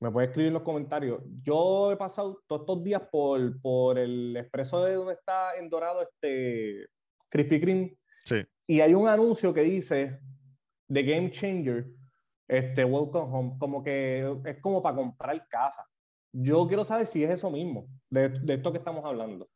me 0.00 0.12
puede 0.12 0.28
escribir 0.28 0.48
en 0.48 0.54
los 0.54 0.62
comentarios. 0.62 1.20
Yo 1.42 1.90
he 1.90 1.96
pasado 1.96 2.40
todos 2.46 2.62
estos 2.62 2.84
días 2.84 3.02
por, 3.10 3.60
por 3.60 3.98
el 3.98 4.36
expreso 4.36 4.84
de 4.84 4.94
donde 4.94 5.14
está 5.14 5.56
en 5.56 5.68
Dorado 5.68 6.02
este 6.02 6.86
Krispy 7.28 7.60
Kreme 7.60 7.98
Sí, 8.24 8.44
y 8.66 8.80
hay 8.80 8.94
un 8.94 9.08
anuncio 9.08 9.52
que 9.54 9.62
dice 9.62 10.20
The 10.92 11.02
Game 11.02 11.30
Changer, 11.30 11.86
este 12.46 12.84
Welcome 12.84 13.34
Home, 13.36 13.56
como 13.58 13.82
que 13.82 14.40
es 14.44 14.60
como 14.60 14.80
para 14.82 14.96
comprar 14.96 15.48
casa. 15.48 15.84
Yo 16.32 16.66
quiero 16.68 16.84
saber 16.84 17.06
si 17.06 17.24
es 17.24 17.30
eso 17.30 17.50
mismo, 17.50 17.88
de, 18.10 18.28
de 18.28 18.54
esto 18.54 18.72
que 18.72 18.78
estamos 18.78 19.04
hablando. 19.04 19.48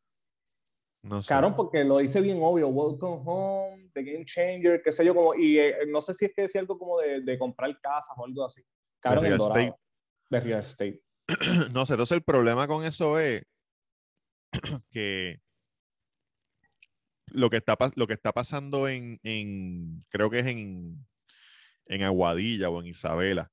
no 1.02 1.22
sé. 1.22 1.28
Cabrón, 1.28 1.54
porque 1.54 1.84
lo 1.84 1.98
dice 1.98 2.20
bien 2.20 2.38
obvio, 2.40 2.68
Welcome 2.68 3.22
Home, 3.24 3.90
The 3.92 4.02
Game 4.02 4.24
Changer, 4.24 4.82
qué 4.82 4.92
sé 4.92 5.04
yo, 5.04 5.14
como, 5.14 5.34
y 5.34 5.58
eh, 5.58 5.74
no 5.88 6.00
sé 6.00 6.14
si 6.14 6.26
es 6.26 6.32
que 6.34 6.42
decía 6.42 6.60
algo 6.60 6.78
como 6.78 6.98
de, 7.00 7.20
de 7.20 7.38
comprar 7.38 7.78
casas 7.80 8.16
o 8.16 8.24
algo 8.24 8.46
así. 8.46 8.62
Cabrón, 9.00 9.24
real 9.24 9.34
en 9.34 9.38
Dorado, 9.38 9.60
estate. 9.60 9.80
De 10.30 10.40
real 10.40 10.60
estate. 10.60 11.02
no 11.72 11.86
sé, 11.86 11.92
entonces 11.94 12.16
el 12.16 12.22
problema 12.22 12.66
con 12.66 12.84
eso 12.84 13.18
es 13.18 13.44
que 14.90 15.40
lo 17.26 17.50
que 17.50 17.56
está, 17.56 17.76
lo 17.94 18.06
que 18.06 18.14
está 18.14 18.32
pasando 18.32 18.88
en, 18.88 19.18
en 19.22 20.04
creo 20.08 20.30
que 20.30 20.40
es 20.40 20.46
en, 20.46 21.06
en 21.86 22.02
Aguadilla 22.02 22.70
o 22.70 22.80
en 22.80 22.86
Isabela, 22.86 23.50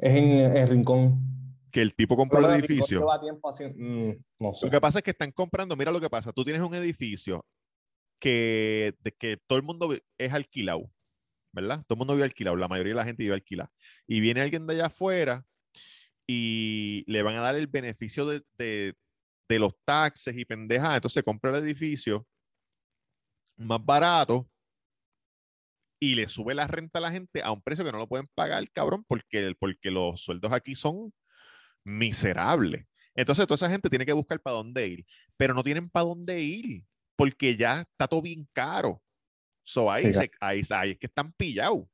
Es 0.00 0.14
en, 0.14 0.56
en 0.56 0.68
Rincón. 0.68 1.41
Que 1.72 1.80
el 1.82 1.94
tipo 1.94 2.16
compró 2.16 2.38
el 2.38 2.44
edificio. 2.64 3.00
lleva 3.00 3.20
tiempo 3.20 3.48
haciendo- 3.48 3.76
mm, 3.78 4.24
no 4.40 4.52
sé. 4.54 4.66
Lo 4.66 4.70
que 4.70 4.80
pasa 4.80 4.98
es 4.98 5.02
que 5.04 5.10
están 5.12 5.32
comprando, 5.32 5.74
mira 5.76 5.90
lo 5.90 6.00
que 6.00 6.10
pasa, 6.10 6.32
tú 6.32 6.44
tienes 6.44 6.62
un 6.62 6.74
edificio 6.74 7.44
que, 8.20 8.94
de 9.00 9.12
que 9.12 9.38
todo 9.48 9.58
el 9.58 9.64
mundo 9.64 9.92
es 10.18 10.32
alquilado, 10.32 10.90
¿verdad? 11.52 11.78
Todo 11.88 11.94
el 11.96 11.98
mundo 11.98 12.14
vive 12.14 12.24
alquilado, 12.24 12.56
la 12.56 12.68
mayoría 12.68 12.92
de 12.92 12.96
la 12.98 13.04
gente 13.04 13.22
vive 13.22 13.34
alquilada. 13.34 13.72
Y 14.06 14.20
viene 14.20 14.42
alguien 14.42 14.66
de 14.66 14.74
allá 14.74 14.86
afuera 14.86 15.44
y 16.28 17.04
le 17.08 17.22
van 17.22 17.34
a 17.36 17.40
dar 17.40 17.56
el 17.56 17.66
beneficio 17.66 18.26
de, 18.26 18.42
de- 18.58 18.94
de 19.48 19.58
los 19.58 19.74
taxes 19.84 20.36
y 20.38 20.44
pendejas, 20.44 20.94
entonces 20.94 21.22
compra 21.24 21.50
el 21.50 21.64
edificio 21.64 22.26
más 23.56 23.84
barato 23.84 24.48
y 26.00 26.14
le 26.14 26.26
sube 26.28 26.54
la 26.54 26.66
renta 26.66 26.98
a 26.98 27.02
la 27.02 27.10
gente 27.10 27.42
a 27.42 27.52
un 27.52 27.60
precio 27.62 27.84
que 27.84 27.92
no 27.92 27.98
lo 27.98 28.08
pueden 28.08 28.26
pagar, 28.34 28.64
cabrón, 28.72 29.04
porque, 29.06 29.54
porque 29.58 29.90
los 29.90 30.22
sueldos 30.22 30.52
aquí 30.52 30.74
son 30.74 31.12
miserables. 31.84 32.86
Entonces, 33.14 33.46
toda 33.46 33.56
esa 33.56 33.68
gente 33.70 33.90
tiene 33.90 34.06
que 34.06 34.12
buscar 34.12 34.40
para 34.40 34.56
dónde 34.56 34.86
ir, 34.86 35.06
pero 35.36 35.54
no 35.54 35.62
tienen 35.62 35.90
para 35.90 36.06
dónde 36.06 36.40
ir, 36.40 36.84
porque 37.16 37.56
ya 37.56 37.82
está 37.82 38.08
todo 38.08 38.22
bien 38.22 38.48
caro. 38.52 39.02
So, 39.64 39.90
ahí, 39.90 40.04
Sí, 40.06 40.14
se- 40.14 40.30
ahí, 40.40 40.62
ahí 40.70 40.90
es 40.92 40.98
que 40.98 41.06
están 41.06 41.32
pillados. 41.32 41.84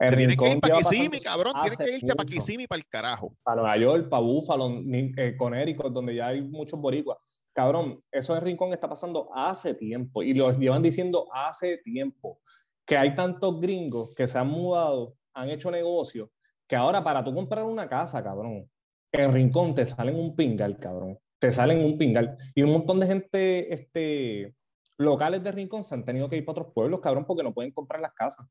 Se 0.00 0.16
tienen 0.16 0.36
que 0.36 0.52
ir 0.52 0.60
para 0.60 0.78
Kissimmee, 0.78 1.20
cabrón. 1.20 1.54
Tienen 1.62 1.78
que 1.78 1.96
irte 1.96 2.14
para. 2.14 2.28
Kissimmee 2.28 2.66
para 2.68 2.78
el 2.78 2.86
carajo. 2.88 3.36
para 3.42 3.60
Nueva 3.62 3.76
York, 3.78 4.08
para 4.08 4.22
Buffalo, 4.22 4.80
eh, 5.16 5.34
Connecticut, 5.36 5.92
donde 5.92 6.14
ya 6.14 6.28
hay 6.28 6.40
muchos 6.42 6.80
boricuas. 6.80 7.18
Cabrón, 7.52 7.98
eso 8.12 8.36
en 8.36 8.42
Rincón 8.44 8.72
está 8.72 8.88
pasando 8.88 9.28
hace 9.34 9.74
tiempo 9.74 10.22
y 10.22 10.34
lo 10.34 10.52
llevan 10.52 10.82
diciendo 10.82 11.26
hace 11.32 11.78
tiempo 11.78 12.40
que 12.86 12.96
hay 12.96 13.14
tantos 13.16 13.60
gringos 13.60 14.14
que 14.14 14.28
se 14.28 14.38
han 14.38 14.46
mudado, 14.48 15.16
han 15.34 15.50
hecho 15.50 15.68
negocios, 15.70 16.30
que 16.68 16.76
ahora 16.76 17.02
para 17.02 17.24
tú 17.24 17.34
comprar 17.34 17.64
una 17.64 17.88
casa, 17.88 18.22
cabrón, 18.22 18.70
en 19.12 19.32
Rincón 19.32 19.74
te 19.74 19.86
salen 19.86 20.16
un 20.16 20.36
pingal, 20.36 20.78
cabrón. 20.78 21.18
Te 21.38 21.52
salen 21.52 21.84
un 21.84 21.96
pingal. 21.96 22.36
Y 22.54 22.62
un 22.62 22.72
montón 22.72 23.00
de 23.00 23.06
gente 23.06 23.72
este, 23.72 24.54
locales 24.98 25.42
de 25.42 25.52
Rincón 25.52 25.84
se 25.84 25.94
han 25.94 26.04
tenido 26.04 26.28
que 26.28 26.36
ir 26.36 26.44
para 26.44 26.60
otros 26.60 26.74
pueblos, 26.74 27.00
cabrón, 27.00 27.24
porque 27.26 27.42
no 27.42 27.54
pueden 27.54 27.72
comprar 27.72 28.00
las 28.00 28.12
casas. 28.12 28.46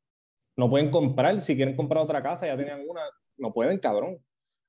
No 0.55 0.69
pueden 0.69 0.89
comprar, 0.89 1.39
si 1.41 1.55
quieren 1.55 1.75
comprar 1.75 2.03
otra 2.03 2.23
casa, 2.23 2.47
ya 2.47 2.57
tenían 2.57 2.81
una, 2.87 3.01
no 3.37 3.53
pueden, 3.53 3.77
cabrón. 3.79 4.17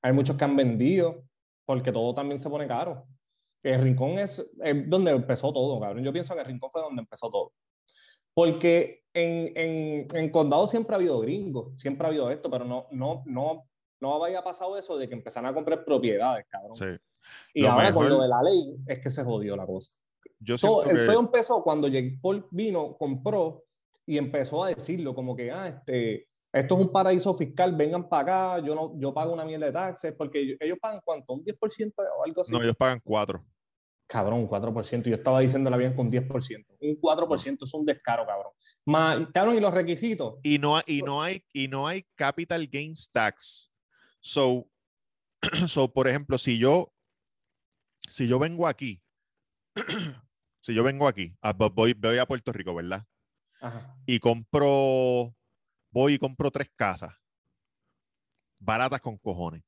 Hay 0.01 0.13
muchos 0.13 0.37
que 0.37 0.43
han 0.43 0.55
vendido 0.55 1.23
porque 1.65 1.91
todo 1.91 2.13
también 2.13 2.39
se 2.39 2.49
pone 2.49 2.67
caro. 2.67 3.07
El 3.63 3.81
Rincón 3.81 4.11
es, 4.11 4.39
es 4.63 4.89
donde 4.89 5.11
empezó 5.11 5.51
todo, 5.51 5.79
cabrón. 5.79 6.03
Yo 6.03 6.13
pienso 6.13 6.33
que 6.33 6.41
el 6.41 6.45
Rincón 6.45 6.69
fue 6.71 6.81
donde 6.81 7.01
empezó 7.01 7.29
todo. 7.31 7.53
Porque 8.33 9.01
en, 9.13 9.51
en, 9.55 10.07
en 10.13 10.29
Condado 10.29 10.67
siempre 10.67 10.93
ha 10.93 10.97
habido 10.97 11.19
gringos, 11.19 11.73
siempre 11.81 12.05
ha 12.05 12.09
habido 12.09 12.29
esto, 12.29 12.49
pero 12.49 12.65
no, 12.65 12.87
no, 12.91 13.23
no, 13.25 13.68
no 14.01 14.23
había 14.23 14.43
pasado 14.43 14.77
eso 14.77 14.97
de 14.97 15.07
que 15.07 15.15
empezaran 15.15 15.51
a 15.51 15.53
comprar 15.53 15.83
propiedades, 15.83 16.45
cabrón. 16.49 16.77
Sí. 16.77 16.85
y 17.53 17.61
Lo 17.61 17.71
ahora 17.71 17.93
con 17.93 18.09
lo 18.09 18.21
de 18.21 18.27
la 18.27 18.41
ley 18.41 18.75
es 18.87 18.99
que 18.99 19.09
se 19.09 19.23
jodió 19.23 19.55
la 19.55 19.65
cosa. 19.65 19.91
Yo 20.39 20.57
siento 20.57 20.83
el 20.83 20.97
que 20.97 21.05
pedo 21.05 21.19
empezó 21.19 21.63
cuando 21.63 21.87
Jake 21.87 22.19
Paul 22.21 22.47
vino, 22.51 22.95
compró 22.97 23.63
y 24.05 24.17
empezó 24.17 24.63
a 24.63 24.69
decirlo 24.69 25.13
como 25.13 25.35
que, 25.35 25.51
ah, 25.51 25.67
este, 25.67 26.29
esto 26.51 26.75
es 26.75 26.81
un 26.81 26.91
paraíso 26.91 27.33
fiscal, 27.35 27.75
vengan 27.75 28.09
para 28.09 28.55
acá, 28.55 28.65
yo, 28.65 28.73
no, 28.73 28.93
yo 28.99 29.13
pago 29.13 29.33
una 29.33 29.45
mierda 29.45 29.67
de 29.67 29.71
taxes, 29.71 30.15
porque 30.15 30.57
ellos, 30.59 30.79
pagan 30.81 31.01
cuánto, 31.03 31.33
un 31.33 31.43
10% 31.43 31.93
o 31.97 32.25
algo 32.25 32.41
así. 32.41 32.51
no, 32.51 32.61
ellos 32.61 32.75
pagan 32.75 32.99
cuatro. 33.03 33.43
Cabrón, 34.07 34.39
un 34.39 34.49
4%, 34.49 35.03
yo 35.03 35.13
estaba 35.13 35.41
diciéndola 35.41 35.77
bien 35.77 35.95
con 35.95 36.09
10%. 36.09 36.65
Un 36.81 36.99
4% 36.99 37.57
es 37.61 37.73
un 37.75 37.85
descaro, 37.85 38.25
cabrón. 38.25 38.51
Más, 38.85 39.27
cabrón, 39.31 39.57
y 39.57 39.59
los 39.59 39.71
requisitos. 39.71 40.39
Y 40.41 40.57
no, 40.57 40.79
y 40.87 41.03
no 41.03 41.21
hay 41.21 41.43
y 41.53 41.67
no 41.67 41.87
hay 41.87 42.03
capital 42.15 42.65
gains 42.65 43.11
tax. 43.11 43.68
So, 44.21 44.67
so 45.67 45.91
por 45.91 46.07
ejemplo, 46.07 46.37
si 46.37 46.57
yo 46.57 46.93
si 48.09 48.27
yo 48.27 48.39
vengo 48.39 48.67
aquí, 48.67 49.01
si 50.61 50.73
yo 50.73 50.83
vengo 50.83 51.07
aquí, 51.07 51.35
a- 51.41 51.53
voy, 51.53 51.93
voy 51.93 52.17
a 52.17 52.25
Puerto 52.25 52.51
Rico, 52.51 52.73
¿verdad? 52.73 53.05
Ajá. 53.61 53.95
Y 54.05 54.19
compro, 54.19 55.35
voy 55.91 56.13
y 56.13 56.17
compro 56.19 56.49
tres 56.51 56.69
casas 56.75 57.13
baratas 58.61 58.99
con 59.01 59.17
cojones, 59.17 59.63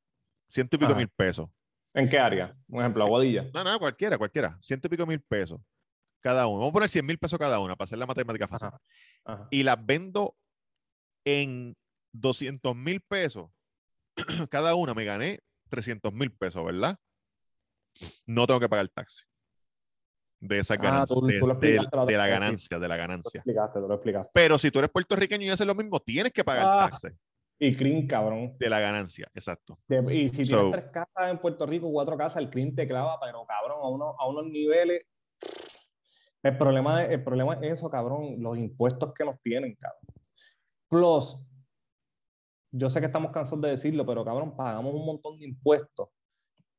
ciento 0.50 0.76
y 0.76 0.80
pico 0.80 0.92
Ajá. 0.92 1.00
mil 1.00 1.10
pesos. 1.10 1.50
¿En 1.94 2.10
qué 2.10 2.18
área? 2.20 2.56
Un 2.68 2.82
ejemplo, 2.82 3.04
Aguadilla. 3.04 3.50
No, 3.54 3.64
no, 3.64 3.80
cualquiera, 3.80 4.18
cualquiera, 4.18 4.58
ciento 4.62 4.88
y 4.88 4.92
pico 4.92 5.06
mil 5.06 5.22
pesos 5.22 5.62
cada 6.22 6.46
uno. 6.48 6.60
Vamos 6.60 6.72
a 6.72 6.74
poner 6.74 6.90
100 6.90 7.06
mil 7.06 7.18
pesos 7.18 7.40
cada 7.40 7.60
una 7.60 7.76
para 7.76 7.86
hacer 7.86 7.98
la 7.98 8.06
matemática 8.06 8.48
fácil. 8.48 8.70
Ajá. 9.26 9.48
Y 9.50 9.64
las 9.64 9.84
vendo 9.84 10.38
en 11.26 11.76
200 12.14 12.76
mil 12.76 13.02
pesos 13.02 13.50
cada 14.50 14.76
una, 14.76 14.94
me 14.94 15.06
gané 15.06 15.40
300 15.70 16.14
mil 16.14 16.32
pesos, 16.32 16.64
¿verdad? 16.66 16.98
No 18.26 18.48
tengo 18.48 18.60
que 18.60 18.70
pagar 18.70 18.88
taxi. 18.90 19.24
De 20.40 20.58
esas 20.60 20.78
Ah, 20.80 20.82
ganancias, 20.82 21.20
tú- 21.20 21.26
de, 21.28 21.34
de- 21.36 22.06
de 22.08 22.18
la 22.18 22.28
ganancia, 22.28 22.80
de 22.80 22.88
la 22.88 22.96
Tú 22.96 22.98
lo 22.98 23.08
ganancia. 23.08 23.38
explicaste, 23.40 23.80
tú 23.80 23.88
lo 23.88 23.94
explicaste. 23.94 24.32
Pero 24.34 24.58
si 24.58 24.72
tú 24.72 24.80
eres 24.80 24.90
puertorriqueño 24.92 25.46
y 25.46 25.50
haces 25.50 25.68
lo 25.68 25.76
mismo, 25.76 26.00
tienes 26.00 26.34
que 26.34 26.44
pagar 26.44 26.66
Ah. 26.68 26.90
taxes 26.90 27.14
Y 27.60 27.76
clean, 27.76 28.08
cabrón. 28.08 28.56
de 28.58 28.70
la 28.70 28.80
ganancia, 28.80 29.28
exacto. 29.36 29.78
De- 29.88 30.16
y 30.16 30.30
si 30.30 30.46
So- 30.46 30.62
tienes 30.70 30.72
tres 30.72 30.86
casas 30.92 31.30
en 31.32 31.38
Puerto 31.38 31.66
Rico, 31.68 31.92
cuatro 31.92 32.18
casas, 32.18 32.42
el 32.42 32.50
clean 32.50 32.74
te 32.74 32.88
clava, 32.88 33.20
pero 33.20 33.46
cabrón, 33.46 33.78
a, 33.84 33.88
uno, 33.88 34.16
a 34.18 34.28
unos 34.28 34.46
niveles. 34.48 35.04
El 36.44 36.58
problema, 36.58 37.04
el 37.06 37.24
problema 37.24 37.54
es 37.62 37.74
eso, 37.74 37.90
cabrón, 37.92 38.42
los 38.42 38.58
impuestos 38.58 39.14
que 39.14 39.24
nos 39.24 39.40
tienen, 39.42 39.76
cabrón. 39.76 40.02
Plus, 40.90 41.38
yo 42.72 42.90
sé 42.90 43.00
que 43.00 43.08
estamos 43.08 43.32
cansados 43.32 43.62
de 43.62 43.70
decirlo, 43.72 44.06
pero 44.06 44.24
cabrón, 44.26 44.56
pagamos 44.56 44.94
un 44.94 45.06
montón 45.06 45.38
de 45.38 45.46
impuestos. 45.46 46.10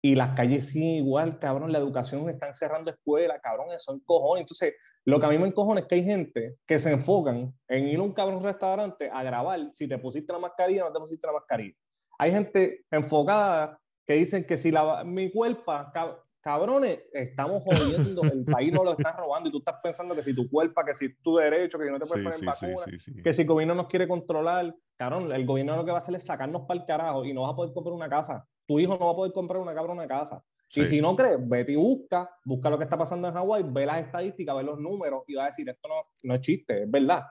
Y 0.04 0.16
las 0.16 0.30
calles 0.34 0.66
siguen 0.68 1.04
igual, 1.04 1.38
cabrón, 1.38 1.70
la 1.70 1.78
educación 1.78 2.28
están 2.28 2.54
cerrando 2.54 2.90
escuelas, 2.90 3.38
cabrón, 3.40 3.68
eso 3.70 3.94
encojones. 3.94 4.42
Entonces, 4.42 4.74
lo 5.04 5.20
que 5.20 5.26
a 5.26 5.28
mí 5.28 5.38
me 5.38 5.46
encojona 5.46 5.80
es 5.80 5.86
que 5.86 5.94
hay 5.94 6.04
gente 6.04 6.56
que 6.66 6.80
se 6.80 6.90
enfocan 6.92 7.54
en 7.68 7.86
ir 7.86 8.00
a 8.00 8.02
un 8.02 8.12
cabrón 8.12 8.42
restaurante 8.42 9.08
a 9.12 9.22
grabar 9.22 9.60
si 9.72 9.86
te 9.88 9.98
pusiste 9.98 10.32
la 10.32 10.40
mascarilla 10.40 10.84
o 10.84 10.88
no 10.88 10.92
te 10.92 10.98
pusiste 10.98 11.24
la 11.26 11.34
mascarilla. 11.34 11.76
Hay 12.18 12.32
gente 12.32 12.84
enfocada 12.90 13.78
que 14.04 14.14
dicen 14.14 14.44
que 14.44 14.56
si 14.56 14.72
la, 14.72 15.04
mi 15.04 15.30
cuerpo, 15.30 15.70
cab- 15.94 16.18
cabrones, 16.40 16.98
estamos 17.12 17.62
jodiendo, 17.64 18.22
el 18.32 18.44
país 18.44 18.72
no 18.72 18.82
lo 18.82 18.94
está 18.94 19.12
robando 19.12 19.48
y 19.50 19.52
tú 19.52 19.58
estás 19.58 19.76
pensando 19.84 20.16
que 20.16 20.24
si 20.24 20.34
tu 20.34 20.50
cuerpo, 20.50 20.82
que 20.84 20.94
si 20.96 21.14
tu 21.22 21.36
derecho, 21.36 21.78
que 21.78 21.84
si 21.86 21.92
no 21.92 22.00
te 22.00 22.06
puedes 22.06 22.24
Sí, 22.34 22.42
poner 22.44 22.56
sí, 22.56 22.66
vacuna, 22.66 22.86
que 23.22 23.32
si 23.32 23.42
el 23.42 23.48
gobierno 23.48 23.74
nos 23.76 23.86
quiere 23.86 24.08
controlar, 24.08 24.74
cabrón, 25.02 25.32
el 25.32 25.44
gobierno 25.44 25.74
lo 25.74 25.84
que 25.84 25.90
va 25.90 25.96
a 25.96 26.00
hacer 26.00 26.14
es 26.14 26.24
sacarnos 26.24 26.62
para 26.62 26.78
el 26.78 26.86
carajo 26.86 27.24
y 27.24 27.34
no 27.34 27.42
vas 27.42 27.52
a 27.52 27.56
poder 27.56 27.72
comprar 27.72 27.92
una 27.92 28.08
casa. 28.08 28.46
Tu 28.66 28.78
hijo 28.78 28.96
no 28.96 29.06
va 29.06 29.10
a 29.12 29.16
poder 29.16 29.32
comprar 29.32 29.60
una 29.60 29.74
cabrona 29.74 30.06
casa. 30.06 30.44
Y 30.74 30.84
Sí. 30.84 30.86
si 30.86 31.00
no 31.00 31.16
crees, 31.16 31.36
vete 31.40 31.72
y 31.72 31.76
busca, 31.76 32.30
busca 32.44 32.70
lo 32.70 32.78
que 32.78 32.84
está 32.84 32.96
pasando 32.96 33.26
en 33.26 33.34
Hawái, 33.34 33.64
ve 33.66 33.84
las 33.84 34.00
estadísticas, 34.00 34.56
ve 34.56 34.62
los 34.62 34.78
números 34.78 35.24
y 35.26 35.34
va 35.34 35.44
a 35.44 35.46
decir, 35.46 35.68
esto 35.68 35.88
no, 35.88 35.94
no 36.22 36.34
es 36.34 36.40
chiste, 36.40 36.84
es 36.84 36.90
verdad. 36.90 37.24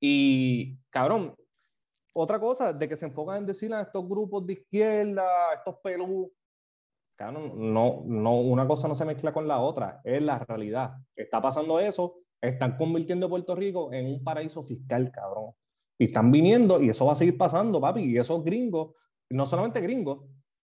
Y, 0.00 0.78
cabrón, 0.88 1.34
otra 2.12 2.38
cosa, 2.38 2.72
de 2.72 2.88
que 2.88 2.96
se 2.96 3.06
enfocan 3.06 3.38
en 3.38 3.46
decirle 3.46 3.76
a 3.76 3.82
estos 3.82 4.08
grupos 4.08 4.46
de 4.46 4.52
izquierda, 4.52 5.26
estos 5.56 5.76
pelú, 5.82 6.32
cabrón, 7.16 7.52
no, 7.56 8.02
no, 8.06 8.36
una 8.36 8.68
cosa 8.68 8.86
no 8.86 8.94
se 8.94 9.04
mezcla 9.04 9.32
con 9.32 9.48
la 9.48 9.58
otra, 9.58 10.00
es 10.04 10.22
la 10.22 10.38
realidad. 10.38 10.92
Está 11.16 11.40
pasando 11.40 11.80
eso, 11.80 12.20
están 12.40 12.76
convirtiendo 12.76 13.28
Puerto 13.28 13.56
Rico 13.56 13.92
en 13.92 14.06
un 14.06 14.22
paraíso 14.22 14.62
fiscal, 14.62 15.10
cabrón. 15.10 15.50
Y 15.98 16.04
están 16.06 16.30
viniendo, 16.30 16.80
y 16.82 16.90
eso 16.90 17.06
va 17.06 17.12
a 17.12 17.16
seguir 17.16 17.36
pasando, 17.38 17.80
papi, 17.80 18.02
y 18.02 18.18
esos 18.18 18.44
gringos, 18.44 18.94
no 19.30 19.46
solamente 19.46 19.80
gringos, 19.80 20.24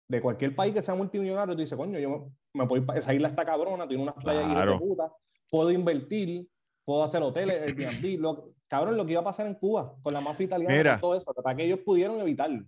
de 0.08 0.20
cualquier 0.20 0.54
país 0.56 0.74
que 0.74 0.82
sea 0.82 0.94
multimillonario, 0.94 1.54
tú 1.54 1.60
dices, 1.60 1.76
coño, 1.76 1.98
yo 1.98 2.32
me, 2.54 2.66
puedo 2.66 2.82
ir 2.82 2.98
esa 2.98 3.14
isla 3.14 3.28
está 3.28 3.44
cabrona, 3.44 3.86
tiene 3.86 4.02
unas 4.02 4.14
playas 4.16 4.42
hijas 4.44 4.56
de 4.56 4.62
Claro. 4.62 4.78
puta, 4.80 5.12
puedo 5.50 5.70
invertir, 5.70 6.48
puedo 6.84 7.04
hacer 7.04 7.22
hoteles, 7.22 7.62
Airbnb, 7.62 8.18
lo, 8.20 8.54
cabrón, 8.66 8.96
lo 8.96 9.04
que 9.06 9.12
iba 9.12 9.20
a 9.20 9.24
pasar 9.24 9.46
en 9.46 9.54
Cuba 9.54 9.94
con 10.02 10.12
la 10.12 10.20
mafia 10.20 10.46
italiana, 10.46 10.74
Mira. 10.74 10.92
con 10.94 11.00
todo 11.02 11.14
eso, 11.16 11.32
para 11.34 11.54
que 11.56 11.64
ellos 11.64 11.80
pudieron 11.84 12.18
evitarlo. 12.20 12.64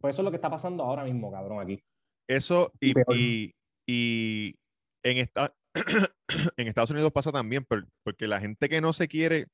Pues 0.00 0.14
eso 0.14 0.22
es 0.22 0.24
lo 0.24 0.30
que 0.30 0.36
está 0.36 0.50
pasando 0.50 0.84
ahora 0.84 1.02
mismo, 1.04 1.32
cabrón, 1.32 1.60
aquí. 1.60 1.82
Eso 2.28 2.70
y, 2.80 2.92
y, 3.14 3.54
y 3.88 4.54
en, 5.02 5.18
esta, 5.18 5.52
en 6.56 6.68
Estados 6.68 6.90
Unidos 6.90 7.10
pasa 7.12 7.32
también, 7.32 7.64
por- 7.64 7.88
porque 8.04 8.28
la 8.28 8.38
gente 8.40 8.68
que 8.68 8.80
no 8.80 8.92
se 8.92 9.08
quiere, 9.08 9.46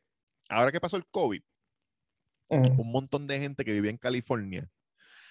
ahora 0.50 0.72
que 0.72 0.80
pasó 0.80 0.96
el 0.98 1.06
COVID, 1.10 1.42
un 2.50 2.90
montón 2.90 3.26
de 3.26 3.38
gente 3.38 3.64
que 3.64 3.72
vivía 3.72 3.90
en 3.90 3.96
California 3.96 4.68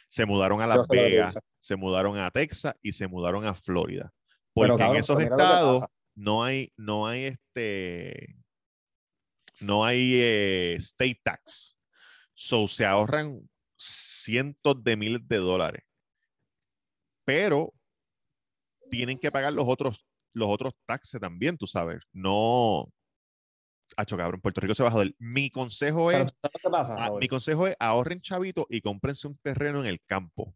se 0.09 0.25
mudaron 0.25 0.61
a 0.61 0.67
Las 0.67 0.87
Vegas, 0.87 1.39
se 1.59 1.75
mudaron 1.75 2.17
a 2.17 2.31
Texas 2.31 2.73
y 2.81 2.91
se 2.93 3.07
mudaron 3.07 3.45
a 3.45 3.53
Florida. 3.53 4.11
Porque 4.53 4.83
en 4.83 4.95
esos 4.95 5.21
estados 5.21 5.83
no 6.15 6.43
hay, 6.43 6.73
no 6.75 7.07
hay 7.07 7.25
este, 7.25 8.35
no 9.61 9.85
hay 9.85 10.15
eh, 10.15 10.75
state 10.75 11.21
tax. 11.23 11.77
So 12.33 12.67
se 12.67 12.85
ahorran 12.85 13.47
cientos 13.77 14.83
de 14.83 14.95
miles 14.95 15.27
de 15.27 15.37
dólares. 15.37 15.83
Pero 17.23 17.73
tienen 18.89 19.19
que 19.19 19.31
pagar 19.31 19.53
los 19.53 19.65
otros, 19.67 20.05
los 20.33 20.49
otros 20.49 20.73
taxes 20.87 21.21
también, 21.21 21.57
tú 21.57 21.67
sabes. 21.67 22.01
No. 22.11 22.87
Hacho, 23.99 24.15
cabrón, 24.15 24.39
Puerto 24.39 24.61
Rico 24.61 24.73
se 24.73 24.83
va 24.83 24.89
a 24.89 24.91
joder. 24.93 25.13
Mi 25.19 25.49
consejo 25.49 26.09
es, 26.09 26.25
¿tú 26.27 26.33
¿sabes 26.41 26.61
qué 26.63 26.69
pasa? 26.69 26.95
ah, 26.97 27.11
mi 27.19 27.27
consejo 27.27 27.67
es 27.67 27.75
ahorren 27.79 28.21
chavito 28.21 28.65
y 28.69 28.79
cómprense 28.79 29.27
un 29.27 29.37
terreno 29.43 29.81
en 29.81 29.87
el 29.87 29.99
campo. 30.05 30.55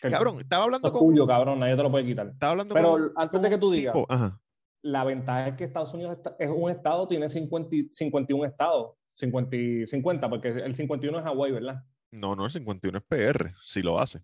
Que 0.00 0.08
Cabrón, 0.10 0.40
estaba 0.40 0.64
hablando 0.64 0.88
es 0.88 0.92
con, 0.92 1.00
tuyo, 1.08 1.26
cabrón, 1.26 1.58
nadie 1.58 1.76
te 1.76 1.82
lo 1.82 1.90
puede 1.90 2.06
quitar. 2.06 2.28
estaba 2.28 2.52
hablando 2.52 2.74
Pero 2.74 2.90
con- 2.92 3.12
antes 3.16 3.32
con 3.32 3.42
de 3.42 3.50
que 3.50 3.58
tú 3.58 3.70
digas, 3.70 3.94
ajá. 4.08 4.40
la 4.82 5.04
ventaja 5.04 5.48
es 5.48 5.54
que 5.56 5.64
Estados 5.64 5.92
Unidos 5.92 6.16
está- 6.16 6.34
es 6.38 6.48
un 6.48 6.70
estado, 6.70 7.06
tiene 7.08 7.28
50, 7.28 7.74
y- 7.76 7.88
51 7.90 8.46
estados, 8.46 8.94
50, 9.14 9.56
y 9.56 9.86
50, 9.86 10.30
porque 10.30 10.48
el 10.48 10.74
51 10.74 11.18
es 11.18 11.24
Hawái, 11.24 11.52
¿verdad? 11.52 11.82
No, 12.12 12.34
no, 12.36 12.46
el 12.46 12.50
51 12.52 12.98
es 12.98 13.04
PR, 13.06 13.52
si 13.60 13.82
lo 13.82 13.98
hace. 14.00 14.22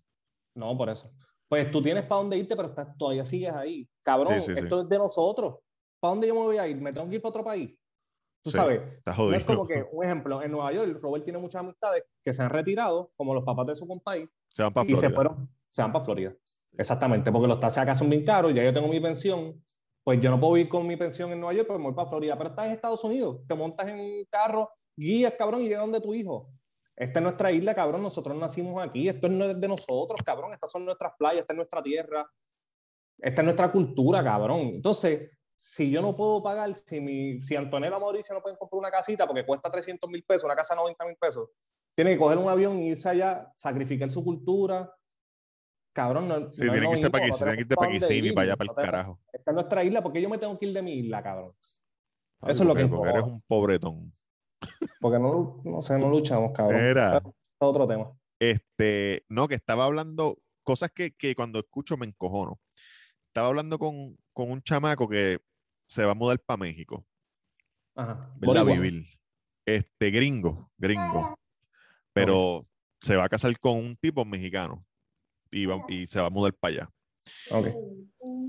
No, 0.55 0.75
por 0.77 0.89
eso. 0.89 1.11
pues 1.47 1.69
tú 1.69 1.79
tienes 1.81 2.03
para 2.05 2.21
dónde 2.21 2.37
irte, 2.37 2.55
pero 2.55 2.69
estás, 2.69 2.97
todavía 2.97 3.23
sigues 3.23 3.53
ahí. 3.53 3.87
Cabrón, 4.01 4.41
Sí, 4.41 4.47
sí, 4.47 4.53
sí. 4.53 4.59
esto 4.63 4.81
es 4.81 4.89
de 4.89 4.97
nosotros. 4.97 5.57
¿Para 5.99 6.09
dónde 6.13 6.27
yo 6.27 6.33
me 6.33 6.39
voy 6.41 6.57
a 6.57 6.67
ir? 6.67 6.77
¿Me 6.77 6.91
tengo 6.91 7.07
que 7.07 7.15
ir 7.15 7.21
para 7.21 7.29
otro 7.29 7.43
país? 7.43 7.71
Tú 8.45 8.51
Sí, 8.51 8.57
sabes, 8.57 9.01
no 9.03 9.33
es 9.33 9.43
como 9.43 9.65
que, 9.65 9.83
un 9.91 10.05
ejemplo, 10.05 10.39
en 10.43 10.51
Nueva 10.51 10.71
York, 10.71 10.99
Robert 11.01 11.23
tiene 11.23 11.39
muchas 11.39 11.61
amistades 11.61 12.03
que 12.23 12.31
se 12.31 12.43
han 12.43 12.51
retirado, 12.51 13.11
como 13.15 13.33
los 13.33 13.43
papás 13.43 13.65
de 13.65 13.75
su 13.75 13.87
compañero, 13.87 14.29
Se 14.49 14.61
van 14.61 14.71
para 14.71 14.87
y 14.87 14.95
se 14.95 15.09
fueron, 15.09 15.49
se 15.67 15.81
van 15.81 15.91
para 15.91 16.05
Florida. 16.05 16.31
Exactamente, 16.77 17.31
porque 17.31 17.47
los 17.47 17.59
taxis 17.59 17.79
acá 17.79 17.95
son 17.95 18.07
bien 18.07 18.23
caros, 18.23 18.53
ya 18.53 18.63
yo 18.63 18.71
tengo 18.71 18.87
mi 18.87 18.99
pensión, 18.99 19.59
pues 20.03 20.19
yo 20.19 20.29
no 20.29 20.39
puedo 20.39 20.57
ir 20.57 20.69
con 20.69 20.85
mi 20.85 20.95
pensión 20.95 21.31
en 21.31 21.39
Nueva 21.39 21.55
York, 21.55 21.65
pues 21.65 21.79
me 21.79 21.85
voy 21.85 21.95
para 21.95 22.07
Florida, 22.07 22.37
pero 22.37 22.51
estás 22.51 22.67
en 22.67 22.73
Estados 22.73 23.03
Unidos, 23.03 23.39
te 23.47 23.55
montas 23.55 23.87
en 23.87 23.99
un 23.99 24.25
carro, 24.29 24.69
guías, 24.95 25.33
cabrón, 25.35 25.63
y 25.63 25.69
llegas 25.69 25.81
donde 25.81 26.01
tu 26.01 26.13
hijo. 26.13 26.51
Esta 26.95 27.19
es 27.19 27.23
nuestra 27.23 27.51
isla, 27.51 27.73
cabrón, 27.73 28.03
nosotros 28.03 28.37
nacimos 28.37 28.79
aquí, 28.83 29.09
esto 29.09 29.27
no 29.27 29.45
es 29.45 29.59
de 29.59 29.67
nosotros, 29.67 30.19
cabrón, 30.23 30.53
estas 30.53 30.69
son 30.69 30.85
nuestras 30.85 31.13
playas, 31.17 31.41
esta 31.41 31.53
es 31.53 31.57
nuestra 31.57 31.81
tierra, 31.81 32.29
esta 33.17 33.41
es 33.41 33.43
nuestra 33.43 33.71
cultura, 33.71 34.23
cabrón. 34.23 34.59
Entonces, 34.75 35.31
si 35.67 35.89
yo 35.89 35.99
no 35.99 36.15
puedo 36.15 36.43
pagar, 36.43 36.75
si, 36.75 37.01
mi, 37.01 37.41
si 37.41 37.55
Antonella 37.55 37.97
Mauricio 37.97 38.35
no 38.35 38.41
pueden 38.43 38.55
comprar 38.55 38.77
una 38.77 38.91
casita 38.91 39.25
porque 39.25 39.43
cuesta 39.43 39.71
300 39.71 40.07
mil 40.11 40.23
pesos, 40.23 40.43
una 40.43 40.55
casa 40.55 40.75
90 40.75 41.05
mil 41.07 41.15
pesos, 41.15 41.49
tiene 41.95 42.11
que 42.11 42.19
coger 42.19 42.37
un 42.37 42.47
avión 42.47 42.77
e 42.77 42.83
irse 42.83 43.09
allá, 43.09 43.51
sacrificar 43.55 44.11
su 44.11 44.23
cultura. 44.23 44.93
Cabrón, 45.91 46.27
no, 46.27 46.51
Sí, 46.51 46.65
no 46.65 46.71
tienen 46.71 46.91
que 46.91 46.97
irse 46.97 47.09
para 47.09 47.25
aquí, 47.25 47.35
tienen 47.35 47.55
que 47.55 47.61
irse 47.61 47.75
para 47.75 47.91
Kissimmee, 47.91 48.33
para 48.33 48.43
allá, 48.43 48.57
para 48.57 48.69
el 48.69 48.75
carajo. 48.75 49.19
Esta 49.33 49.51
es 49.51 49.55
nuestra 49.55 49.83
isla, 49.83 50.03
porque 50.03 50.21
yo 50.21 50.29
me 50.29 50.37
tengo 50.37 50.59
que 50.59 50.67
ir 50.67 50.73
de 50.73 50.83
mi 50.83 50.93
isla, 50.99 51.23
cabrón. 51.23 51.55
Eso 52.43 52.61
es 52.61 52.67
lo 52.67 52.75
que 52.75 52.85
porque 52.85 53.09
eres 53.09 53.23
un 53.23 53.41
pobretón. 53.41 54.13
Porque 55.01 55.17
no, 55.17 55.61
no 55.63 55.81
sé, 55.81 55.97
no 55.97 56.09
luchamos, 56.09 56.51
cabrón. 56.51 56.79
Era, 56.79 57.17
es 57.17 57.23
otro 57.57 57.87
tema. 57.87 58.11
este, 58.39 59.25
no, 59.29 59.47
que 59.47 59.55
estaba 59.55 59.85
hablando 59.85 60.37
cosas 60.61 60.91
que, 60.93 61.15
que 61.15 61.33
cuando 61.33 61.57
escucho 61.57 61.97
me 61.97 62.05
encojono. 62.05 62.59
Estaba 63.29 63.47
hablando 63.47 63.79
con, 63.79 64.15
con 64.31 64.51
un 64.51 64.61
chamaco 64.61 65.09
que 65.09 65.39
se 65.87 66.03
va 66.05 66.11
a 66.11 66.15
mudar 66.15 66.39
para 66.39 66.57
México, 66.57 67.05
Ajá. 67.95 68.31
¿verdad? 68.37 68.57
A 68.57 68.63
Boricua. 68.63 68.81
vivir. 68.83 69.07
Este, 69.65 70.11
gringo, 70.11 70.71
gringo. 70.77 71.35
Pero 72.13 72.67
se 73.01 73.15
va 73.15 73.25
a 73.25 73.29
casar 73.29 73.57
con 73.59 73.77
un 73.77 73.95
tipo 73.97 74.23
mexicano 74.25 74.85
y, 75.51 75.65
va- 75.65 75.83
y 75.89 76.07
se 76.07 76.19
va 76.19 76.27
a 76.27 76.31
mudar 76.31 76.53
para 76.53 76.73
allá. 76.75 76.89
Ok. 77.51 77.67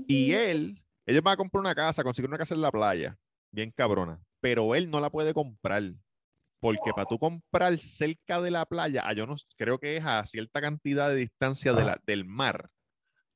Y 0.07 0.31
él, 0.33 0.81
ellos 1.05 1.23
van 1.23 1.33
a 1.33 1.37
comprar 1.37 1.59
una 1.61 1.75
casa, 1.75 2.03
conseguir 2.03 2.29
una 2.29 2.37
casa 2.37 2.53
en 2.55 2.61
la 2.61 2.71
playa, 2.71 3.17
bien 3.51 3.71
cabrona, 3.71 4.21
pero 4.39 4.73
él 4.75 4.89
no 4.89 4.99
la 4.99 5.09
puede 5.09 5.33
comprar. 5.33 5.83
Porque 6.59 6.91
para 6.95 7.05
tú 7.07 7.19
comprar 7.19 7.77
cerca 7.77 8.41
de 8.41 8.49
la 8.51 8.65
playa, 8.65 9.07
a 9.07 9.13
yo 9.13 9.27
no 9.27 9.35
creo 9.57 9.77
que 9.79 9.97
es 9.97 10.03
a 10.05 10.25
cierta 10.25 10.59
cantidad 10.59 11.09
de 11.09 11.15
distancia 11.15 11.73
de 11.73 11.83
la- 11.83 12.01
del 12.05 12.25
mar, 12.25 12.69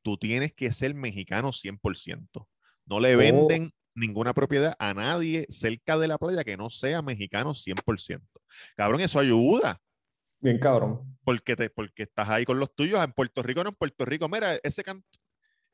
tú 0.02 0.18
tienes 0.18 0.54
que 0.54 0.72
ser 0.74 0.95
mexicano 0.95 1.52
100%. 1.52 2.47
No 2.86 2.99
le 2.99 3.16
Oh. 3.16 3.18
venden 3.20 3.72
ninguna 3.96 4.34
propiedad 4.34 4.76
a 4.80 4.94
nadie 4.94 5.46
cerca 5.50 5.98
de 5.98 6.08
la 6.08 6.18
playa 6.18 6.44
que 6.44 6.58
no 6.58 6.70
sea 6.70 7.02
mexicano 7.02 7.54
100%. 7.54 8.22
Cabrón, 8.76 9.02
eso 9.02 9.20
ayuda 9.20 9.82
Bien 10.39 10.58
cabrón. 10.60 11.18
porque, 11.24 11.56
te, 11.56 11.70
porque 11.70 12.04
estás 12.04 12.30
ahí 12.30 12.46
con 12.46 12.60
los 12.60 12.74
tuyos. 12.76 13.00
En 13.04 13.12
Puerto 13.14 13.44
Rico, 13.44 13.64
no 13.64 13.70
en 13.70 13.76
Puerto 13.76 14.06
Rico. 14.06 14.28
Mira, 14.30 14.56
ese 14.64 14.84
can- 14.84 15.04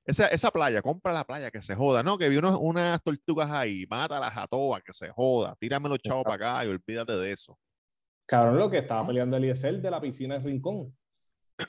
esa, 0.06 0.28
esa 0.28 0.52
playa, 0.52 0.82
compra 0.82 1.12
la 1.14 1.26
playa, 1.26 1.52
que 1.52 1.62
se 1.62 1.76
joda. 1.76 2.02
No, 2.04 2.18
que 2.18 2.30
vi 2.30 2.38
unos- 2.38 2.58
unas 2.62 3.02
tortugas 3.04 3.50
ahí, 3.52 3.86
mátalas 3.90 4.36
a 4.38 4.48
todas, 4.48 4.82
que 4.84 4.94
se 4.94 5.10
joda. 5.10 5.56
Tírame 5.60 5.90
los 5.90 6.00
chavos 6.00 6.24
para 6.24 6.36
acá 6.36 6.66
y 6.66 6.70
olvídate 6.70 7.14
de 7.14 7.32
eso. 7.32 7.58
Cabrón, 8.26 8.58
lo 8.58 8.70
que 8.70 8.80
estaba 8.80 9.06
peleando 9.08 9.38
Eliezer 9.38 9.82
de 9.82 9.92
la 9.92 10.02
piscina 10.02 10.36
en 10.36 10.44
Rincón. 10.44 10.98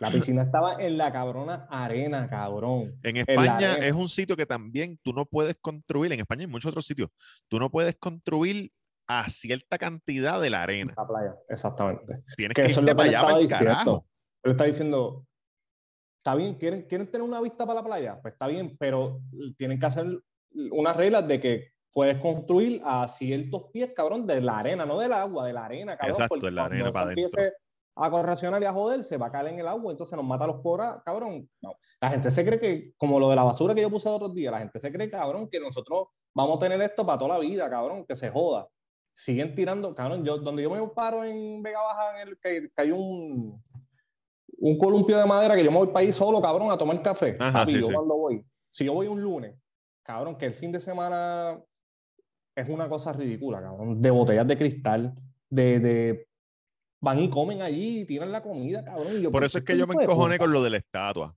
La 0.00 0.10
piscina 0.10 0.42
estaba 0.42 0.80
en 0.82 0.98
la 0.98 1.12
cabrona 1.12 1.66
arena, 1.70 2.28
cabrón. 2.28 2.98
En 3.02 3.16
España 3.16 3.74
es 3.76 3.92
un 3.92 4.08
sitio 4.08 4.36
que 4.36 4.46
también 4.46 4.98
tú 5.02 5.12
no 5.12 5.24
puedes 5.24 5.56
construir. 5.58 6.12
En 6.12 6.20
España 6.20 6.42
y 6.42 6.44
en 6.44 6.50
muchos 6.50 6.70
otros 6.70 6.86
sitios, 6.86 7.10
tú 7.48 7.58
no 7.58 7.70
puedes 7.70 7.96
construir 7.96 8.70
a 9.06 9.28
cierta 9.30 9.78
cantidad 9.78 10.40
de 10.40 10.50
la 10.50 10.62
arena. 10.62 10.92
La 10.96 11.06
playa, 11.06 11.34
exactamente. 11.48 12.22
Tienes 12.36 12.54
Que 12.54 12.62
que 12.62 12.68
eso 12.68 12.80
irte 12.80 12.94
para 12.94 13.08
allá, 13.08 13.22
para 13.22 13.38
el 13.38 13.48
carajo. 13.48 14.06
Él 14.42 14.52
está 14.52 14.64
diciendo, 14.64 15.26
está 16.18 16.34
bien, 16.34 16.54
¿quieren, 16.54 16.82
¿quieren 16.82 17.10
tener 17.10 17.26
una 17.26 17.40
vista 17.40 17.66
para 17.66 17.80
la 17.80 17.86
playa? 17.86 18.18
Pues 18.20 18.34
está 18.34 18.46
bien, 18.46 18.76
pero 18.78 19.22
tienen 19.56 19.80
que 19.80 19.86
hacer 19.86 20.06
unas 20.70 20.96
reglas 20.96 21.26
de 21.26 21.40
que 21.40 21.72
puedes 21.92 22.18
construir 22.18 22.82
a 22.84 23.08
ciertos 23.08 23.70
pies, 23.72 23.92
cabrón, 23.96 24.26
de 24.26 24.42
la 24.42 24.58
arena, 24.58 24.84
no 24.84 24.98
del 24.98 25.12
agua, 25.12 25.46
de 25.46 25.54
la 25.54 25.64
arena, 25.64 25.96
cabrón. 25.96 26.14
Exacto, 26.14 26.46
de 26.46 26.52
la 26.52 26.66
arena 26.66 26.92
para 26.92 27.12
adentro. 27.12 27.42
A 28.06 28.10
correccionar 28.10 28.62
y 28.62 28.64
a 28.64 28.72
joder, 28.72 29.02
se 29.02 29.16
va 29.16 29.26
a 29.26 29.32
caer 29.32 29.48
en 29.48 29.58
el 29.58 29.68
agua, 29.68 29.90
entonces 29.90 30.16
nos 30.16 30.24
mata 30.24 30.44
a 30.44 30.48
los 30.48 30.60
cobras, 30.62 31.00
cabrón. 31.04 31.48
No. 31.60 31.74
La 32.00 32.10
gente 32.10 32.30
se 32.30 32.44
cree 32.44 32.60
que, 32.60 32.94
como 32.96 33.18
lo 33.18 33.28
de 33.28 33.36
la 33.36 33.42
basura 33.42 33.74
que 33.74 33.80
yo 33.80 33.90
puse 33.90 34.08
el 34.08 34.14
otro 34.14 34.28
día, 34.28 34.50
la 34.50 34.60
gente 34.60 34.78
se 34.78 34.92
cree, 34.92 35.10
cabrón, 35.10 35.48
que 35.50 35.58
nosotros 35.58 36.08
vamos 36.34 36.56
a 36.56 36.60
tener 36.60 36.80
esto 36.80 37.04
para 37.04 37.18
toda 37.18 37.34
la 37.34 37.40
vida, 37.40 37.68
cabrón, 37.68 38.04
que 38.06 38.14
se 38.14 38.30
joda. 38.30 38.68
Siguen 39.14 39.54
tirando, 39.54 39.94
cabrón, 39.94 40.24
yo, 40.24 40.38
donde 40.38 40.62
yo 40.62 40.70
me 40.70 40.86
paro 40.88 41.24
en 41.24 41.60
Vega 41.62 41.82
Baja, 41.82 42.22
en 42.22 42.28
el 42.28 42.38
que, 42.38 42.68
que 42.74 42.82
hay 42.82 42.92
un, 42.92 43.60
un 44.58 44.78
columpio 44.78 45.18
de 45.18 45.26
madera 45.26 45.56
que 45.56 45.64
yo 45.64 45.72
me 45.72 45.78
voy 45.78 45.88
para 45.88 46.00
ahí 46.00 46.12
solo, 46.12 46.40
cabrón, 46.40 46.70
a 46.70 46.78
tomar 46.78 47.02
café. 47.02 47.36
Ajá, 47.40 47.60
Papi, 47.60 47.74
sí, 47.74 47.80
yo 47.80 47.86
sí. 47.88 47.94
cuando 47.94 48.16
voy, 48.16 48.44
si 48.68 48.84
yo 48.84 48.94
voy 48.94 49.08
un 49.08 49.20
lunes, 49.20 49.56
cabrón, 50.04 50.36
que 50.36 50.46
el 50.46 50.54
fin 50.54 50.70
de 50.70 50.78
semana 50.78 51.60
es 52.54 52.68
una 52.68 52.88
cosa 52.88 53.12
ridícula, 53.12 53.60
cabrón, 53.60 54.00
de 54.00 54.10
botellas 54.10 54.46
de 54.46 54.56
cristal, 54.56 55.14
de, 55.50 55.80
de 55.80 56.27
van 57.00 57.20
y 57.20 57.30
comen 57.30 57.62
allí 57.62 58.00
y 58.00 58.04
tiran 58.04 58.32
la 58.32 58.42
comida, 58.42 58.84
cabrón. 58.84 59.20
yo, 59.20 59.30
Por 59.30 59.40
¿pero 59.40 59.46
eso 59.46 59.58
es 59.58 59.64
que 59.64 59.76
yo 59.76 59.86
me 59.86 59.94
encojoné 59.94 60.38
con 60.38 60.52
lo 60.52 60.62
de 60.62 60.70
la 60.70 60.78
estatua. 60.78 61.36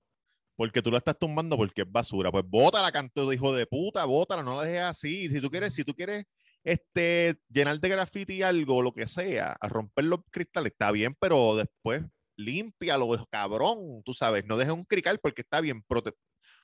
Porque 0.54 0.82
tú 0.82 0.90
la 0.90 0.98
estás 0.98 1.18
tumbando 1.18 1.56
porque 1.56 1.82
es 1.82 1.90
basura. 1.90 2.30
Pues 2.30 2.44
bótala, 2.46 2.92
canto 2.92 3.28
de 3.28 3.34
hijo 3.36 3.54
de 3.54 3.66
puta, 3.66 4.04
bótala, 4.04 4.42
no 4.42 4.56
la 4.56 4.64
dejes 4.64 4.82
así. 4.82 5.28
Si 5.28 5.40
tú 5.40 5.50
quieres, 5.50 5.74
si 5.74 5.82
tú 5.82 5.94
quieres 5.94 6.24
este, 6.62 7.36
llenar 7.48 7.80
de 7.80 7.88
graffiti 7.88 8.42
algo, 8.42 8.82
lo 8.82 8.92
que 8.92 9.06
sea, 9.06 9.56
a 9.60 9.68
romper 9.68 10.04
los 10.04 10.20
cristales, 10.30 10.72
está 10.72 10.90
bien, 10.90 11.16
pero 11.18 11.56
después 11.56 12.02
límpialo, 12.36 13.08
cabrón, 13.30 14.02
tú 14.04 14.12
sabes, 14.12 14.44
no 14.46 14.56
dejes 14.56 14.74
un 14.74 14.84
crical 14.84 15.18
porque 15.20 15.42
está 15.42 15.60
bien, 15.60 15.82
prote- 15.84 16.14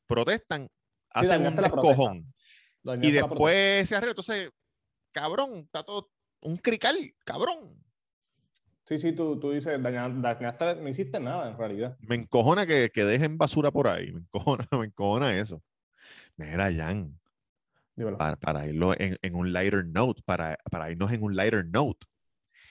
protestan, 0.07 0.69
hacen 1.11 1.47
un 1.47 1.57
descojón. 1.57 2.35
Y 3.03 3.11
después 3.11 3.89
se 3.89 3.97
arregla. 3.97 4.13
Entonces, 4.13 4.51
cabrón, 5.13 5.61
está 5.65 5.83
todo 5.83 6.11
un 6.43 6.57
crical, 6.59 6.97
cabrón. 7.25 7.59
Sí, 8.89 8.97
sí, 8.97 9.13
tú, 9.13 9.39
tú 9.39 9.51
dices, 9.51 9.79
daña- 9.83 10.09
dañaste, 10.09 10.77
no 10.77 10.89
hiciste 10.89 11.21
nada 11.21 11.51
en 11.51 11.59
realidad. 11.59 11.99
Me 12.01 12.15
encojona 12.15 12.67
que, 12.67 12.91
que 12.91 13.05
dejen 13.05 13.37
basura 13.37 13.71
por 13.71 13.87
ahí. 13.87 14.11
Me 14.13 14.21
encojona, 14.21 14.67
me 14.73 14.87
encojona 14.87 15.37
eso. 15.37 15.63
Mira, 16.39 16.73
Jan, 16.75 17.21
para, 18.17 18.37
para 18.37 18.67
irlo 18.67 18.99
en, 18.99 19.19
en 19.21 19.35
un 19.35 19.53
lighter 19.53 19.85
note, 19.85 20.23
para, 20.25 20.57
para 20.71 20.91
irnos 20.91 21.13
en 21.13 21.23
un 21.23 21.37
lighter 21.37 21.67
note. 21.67 22.07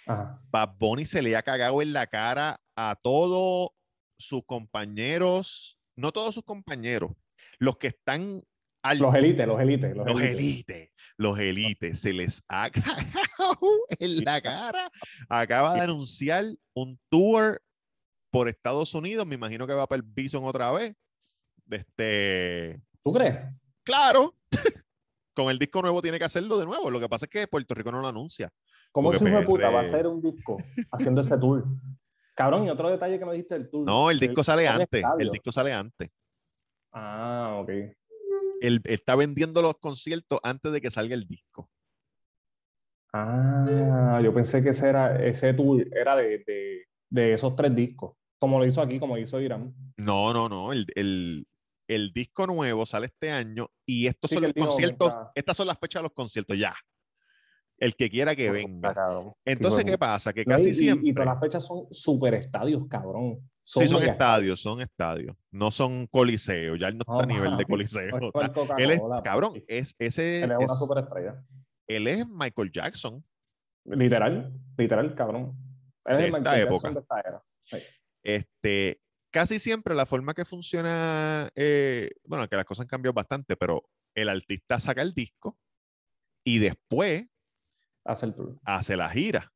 Ajá. 0.08 0.42
Bad 0.50 0.70
Bunny 0.80 1.06
se 1.06 1.22
le 1.22 1.36
ha 1.36 1.44
cagado 1.44 1.84
en 1.84 1.94
la 1.94 2.08
cara 2.08 2.60
a 2.76 2.98
todos 3.00 3.70
sus 4.18 4.44
compañeros, 4.44 5.78
no 5.96 6.12
todos 6.12 6.34
sus 6.34 6.44
compañeros, 6.44 7.12
los 7.60 7.78
que 7.78 7.90
están 7.90 8.44
al 8.82 8.98
Los 8.98 9.14
élites, 9.14 9.46
los 9.46 9.60
élites, 9.60 9.96
los, 9.96 10.08
los 10.08 10.20
élites, 10.20 10.90
los 11.18 11.38
élites, 11.40 12.00
se 12.00 12.14
les 12.14 12.44
ha 12.48 12.70
cagado 12.72 13.60
en 14.00 14.24
la 14.24 14.42
cara. 14.42 14.90
Acaba 15.30 15.76
de 15.76 15.82
anunciar 15.82 16.46
un 16.74 17.00
tour 17.10 17.62
por 18.32 18.48
Estados 18.48 18.94
Unidos, 18.94 19.26
me 19.26 19.36
imagino 19.36 19.66
que 19.66 19.74
va 19.74 19.88
para 19.88 19.98
el 19.98 20.04
Bison 20.04 20.46
otra 20.46 20.72
vez. 20.72 20.96
Este, 21.70 22.82
¿Tú 23.04 23.12
crees? 23.12 23.40
claro, 23.84 24.36
con 25.34 25.50
el 25.50 25.60
disco 25.60 25.82
nuevo 25.82 26.02
tiene 26.02 26.20
que 26.20 26.26
hacerlo 26.26 26.58
de 26.58 26.66
nuevo. 26.66 26.90
Lo 26.90 27.00
que 27.00 27.10
pasa 27.10 27.26
es 27.26 27.30
que 27.30 27.48
Puerto 27.48 27.74
Rico 27.74 27.92
no 27.92 28.02
lo 28.02 28.08
anuncia. 28.08 28.50
¿Cómo 28.92 29.12
ese 29.12 29.28
hijo 29.28 29.40
de 29.40 29.46
puta 29.46 29.70
va 29.70 29.80
a 29.80 29.82
hacer 29.82 30.08
un 30.08 30.22
disco 30.22 30.58
haciendo 30.92 31.22
ese 31.22 31.38
tour? 31.38 31.66
Cabrón, 32.36 32.66
y 32.66 32.70
otro 32.70 32.90
detalle 32.90 33.18
que 33.18 33.26
no 33.26 33.32
dijiste 33.32 33.56
del 33.56 33.70
tour. 33.70 33.86
No, 33.86 34.12
el 34.12 34.20
disco 34.20 34.44
sale 34.44 34.68
antes. 34.68 35.04
El 35.20 35.30
disco 35.32 35.52
sale 35.52 35.74
antes. 35.74 36.10
Ah, 36.92 37.58
ok. 37.62 37.70
Él 38.62 38.82
está 38.86 39.16
vendiendo 39.16 39.62
los 39.62 39.78
conciertos 39.80 40.40
antes 40.44 40.72
de 40.72 40.82
que 40.82 40.92
salga 40.92 41.16
el 41.16 41.28
disco. 41.28 41.70
Ah, 43.14 44.20
yo 44.24 44.34
pensé 44.34 44.62
que 44.62 44.70
ese, 44.70 44.90
era, 44.90 45.24
ese 45.24 45.54
tour 45.54 45.86
era 45.96 46.16
de, 46.16 46.44
de, 46.46 46.86
de 47.10 47.34
esos 47.34 47.56
tres 47.56 47.74
discos, 47.74 48.16
como 48.38 48.60
lo 48.60 48.66
hizo 48.66 48.82
aquí, 48.82 49.00
como 49.00 49.18
hizo 49.18 49.40
Irán. 49.40 49.74
No, 49.98 50.34
no, 50.34 50.50
no. 50.50 50.72
El, 50.74 50.86
el- 50.96 51.48
el 51.90 52.12
disco 52.12 52.46
nuevo 52.46 52.86
sale 52.86 53.06
este 53.06 53.32
año 53.32 53.70
y 53.86 54.08
estos 54.08 54.30
Sí, 54.30 54.36
son 54.36 54.44
los 54.44 54.54
conciertos. 54.54 55.14
Estas 55.34 55.56
son 55.56 55.68
las 55.68 55.80
fechas 55.80 56.02
de 56.02 56.04
los 56.04 56.12
conciertos, 56.12 56.58
ya. 56.60 56.76
El 57.78 57.96
que 57.96 58.10
quiera 58.10 58.36
que 58.36 58.52
venga. 58.52 58.94
Entonces, 59.46 59.86
¿qué 59.86 59.98
pasa? 59.98 60.34
Que 60.34 60.44
No, 60.46 60.56
y- 60.56 60.58
casi 60.58 60.72
y- 60.72 60.74
siempre. 60.74 61.10
Y, 61.10 61.14
todas 61.14 61.28
las 61.28 61.40
fechas 61.40 61.66
son 61.66 61.88
super 61.90 62.34
estadios, 62.34 62.86
cabrón. 62.90 63.40
Sí, 63.68 63.88
son 63.88 64.04
estadios, 64.04 64.60
son 64.62 64.82
estadios. 64.82 65.36
No 65.52 65.72
son 65.72 66.08
coliseos. 66.08 66.80
Ya 66.80 66.88
él 66.88 66.98
no 66.98 67.02
está 67.02 67.24
a 67.24 67.26
nivel 67.28 67.52
de 67.52 67.64
papi, 67.64 67.66
coliseo. 67.66 68.20
no 68.20 68.28
es 68.42 68.50
Él 68.78 68.92
es, 68.92 69.00
Coca-Cola, 69.00 69.24
cabrón, 69.24 69.64
es 69.68 69.96
ese. 70.00 70.44
Él 70.44 70.52
es 70.52 70.58
una 70.58 70.74
es- 70.74 70.80
superestrella. 70.80 71.44
él 71.88 72.08
es 72.08 72.28
Michael 72.28 72.72
Jackson. 72.72 73.26
Literal, 73.86 74.54
literal, 74.78 75.16
cabrón. 75.16 75.56
Él 76.06 76.16
es 76.16 76.18
De 76.22 76.28
el 76.28 76.36
esta 76.36 76.40
Michael 76.40 76.64
época. 76.68 76.88
Jackson 76.90 76.94
de 76.94 77.00
esta 77.02 77.20
era. 77.22 77.44
Sí. 77.64 77.78
Este, 78.24 79.02
casi 79.32 79.60
siempre 79.60 79.96
la 79.96 80.06
forma 80.06 80.34
que 80.34 80.46
funciona, 80.46 81.50
eh, 81.56 82.12
bueno, 82.26 82.48
que 82.48 82.56
las 82.56 82.66
cosas 82.66 82.84
han 82.84 82.88
cambiado 82.90 83.14
bastante, 83.14 83.56
pero 83.56 83.84
el 84.16 84.30
artista 84.30 84.80
saca 84.80 85.02
el 85.02 85.14
disco 85.14 85.58
y 86.46 86.60
después 86.60 87.26
Hace 88.06 88.26
el 88.28 88.36
tour. 88.36 88.58
hace 88.66 88.96
la 88.98 89.10
gira, 89.10 89.54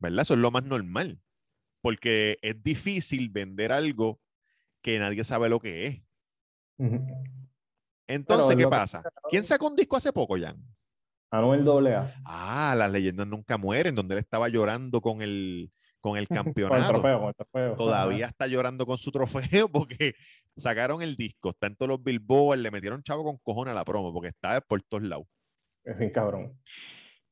¿verdad? 0.00 0.22
Eso 0.22 0.34
es 0.34 0.40
lo 0.40 0.50
más 0.50 0.64
normal, 0.64 1.20
porque 1.80 2.38
es 2.42 2.62
difícil 2.62 3.28
vender 3.30 3.72
algo 3.72 4.20
que 4.82 4.98
nadie 4.98 5.24
sabe 5.24 5.48
lo 5.48 5.60
que 5.60 5.86
es. 5.86 6.02
Entonces, 8.06 8.56
¿qué 8.56 8.64
que- 8.64 8.68
pasa? 8.68 9.02
¿Quién 9.28 9.44
sacó 9.44 9.68
un 9.68 9.76
disco 9.76 9.96
hace 9.96 10.12
poco, 10.12 10.36
Jan? 10.38 10.56
Anuel 11.30 11.66
AA. 11.86 12.12
Ah, 12.24 12.74
las 12.76 12.90
leyendas 12.90 13.26
nunca 13.26 13.56
mueren, 13.56 13.94
donde 13.94 14.14
él 14.14 14.20
estaba 14.20 14.48
llorando 14.48 15.00
con 15.00 15.22
el, 15.22 15.70
con 16.00 16.16
el 16.16 16.26
Con 16.28 16.38
el 16.38 16.44
campeonato. 16.44 16.88
trofeo, 16.94 17.18
con 17.20 17.28
el 17.28 17.34
trofeo. 17.36 17.76
Todavía 17.76 18.26
está 18.26 18.46
llorando 18.48 18.84
con 18.84 18.98
su 18.98 19.12
trofeo 19.12 19.68
porque 19.72 20.14
sacaron 20.56 21.02
el 21.02 21.14
disco, 21.14 21.50
está 21.50 21.68
en 21.68 21.76
todos 21.76 21.88
los 21.90 22.02
billboards, 22.02 22.60
le 22.60 22.70
metieron 22.72 23.02
chavo 23.02 23.22
con 23.22 23.38
cojones 23.38 23.72
a 23.72 23.74
la 23.74 23.84
promo 23.84 24.12
porque 24.12 24.28
está 24.30 24.60
por 24.60 24.82
todos 24.82 25.04
lados. 25.04 25.26
Es 25.84 25.96
bien 25.98 26.10
cabrón. 26.10 26.58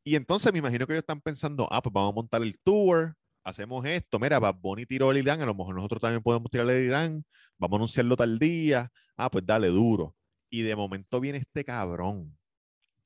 Y 0.04 0.14
entonces 0.14 0.52
me 0.52 0.60
imagino 0.60 0.86
que 0.86 0.92
ellos 0.92 1.02
están 1.02 1.20
pensando, 1.20 1.66
ah, 1.70 1.82
pues 1.82 1.92
vamos 1.92 2.12
a 2.12 2.14
montar 2.14 2.40
el 2.42 2.56
tour, 2.60 3.14
hacemos 3.48 3.84
esto, 3.86 4.18
mira, 4.18 4.38
Bad 4.38 4.56
Bunny 4.60 4.86
tiró 4.86 5.10
el 5.10 5.18
Irán, 5.18 5.40
a 5.40 5.46
lo 5.46 5.54
mejor 5.54 5.74
nosotros 5.74 6.00
también 6.00 6.22
podemos 6.22 6.50
tirar 6.50 6.68
el 6.70 6.84
Irán, 6.84 7.24
vamos 7.56 7.76
a 7.76 7.78
anunciarlo 7.78 8.16
tal 8.16 8.38
día, 8.38 8.90
ah, 9.16 9.30
pues 9.30 9.44
dale 9.46 9.68
duro. 9.68 10.14
Y 10.50 10.62
de 10.62 10.76
momento 10.76 11.20
viene 11.20 11.38
este 11.38 11.64
cabrón 11.64 12.36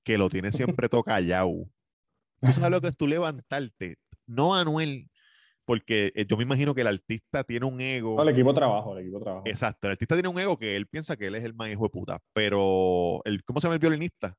que 0.05 0.19
lo 0.19 0.29
tiene 0.29 0.53
siempre 0.53 0.89
todo 0.89 1.03
callado. 1.03 1.69
Tú 2.41 2.53
sabes 2.53 2.71
lo 2.71 2.81
que 2.81 2.89
es 2.89 2.97
tú 2.97 3.07
levantarte, 3.07 3.99
no 4.27 4.55
Anuel, 4.55 5.09
porque 5.65 6.13
eh, 6.15 6.25
yo 6.29 6.37
me 6.37 6.43
imagino 6.43 6.75
que 6.75 6.81
el 6.81 6.89
artista 6.89 7.45
tiene 7.45 7.67
un 7.67 7.81
ego. 7.81 8.17
No, 8.17 8.23
el 8.23 8.29
equipo 8.31 8.49
de 8.51 8.55
trabajo, 8.55 8.97
el 8.97 9.03
equipo 9.03 9.19
de 9.19 9.25
trabajo. 9.25 9.47
Exacto, 9.47 9.87
el 9.87 9.93
artista 9.93 10.17
tiene 10.17 10.29
un 10.29 10.39
ego 10.39 10.59
que 10.59 10.75
él 10.77 10.87
piensa 10.89 11.17
que 11.17 11.27
él 11.29 11.37
es 11.37 11.45
el 11.45 11.55
más 11.55 11.71
hijo 11.71 11.85
de 11.85 11.91
puta, 11.91 12.21
pero 12.33 13.23
el, 13.25 13.45
¿cómo 13.45 13.61
se 13.61 13.67
llama 13.67 13.75
el 13.75 13.81
violinista? 13.81 14.37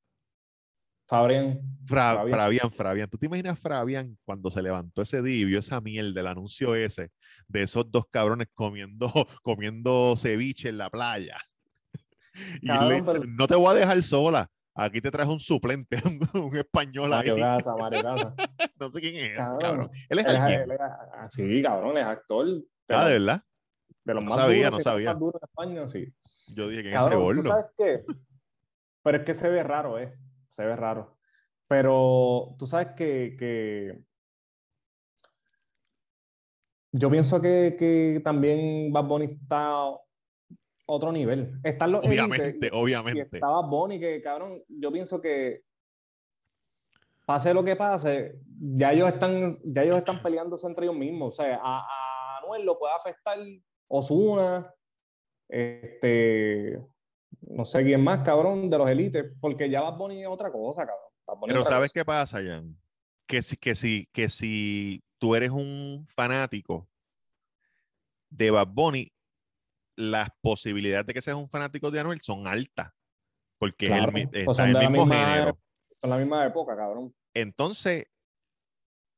Fabrián. 1.07 1.59
Fra- 1.85 2.15
Fabián. 2.15 2.37
Fabián, 2.39 2.71
Fabián. 2.71 3.09
¿Tú 3.09 3.17
te 3.17 3.25
imaginas 3.25 3.59
Fabián 3.59 4.17
cuando 4.25 4.49
se 4.49 4.61
levantó 4.61 5.01
ese 5.01 5.21
día 5.21 5.35
y 5.41 5.45
vio 5.45 5.59
esa 5.59 5.81
mierda, 5.81 6.21
el 6.21 6.27
anuncio 6.27 6.75
ese, 6.75 7.11
de 7.47 7.63
esos 7.63 7.91
dos 7.91 8.05
cabrones 8.09 8.47
comiendo, 8.53 9.11
comiendo 9.43 10.15
ceviche 10.17 10.69
en 10.69 10.77
la 10.77 10.89
playa? 10.89 11.37
Y 12.61 12.67
Cabrón, 12.67 12.89
le- 12.89 13.03
pero- 13.03 13.23
no 13.27 13.47
te 13.47 13.55
voy 13.55 13.71
a 13.75 13.79
dejar 13.79 14.01
sola. 14.01 14.49
Aquí 14.75 15.01
te 15.01 15.11
traje 15.11 15.29
un 15.29 15.39
suplente, 15.39 15.97
un, 16.33 16.55
español 16.57 17.13
ahí. 17.13 17.29
Mario 17.29 17.35
Gaza, 17.35 17.75
Mario 17.75 18.01
Gaza. 18.01 18.33
No 18.79 18.89
sé 18.89 19.01
quién 19.01 19.15
es 19.25 19.37
Cabrón. 19.37 19.59
cabrón. 19.59 19.89
Él 20.09 20.19
es 20.19 20.25
Él 20.25 20.35
es- 20.35 20.41
él 20.63 20.71
es- 20.71 20.79
ah, 20.81 21.27
sí, 21.29 21.61
cabrón, 21.61 21.97
es 21.97 22.05
actor. 22.05 22.45
De 22.47 22.63
Ah, 22.89 23.05
de 23.07 23.19
verdad. 23.19 23.43
de 24.03 24.13
los 24.15 24.23
No 24.23 24.29
más 24.31 24.39
sabía, 24.39 24.65
duros, 24.71 24.73
no 24.79 24.79
sabía. 24.91 25.13
duro 25.13 25.39
en 25.39 25.47
España, 25.47 25.89
sí. 25.89 26.11
Yo 26.55 26.69
dije, 26.69 26.81
¿quién 26.81 26.93
es 26.95 26.99
ese 27.01 27.09
Cabrón, 27.11 27.35
¿tú 27.35 27.43
gordo? 27.43 27.49
sabes 27.51 27.65
qué? 27.77 28.03
Pero 29.03 29.17
es 29.17 29.23
que 29.23 29.33
se 29.35 29.49
ve 29.51 29.61
raro, 29.63 29.99
¿eh? 29.99 30.17
Se 30.53 30.63
ve 30.67 30.75
raro. 30.75 31.17
Pero 31.67 32.55
tú 32.59 32.67
sabes 32.67 32.89
que, 32.95 33.35
que... 33.39 34.03
yo 36.91 37.09
pienso 37.09 37.41
que, 37.41 37.75
que 37.77 38.21
también 38.23 38.93
Bad 38.93 39.05
Bunny 39.05 39.25
está 39.25 39.89
otro 40.85 41.11
nivel. 41.11 41.59
Están 41.63 41.93
los 41.93 42.03
élites 42.03 42.23
Obviamente, 42.23 42.67
y 42.67 42.69
obviamente. 42.71 43.37
está 43.37 43.47
Bad 43.47 43.67
Bunny 43.67 43.99
que, 43.99 44.21
cabrón, 44.21 44.61
yo 44.67 44.91
pienso 44.91 45.19
que 45.19 45.63
pase 47.25 47.51
lo 47.51 47.63
que 47.63 47.75
pase, 47.75 48.35
ya 48.45 48.93
ellos 48.93 49.07
están, 49.07 49.57
ya 49.63 49.81
ellos 49.81 49.97
están 49.97 50.21
peleándose 50.21 50.67
entre 50.67 50.85
ellos 50.85 50.97
mismos. 50.97 51.33
O 51.33 51.43
sea, 51.43 51.59
a, 51.63 51.79
a 51.79 52.37
Anuel 52.43 52.63
lo 52.63 52.77
puede 52.77 52.93
afectar 52.93 53.39
Osuna, 53.87 54.71
este, 55.49 56.79
no 57.41 57.65
sé 57.65 57.83
quién 57.83 58.03
más, 58.03 58.19
cabrón, 58.19 58.69
de 58.69 58.77
los 58.77 58.89
élites, 58.89 59.25
porque 59.39 59.69
ya 59.69 59.81
Bad 59.81 59.97
Bunny 59.97 60.21
es 60.21 60.27
otra 60.27 60.51
cosa, 60.51 60.85
cabrón. 60.85 61.47
Pero 61.47 61.65
¿sabes 61.65 61.91
cosa. 61.91 61.99
qué 61.99 62.05
pasa, 62.05 62.43
Jan? 62.43 62.77
Que 63.27 63.41
si, 63.41 63.57
que 63.57 63.75
si, 63.75 64.07
que 64.11 64.29
si 64.29 65.03
tú 65.17 65.35
eres 65.35 65.51
un 65.51 66.05
fanático 66.15 66.89
de 68.29 68.51
Bad 68.51 68.67
Bunny, 68.67 69.13
las 69.95 70.29
posibilidades 70.41 71.05
de 71.07 71.13
que 71.13 71.21
seas 71.21 71.37
un 71.37 71.49
fanático 71.49 71.91
de 71.91 71.99
Anuel 71.99 72.21
son 72.21 72.47
altas. 72.47 72.91
Porque 73.57 73.85
es 73.85 73.93
el 73.93 74.11
pues 74.11 74.47
está 74.49 74.63
de 74.63 74.71
el 74.71 74.77
mismo 74.77 75.05
misma 75.05 75.15
género. 75.15 75.59
Son 76.01 76.09
la 76.09 76.17
misma 76.17 76.45
época, 76.45 76.75
cabrón. 76.75 77.15
Entonces, 77.33 78.07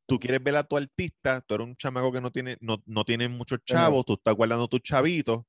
tú 0.06 0.20
quieres 0.20 0.44
ver 0.44 0.56
a 0.56 0.64
tu 0.64 0.78
artista, 0.78 1.42
tú 1.42 1.56
eres 1.56 1.68
un 1.68 1.76
chamaco 1.76 2.12
que 2.12 2.22
no 2.22 2.32
tiene, 2.32 2.58
no, 2.62 2.82
no 2.86 3.04
tiene 3.04 3.28
muchos 3.28 3.64
chavos, 3.64 4.06
tú 4.06 4.14
estás 4.14 4.36
guardando 4.36 4.68
tus 4.68 4.82
chavitos. 4.82 5.44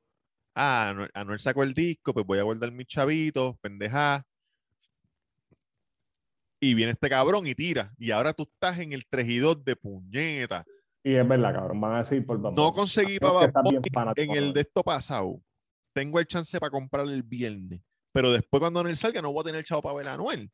Ah, 0.59 0.89
Anuel, 0.89 1.11
Anuel 1.13 1.39
sacó 1.39 1.63
el 1.63 1.75
disco, 1.75 2.15
pues 2.15 2.25
voy 2.25 2.39
a 2.39 2.43
guardar 2.43 2.73
mis 2.73 2.87
chavitos, 2.87 3.59
pendeja. 3.61 4.27
Y 6.59 6.73
viene 6.73 6.93
este 6.93 7.11
cabrón 7.11 7.47
y 7.47 7.55
tira. 7.55 7.93
Y 7.99 8.11
ahora 8.11 8.33
tú 8.33 8.45
estás 8.45 8.79
en 8.79 8.95
el 8.95 9.05
3 9.07 9.29
y 9.29 9.37
2 9.37 9.63
de 9.63 9.77
puñeta. 9.77 10.65
Y 11.05 11.15
es 11.15 11.29
verdad, 11.29 11.53
cabrón, 11.53 11.79
van 11.79 11.93
a 11.93 11.99
decir 11.99 12.25
por 12.25 12.41
Bad 12.41 12.53
No 12.53 12.73
conseguí 12.73 13.19
para 13.19 13.53
en 14.17 14.31
el 14.31 14.55
de 14.55 14.63
esto 14.63 14.83
pasado. 14.83 15.43
Tengo 15.95 16.19
el 16.19 16.27
chance 16.27 16.59
para 16.59 16.71
comprar 16.71 17.07
el 17.07 17.23
viernes. 17.23 17.83
Pero 18.15 18.33
después 18.33 18.59
cuando 18.59 18.81
Anuel 18.81 18.97
salga 18.97 19.21
no 19.21 19.33
voy 19.33 19.43
a 19.43 19.45
tener 19.45 19.63
chavo 19.63 19.83
para 19.83 19.95
ver 19.95 20.09
a 20.09 20.15
Anuel. 20.15 20.51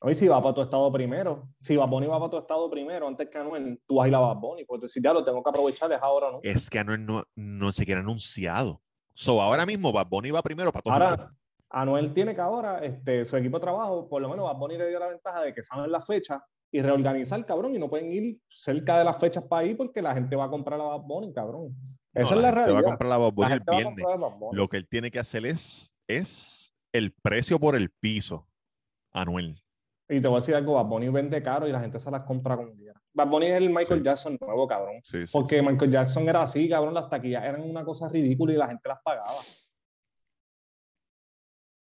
Hoy 0.00 0.14
si 0.14 0.28
va 0.28 0.40
para 0.40 0.54
tu 0.54 0.62
estado 0.62 0.90
primero, 0.90 1.46
si 1.58 1.76
Bad 1.76 1.88
Bunny 1.88 2.06
va 2.06 2.18
para 2.18 2.30
tu 2.30 2.38
estado 2.38 2.70
primero 2.70 3.06
antes 3.06 3.28
que 3.28 3.36
Anuel, 3.36 3.82
tú 3.86 3.96
vas 3.96 4.06
a 4.06 4.08
ir 4.08 4.14
a 4.14 4.20
Bad 4.20 4.36
Bunny, 4.36 4.64
porque 4.64 4.88
si 4.88 5.02
ya 5.02 5.12
lo 5.12 5.22
tengo 5.22 5.42
que 5.42 5.50
aprovechar, 5.50 5.92
es 5.92 6.00
ahora, 6.00 6.32
¿no? 6.32 6.40
Es 6.42 6.70
que 6.70 6.78
Anuel 6.78 7.04
no, 7.04 7.24
no 7.34 7.70
se 7.72 7.84
quiere 7.84 8.00
anunciado. 8.00 8.82
So, 9.16 9.40
ahora 9.40 9.64
mismo 9.64 9.92
Bad 9.92 10.08
Bunny 10.08 10.30
va 10.30 10.42
primero 10.42 10.70
para 10.70 10.82
todos. 10.82 11.00
Ahora, 11.00 11.34
Anuel 11.70 12.12
tiene 12.12 12.34
que 12.34 12.40
ahora, 12.42 12.78
este, 12.78 13.24
su 13.24 13.36
equipo 13.38 13.56
de 13.56 13.62
trabajo, 13.62 14.06
por 14.08 14.20
lo 14.20 14.28
menos 14.28 14.44
Bad 14.44 14.58
Bunny 14.58 14.76
le 14.76 14.88
dio 14.90 14.98
la 14.98 15.08
ventaja 15.08 15.40
de 15.40 15.54
que 15.54 15.62
saben 15.62 15.90
la 15.90 16.00
fecha 16.02 16.44
y 16.70 16.82
reorganizar, 16.82 17.44
cabrón, 17.46 17.74
y 17.74 17.78
no 17.78 17.88
pueden 17.88 18.12
ir 18.12 18.38
cerca 18.46 18.98
de 18.98 19.04
las 19.04 19.18
fechas 19.18 19.44
para 19.44 19.64
ir 19.64 19.76
porque 19.76 20.02
la 20.02 20.12
gente 20.12 20.36
va 20.36 20.44
a 20.44 20.50
comprar 20.50 20.78
a 20.78 20.84
Bad 20.84 21.00
Bunny, 21.00 21.32
cabrón. 21.32 21.74
No, 22.12 22.22
Esa 22.22 22.34
es 22.34 22.40
la 22.42 22.50
realidad. 22.50 22.76
va 22.76 22.80
a 22.80 22.84
comprar 22.84 23.08
la 23.08 23.16
Bad 23.16 23.26
La 23.26 23.32
Bunny 23.32 23.52
el 23.52 23.60
viernes. 23.60 24.04
Bad 24.04 24.38
Bunny. 24.38 24.56
Lo 24.56 24.68
que 24.68 24.76
él 24.76 24.86
tiene 24.86 25.10
que 25.10 25.18
hacer 25.18 25.46
es, 25.46 25.94
es 26.06 26.74
el 26.92 27.12
precio 27.12 27.58
por 27.58 27.74
el 27.74 27.88
piso. 27.88 28.46
Anuel. 29.12 29.62
Y 30.08 30.20
te 30.20 30.28
voy 30.28 30.36
a 30.36 30.40
decir 30.40 30.54
algo, 30.54 30.74
Bad 30.74 30.84
Bunny 30.86 31.08
vende 31.08 31.42
caro 31.42 31.66
y 31.66 31.72
la 31.72 31.80
gente 31.80 31.98
se 31.98 32.10
las 32.10 32.22
compra 32.22 32.56
con 32.56 32.76
día. 32.76 32.92
Bad 33.12 33.26
Bunny 33.28 33.46
es 33.46 33.52
el 33.54 33.70
Michael 33.70 34.00
Sí. 34.00 34.04
Jackson 34.04 34.38
nuevo, 34.40 34.68
cabrón. 34.68 35.00
Sí, 35.02 35.26
sí, 35.26 35.32
Porque 35.32 35.60
Michael 35.62 35.90
Jackson 35.90 36.28
era 36.28 36.42
así, 36.42 36.68
cabrón, 36.68 36.94
las 36.94 37.08
taquillas 37.10 37.42
eran 37.44 37.62
una 37.62 37.84
cosa 37.84 38.08
ridícula 38.08 38.52
y 38.52 38.56
la 38.56 38.68
gente 38.68 38.88
las 38.88 39.00
pagaba. 39.02 39.40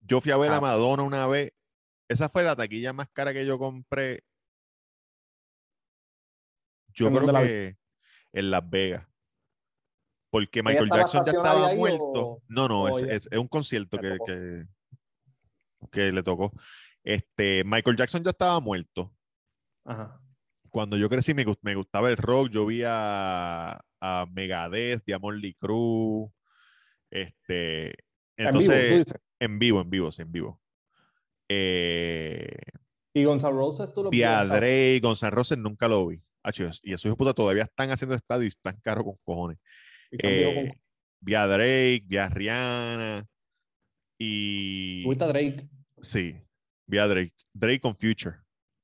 Yo 0.02 0.22
fui 0.22 0.32
a 0.32 0.38
ver 0.38 0.52
a 0.52 0.58
Ah. 0.58 0.62
Madonna 0.62 1.04
una 1.04 1.28
vez. 1.28 1.52
Esa 2.08 2.30
fue 2.30 2.44
la 2.44 2.56
taquilla 2.56 2.94
más 2.94 3.10
cara 3.12 3.34
que 3.34 3.46
yo 3.46 3.58
compré. 3.58 4.24
Yo 6.94 7.08
¿En 7.08 7.14
creo 7.16 7.32
la 7.32 7.42
que 7.42 7.78
en 8.34 8.52
Las 8.52 8.70
Vegas. 8.70 9.08
Porque 10.30 10.60
¿Ella 10.60 10.70
Michael 10.70 10.90
Jackson 10.90 11.24
ya 11.26 11.32
estaba 11.32 11.68
ahí 11.68 11.78
muerto. 11.78 12.28
o- 12.28 12.44
no, 12.48 12.68
no, 12.68 12.88
es, 12.90 13.04
es- 13.04 13.28
es 13.32 13.38
un 13.38 13.48
concierto 13.48 13.98
que, 14.00 14.18
que, 14.26 14.66
que 15.92 16.12
le 16.12 16.24
tocó. 16.24 16.52
Este, 17.04 17.64
Michael 17.66 17.98
Jackson 17.98 18.24
ya 18.24 18.32
estaba 18.32 18.60
muerto. 18.60 19.14
Ajá. 19.86 20.20
Cuando 20.70 20.98
yo 20.98 21.10
crecí 21.10 21.34
me, 21.34 21.46
gust- 21.46 21.60
me 21.62 21.76
gustaba 21.76 22.10
el 22.10 22.18
rock. 22.18 22.50
Yo 22.50 22.66
vi 22.66 22.82
a, 22.86 23.80
a 24.02 24.26
Megadeth, 24.32 25.04
vi 25.06 25.14
a 25.14 25.20
Motley 25.20 25.54
Crue. 25.56 26.30
Este, 27.12 27.90
En 28.38 28.48
entonces, 28.48 28.70
vivo, 28.84 28.94
tú 28.94 28.98
dices. 28.98 29.22
en 29.40 29.60
vivo, 29.60 29.82
en 29.82 29.90
vivo, 29.90 30.12
sí, 30.12 30.22
en 30.24 30.32
vivo. 30.32 30.62
Eh, 31.50 32.58
Y 33.14 33.24
Gonzalo 33.26 33.58
Roses 33.58 33.94
tú 33.94 34.04
lo 34.04 34.10
vi 34.10 34.24
a 34.24 34.42
viste, 34.44 34.56
Drake, 34.58 35.00
Gonzalo 35.02 35.36
Roses 35.36 35.58
nunca 35.58 35.88
lo 35.88 36.08
vi. 36.08 36.22
Acho, 36.44 36.64
y 36.64 36.94
esos 36.94 37.06
hijos 37.06 37.12
de 37.12 37.16
puta 37.16 37.34
todavía 37.34 37.64
están 37.64 37.92
haciendo 37.92 38.16
estadio 38.16 38.46
y 38.46 38.48
están 38.48 38.80
caros 38.82 39.04
con 39.06 39.18
cojones. 39.24 39.60
y 40.12 40.18
Eh, 40.24 40.70
con- 40.72 40.82
vi 41.22 41.36
a 41.36 41.46
Drake, 41.46 42.04
vi 42.06 42.18
a 42.18 42.30
Rihanna 42.30 43.28
y 44.18 45.04
¿Tuviste 45.04 45.24
a 45.24 45.28
Drake? 45.28 45.70
sí, 46.02 46.36
vi 46.86 46.98
a 46.98 47.08
Drake. 47.08 47.34
Drake 47.54 47.80
con 47.82 47.96
Future. 47.96 48.38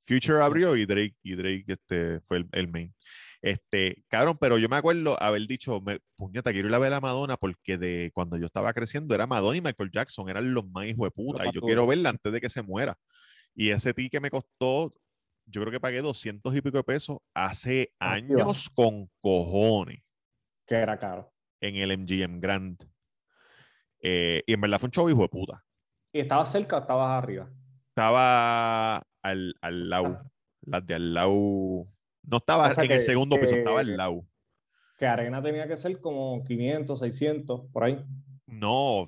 Future 0.04 0.42
abrió 0.42 0.76
y 0.76 0.86
Drake 0.86 1.16
y 1.22 1.34
Drake 1.36 1.64
este, 1.66 2.20
fue 2.22 2.38
el, 2.38 2.48
el 2.52 2.68
main. 2.68 2.94
Este, 3.42 4.04
cabrón, 4.08 4.36
pero 4.38 4.58
yo 4.58 4.68
me 4.68 4.76
acuerdo 4.76 5.20
haber 5.22 5.46
dicho, 5.46 5.80
me, 5.80 6.00
puñeta, 6.16 6.52
quiero 6.52 6.68
ir 6.68 6.74
a 6.74 6.78
ver 6.78 6.92
a 6.92 7.00
Madonna 7.00 7.36
porque 7.36 7.78
de 7.78 8.10
cuando 8.12 8.36
yo 8.36 8.46
estaba 8.46 8.72
creciendo 8.74 9.14
era 9.14 9.26
Madonna 9.26 9.56
y 9.56 9.60
Michael 9.62 9.90
Jackson, 9.90 10.28
eran 10.28 10.52
los 10.52 10.68
más 10.68 10.86
hijos 10.86 11.06
de 11.06 11.10
puta, 11.10 11.46
y 11.46 11.52
yo 11.52 11.60
quiero 11.62 11.86
verla 11.86 12.10
antes 12.10 12.32
de 12.32 12.40
que 12.40 12.50
se 12.50 12.62
muera. 12.62 12.96
Y 13.54 13.70
ese 13.70 13.94
ticket 13.94 14.20
me 14.20 14.30
costó, 14.30 14.92
yo 15.46 15.60
creo 15.62 15.70
que 15.72 15.80
pagué 15.80 16.02
200 16.02 16.54
y 16.54 16.60
pico 16.60 16.76
de 16.76 16.84
pesos 16.84 17.18
hace 17.34 17.92
años 17.98 18.68
con 18.70 19.08
cojones 19.20 20.02
Que 20.66 20.76
era 20.76 20.98
caro. 20.98 21.32
en 21.60 21.76
el 21.76 21.96
MGM 21.98 22.40
Grand. 22.40 22.78
Eh, 24.02 24.42
y 24.46 24.52
en 24.52 24.60
verdad 24.60 24.78
fue 24.78 24.88
un 24.88 24.92
show 24.92 25.08
hijo 25.08 25.22
de 25.22 25.28
puta. 25.28 25.64
¿Y 26.12 26.20
estabas 26.20 26.52
cerca 26.52 26.76
o 26.76 26.80
estabas 26.80 27.22
arriba? 27.22 27.50
Estaba 27.90 29.02
al, 29.22 29.54
al 29.60 29.90
lado, 29.90 30.22
las 30.62 30.86
de 30.86 30.94
al 30.94 31.12
lado. 31.12 31.86
No 32.22 32.36
estaba 32.36 32.68
O 32.68 32.74
sea 32.74 32.84
en 32.84 32.90
el 32.92 32.98
que- 32.98 33.04
segundo 33.04 33.36
piso, 33.38 33.52
que- 33.54 33.58
estaba 33.58 33.80
al 33.80 33.96
lado. 33.96 34.24
Que 34.96 35.06
Arena 35.06 35.42
tenía 35.42 35.66
que 35.66 35.76
ser 35.76 36.00
como 36.00 36.44
500, 36.44 36.98
600, 36.98 37.62
por 37.72 37.84
ahí. 37.84 38.04
No, 38.46 39.06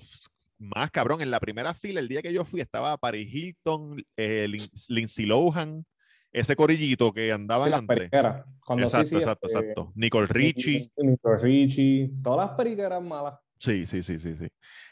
más 0.59 0.91
cabrón. 0.91 1.21
En 1.21 1.31
la 1.31 1.39
primera 1.39 1.75
fila, 1.75 2.01
el 2.01 2.09
día 2.09 2.23
que 2.23 2.33
yo 2.33 2.45
fui, 2.45 2.61
estaba 2.61 2.97
Paris 2.97 3.33
Hilton, 3.33 4.03
eh, 4.17 4.47
Lin- 4.49 4.71
Lindsay 4.89 5.27
Lohan, 5.27 5.85
ese 6.33 6.57
corillito 6.57 7.13
que 7.13 7.31
andaba 7.31 7.69
las 7.69 7.81
antes. 7.81 7.97
periqueras. 7.97 8.45
Cuando 8.65 8.89
sí, 8.89 8.97
Exacto, 8.97 9.09
sí, 9.09 9.17
exacto, 9.17 9.47
este, 9.47 9.59
exacto. 9.59 9.93
Nicole 9.95 10.27
Richie. 10.27 10.91
Nicole 10.97 11.37
Richie, 11.39 12.11
todas 12.23 12.49
las 12.49 12.57
periqueras 12.57 13.03
malas. 13.03 13.35
Sí, 13.59 13.87
sí, 13.87 14.03
sí, 14.03 14.19
sí, 14.19 14.35
sí. 14.37 14.49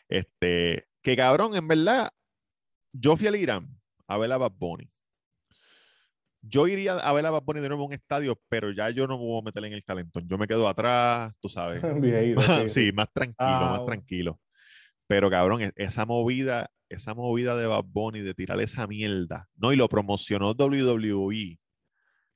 Este, 0.09 0.87
que 1.03 1.17
cabrón, 1.17 1.57
en 1.57 1.67
verdad, 1.67 2.11
yo 2.93 3.17
fui 3.17 3.27
al 3.27 3.37
Irán 3.37 3.80
a 4.11 4.19
ver 4.19 4.33
a 4.33 4.39
Bad 4.39 4.53
Bunny. 4.59 4.91
Yo 6.43 6.67
iría 6.67 6.95
a 6.95 7.13
ver 7.13 7.25
a 7.27 7.31
Bad 7.31 7.43
Bunny 7.43 7.61
de 7.61 7.69
nuevo 7.69 7.85
en 7.85 7.89
un 7.89 7.93
estadio, 7.95 8.41
pero 8.49 8.73
ya 8.73 8.91
yo 8.91 9.07
no 9.07 9.17
me 9.19 9.25
voy 9.25 9.41
a 9.41 9.45
meter 9.45 9.65
en 9.65 9.73
el 9.73 9.85
calentón. 9.85 10.27
Yo 10.29 10.37
me 10.37 10.49
quedo 10.49 10.69
atrás, 10.69 11.33
tú 11.41 11.49
sabes. 11.49 11.81
Sí, 11.85 12.35
sí, 12.69 12.93
más 12.93 13.13
tranquilo, 13.13 13.37
Ah, 13.39 13.59
más 13.61 13.71
bueno. 13.71 13.85
tranquilo. 13.85 14.41
Pero 15.07 15.31
cabrón, 15.31 15.63
e- 15.63 15.73
esa 15.77 16.07
movida, 16.07 16.71
esa 16.89 17.15
movida 17.15 17.57
de 17.57 17.67
Bad 17.67 17.85
Bunny 17.87 18.21
de 18.21 18.35
tirar 18.35 18.61
esa 18.61 18.87
mierda, 18.89 19.49
¿no? 19.57 19.73
Y 19.73 19.77
lo 19.77 19.89
promocionó 19.89 20.53
WWE. 20.55 21.61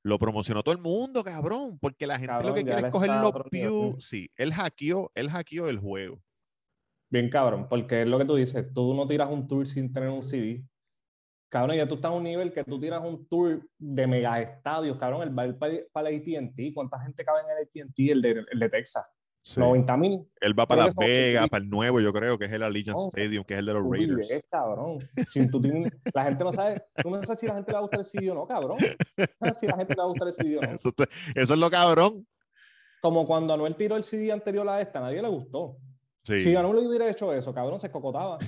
Lo 0.03 0.19
promocionó 0.19 0.61
todo 0.63 0.75
el 0.75 0.81
mundo, 0.81 1.23
cabrón, 1.23 1.79
porque 1.79 2.05
la 2.07 2.19
gente 2.19 2.43
lo 2.43 2.53
que 2.53 2.63
quiere 2.63 2.81
es 2.87 2.89
coger 2.93 3.09
a 3.09 3.21
los 3.21 3.33
views. 3.51 4.05
Sí, 4.07 4.29
él 4.37 4.53
hackeó, 4.53 5.11
él 5.15 5.29
hackeó 5.31 5.67
el 5.67 5.79
juego. 5.79 6.21
Bien 7.09 7.27
cabrón, 7.29 7.67
porque 7.67 8.03
es 8.03 8.07
lo 8.07 8.19
que 8.19 8.25
tú 8.25 8.35
dices, 8.35 8.71
tú 8.73 8.93
no 8.93 9.07
tiras 9.07 9.29
un 9.29 9.47
tour 9.47 9.65
sin 9.65 9.91
tener 9.91 10.09
un 10.09 10.21
CD. 10.21 10.63
Cabrón, 11.49 11.77
ya 11.77 11.87
tú 11.87 11.95
estás 11.95 12.11
a 12.11 12.13
un 12.15 12.23
nivel 12.23 12.51
que 12.51 12.63
tú 12.63 12.79
tiras 12.79 13.01
un 13.03 13.27
tour 13.27 13.61
de 13.77 14.07
mega 14.07 14.41
estadios, 14.41 14.97
cabrón, 14.97 15.21
el 15.23 15.29
bar 15.29 15.57
para, 15.57 15.75
para 15.91 16.09
el 16.09 16.17
AT&T, 16.19 16.73
¿cuánta 16.73 16.99
gente 16.99 17.23
cabe 17.23 17.41
en 17.41 17.57
el 17.57 17.63
AT&T, 17.63 18.11
el 18.11 18.21
de, 18.21 18.45
el 18.51 18.59
de 18.59 18.69
Texas? 18.69 19.09
Sí. 19.41 19.59
90 19.59 19.97
mil. 19.97 20.27
Él 20.41 20.59
va 20.59 20.65
para 20.65 20.85
Las 20.85 20.95
Vegas, 20.95 21.47
para 21.49 21.63
el 21.63 21.69
nuevo, 21.69 21.99
yo 22.01 22.11
creo 22.11 22.35
que 22.39 22.45
es 22.45 22.51
el 22.51 22.63
Allegiant 22.63 22.97
Stadium, 22.97 23.43
que 23.43 23.53
es 23.53 23.59
el 23.59 23.67
de 23.67 23.73
los 23.73 23.83
Raiders. 23.87 24.27
vives, 24.27 24.43
cabrón. 24.49 24.97
Sin 25.29 25.51
tú 25.51 25.61
tienes- 25.61 25.93
la 26.15 26.23
gente 26.23 26.43
no 26.43 26.51
sabe, 26.51 26.83
tú 26.95 27.11
no 27.11 27.21
sabes 27.21 27.39
si 27.39 27.45
la 27.45 27.53
gente 27.53 27.71
le 27.71 27.73
va 27.73 27.79
a 27.79 27.81
gustar 27.83 27.99
el 27.99 28.05
CD 28.07 28.31
o 28.31 28.33
no, 28.33 28.47
cabrón. 28.47 28.79
No 28.79 29.25
sabes 29.39 29.59
si 29.59 29.67
la 29.67 29.77
gente 29.77 29.93
le 29.93 29.97
va 29.97 30.03
a 30.05 30.07
gustar 30.07 30.27
el 30.29 30.33
CD 30.33 30.57
o 30.57 30.61
no. 30.61 30.71
Eso, 30.71 31.53
es 31.53 31.59
lo 31.59 31.69
cabrón. 31.69 32.27
Como 33.03 33.27
cuando 33.27 33.53
Anuel 33.53 33.75
tiró 33.75 33.95
el 33.97 34.03
CD 34.03 34.31
anterior 34.31 34.67
a 34.67 34.81
esta, 34.81 34.99
nadie 34.99 35.21
le 35.21 35.27
gustó. 35.27 35.77
Sí. 36.23 36.41
Si 36.41 36.55
Anuel 36.55 36.87
hubiera 36.87 37.07
hecho 37.07 37.31
eso, 37.31 37.53
cabrón, 37.53 37.79
se 37.79 37.91
cabrón, 37.91 38.39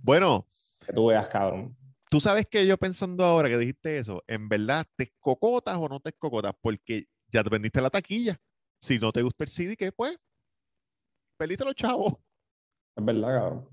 Bueno, 0.00 0.46
que 0.86 0.92
tú 0.92 1.06
veas, 1.06 1.28
cabrón. 1.28 1.76
tú 2.10 2.20
sabes 2.20 2.46
que 2.46 2.66
yo 2.66 2.76
pensando 2.76 3.24
ahora 3.24 3.48
que 3.48 3.58
dijiste 3.58 3.98
eso, 3.98 4.22
en 4.26 4.48
verdad, 4.48 4.86
¿te 4.96 5.04
escocotas 5.04 5.76
o 5.78 5.88
no 5.88 6.00
te 6.00 6.10
escocotas? 6.10 6.54
Porque 6.60 7.06
ya 7.28 7.42
te 7.42 7.50
vendiste 7.50 7.80
la 7.80 7.90
taquilla. 7.90 8.38
Si 8.80 8.98
no 8.98 9.12
te 9.12 9.22
gusta 9.22 9.44
el 9.44 9.50
CD, 9.50 9.76
¿qué 9.76 9.92
pues? 9.92 10.18
Perdiste 11.38 11.64
los 11.64 11.74
chavos. 11.74 12.14
Es 12.96 13.04
verdad, 13.04 13.28
cabrón. 13.28 13.68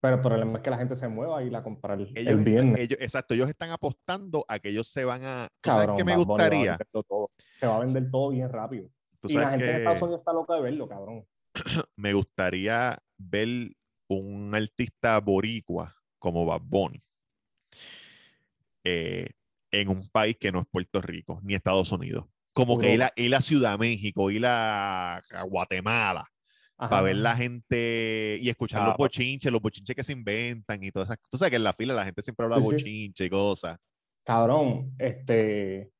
Pero 0.00 0.16
el 0.16 0.20
problema 0.20 0.58
es 0.58 0.64
que 0.64 0.70
la 0.70 0.78
gente 0.78 0.96
se 0.96 1.06
mueva 1.06 1.44
y 1.44 1.50
la 1.50 1.62
comprar 1.62 2.00
el, 2.00 2.08
Ellos, 2.18 2.38
el 2.38 2.44
viernes. 2.44 2.80
ellos- 2.80 2.98
exacto, 3.00 3.34
ellos 3.34 3.48
están 3.48 3.70
apostando 3.70 4.44
a 4.48 4.58
que 4.58 4.70
ellos 4.70 4.88
se 4.88 5.04
van 5.04 5.24
a. 5.24 5.48
¿Tú 5.60 5.70
sabes 5.70 5.90
qué 5.96 6.02
me 6.04 6.16
gustaría? 6.16 6.76
Se 7.60 7.66
va 7.68 7.76
a 7.76 7.80
vender 7.80 8.10
todo 8.10 8.30
bien 8.30 8.48
rápido. 8.48 8.90
Tú 9.20 9.28
Y 9.30 9.34
la 9.34 9.50
gente 9.50 9.66
en 9.66 9.70
que 9.70 9.76
Estados 9.78 10.02
Unidos 10.02 10.20
está 10.20 10.32
loca 10.32 10.56
de 10.56 10.62
verlo, 10.62 10.88
cabrón. 10.88 11.24
me 11.96 12.12
gustaría 12.14 12.98
ver 13.16 13.76
un 14.14 14.54
artista 14.54 15.18
boricua 15.20 15.94
como 16.18 16.44
Bad 16.46 16.62
Bunny 16.64 17.02
eh, 18.84 19.30
en 19.70 19.88
un 19.88 20.06
país 20.08 20.36
que 20.38 20.52
no 20.52 20.60
es 20.60 20.66
Puerto 20.70 21.00
Rico 21.00 21.40
ni 21.42 21.54
Estados 21.54 21.92
Unidos. 21.92 22.26
Como 22.52 22.78
que 22.78 22.92
ir 22.94 23.02
a, 23.02 23.12
ir 23.16 23.34
a 23.34 23.40
Ciudad 23.40 23.78
México, 23.78 24.30
ir 24.30 24.44
a, 24.44 25.16
a 25.16 25.42
Guatemala, 25.44 26.28
Ajá. 26.76 26.90
para 26.90 27.02
ver 27.02 27.16
la 27.16 27.34
gente 27.36 28.36
y 28.40 28.48
escuchar 28.50 28.82
Ah, 28.82 28.86
los 28.88 28.96
pues. 28.96 29.08
bochinches, 29.10 29.50
los 29.50 29.62
bochinches 29.62 29.96
que 29.96 30.04
se 30.04 30.12
inventan 30.12 30.82
y 30.82 30.90
todas 30.90 31.08
esas 31.08 31.18
Tú 31.30 31.38
sabes 31.38 31.50
que 31.50 31.56
en 31.56 31.64
la 31.64 31.72
fila 31.72 31.94
la 31.94 32.04
gente 32.04 32.20
siempre 32.22 32.44
habla 32.44 32.56
de 32.56 32.62
sí. 32.62 32.72
bochinche 32.72 33.24
y 33.24 33.30
cosas. 33.30 33.78
Cabrón, 34.24 34.94
este. 34.98 35.91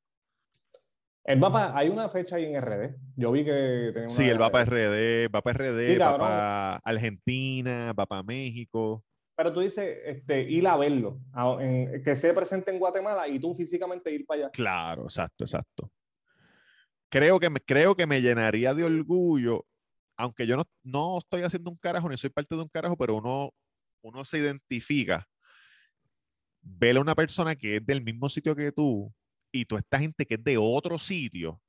Él 1.25 1.41
va 1.41 1.51
pa- 1.51 1.77
hay 1.77 1.87
una 1.89 2.09
fecha 2.09 2.35
ahí 2.35 2.45
en 2.45 2.55
RD. 2.61 2.95
Yo 3.15 3.31
vi 3.31 3.45
que 3.45 3.91
tenía 3.93 4.07
una. 4.07 4.09
Sí, 4.09 4.23
él 4.29 4.41
va 4.41 4.51
para 4.51 4.65
RD, 4.65 5.27
va 5.33 5.41
para 5.41 5.53
RD, 5.57 5.87
Sí, 5.93 5.97
va 5.97 6.05
cabrón. 6.05 6.27
para 6.27 6.75
Argentina, 6.77 7.93
va 7.93 8.05
para 8.05 8.23
México. 8.23 9.03
Pero 9.35 9.51
tú 9.53 9.61
dices, 9.61 9.97
este, 10.05 10.41
ir 10.43 10.67
a 10.67 10.75
verlo, 10.77 11.19
a- 11.31 11.57
en- 11.61 12.03
que 12.03 12.15
se 12.15 12.33
presente 12.33 12.71
en 12.71 12.79
Guatemala 12.79 13.27
y 13.27 13.39
tú 13.39 13.53
físicamente 13.55 14.11
ir 14.13 14.25
para 14.25 14.41
allá. 14.41 14.49
Claro, 14.51 15.03
exacto, 15.03 15.43
exacto. 15.45 15.89
Creo 17.09 17.39
que 17.39 17.49
me, 17.49 17.59
creo 17.61 17.95
que 17.95 18.05
me 18.05 18.21
llenaría 18.21 18.73
de 18.73 18.83
orgullo, 18.83 19.65
aunque 20.17 20.45
yo 20.45 20.57
no, 20.57 20.63
no 20.83 21.17
estoy 21.19 21.43
haciendo 21.43 21.69
un 21.71 21.77
carajo 21.77 22.09
ni 22.09 22.17
soy 22.17 22.29
parte 22.31 22.55
de 22.55 22.61
un 22.61 22.69
carajo, 22.69 22.97
pero 22.97 23.15
uno, 23.15 23.51
uno 24.01 24.25
se 24.25 24.39
identifica. 24.39 25.25
Ver 26.61 26.97
a 26.97 27.01
una 27.01 27.15
persona 27.15 27.55
que 27.55 27.77
es 27.77 27.85
del 27.85 28.03
mismo 28.03 28.27
sitio 28.29 28.55
que 28.55 28.71
tú 28.71 29.11
y 29.53 29.65
tú 29.65 29.77
esta 29.77 29.99
gente 29.99 30.25
que 30.25 30.33
es 30.35 30.43
de 30.43 30.57
otro 30.57 30.97
sitio, 30.97 31.61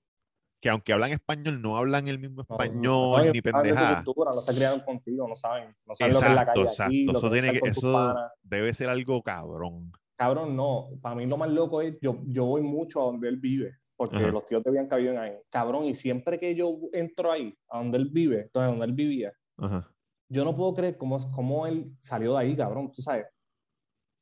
que 0.61 0.71
aunque 0.71 0.93
hablan 0.95 1.13
español, 1.13 1.61
no 1.61 1.77
hablan 1.77 2.09
el 2.09 2.19
mismo 2.19 2.37
No, 2.49 2.55
español 2.55 2.83
no, 2.83 3.19
ni 3.21 3.27
de 3.27 3.43
tu 3.43 3.51
pendejada. 3.53 4.03
no 4.03 4.41
se 4.41 4.55
criaron 4.55 4.81
contigo, 4.81 5.29
no 5.29 5.37
saben. 5.37 5.77
No 5.85 5.95
saben 5.95 6.15
lo 6.15 6.21
que 6.21 6.27
es 6.27 6.35
la 6.35 6.41
Exacto, 6.43 6.61
calle 6.61 6.69
exacto. 6.71 6.93
aquí, 6.95 7.07
Eso, 7.11 7.31
tiene 7.31 7.53
que, 7.53 7.69
eso 7.69 8.17
debe 8.43 8.75
ser 8.75 8.89
algo 8.89 9.23
cabrón. 9.23 9.93
Cabrón, 10.17 10.57
no. 10.57 10.89
Para 11.03 11.17
mí 11.17 11.27
lo 11.27 11.37
más 11.37 11.51
loco 11.51 11.83
es, 11.83 11.99
yo, 12.01 12.23
yo 12.27 12.47
voy 12.47 12.63
mucho 12.63 13.03
a 13.03 13.05
donde 13.05 13.29
él 13.29 13.37
vive, 13.37 13.77
porque 13.95 14.17
Ajá. 14.17 14.31
los 14.31 14.47
tíos 14.47 14.63
de 14.65 14.71
Bianca 14.71 14.97
viven 14.97 15.19
ahí. 15.19 15.35
Cabrón, 15.51 15.85
y 15.85 15.95
siempre 15.95 16.39
que 16.39 16.55
yo 16.55 16.79
entro 16.95 17.31
ahí, 17.31 17.55
a 17.69 17.79
donde 17.79 17.99
él 17.99 18.09
vive, 18.11 18.41
entonces 18.43 18.71
donde 18.71 18.87
él 18.87 18.93
vivía, 18.95 19.33
Ajá. 19.59 19.91
yo 20.31 20.45
no 20.47 20.55
puedo 20.55 20.75
creer 20.75 20.97
cómo, 20.97 21.19
cómo 21.33 21.67
él 21.67 21.93
salió 22.01 22.33
de 22.33 22.39
ahí, 22.39 22.57
cabrón. 22.57 22.91
Tú 22.91 23.03
sabes, 23.03 23.27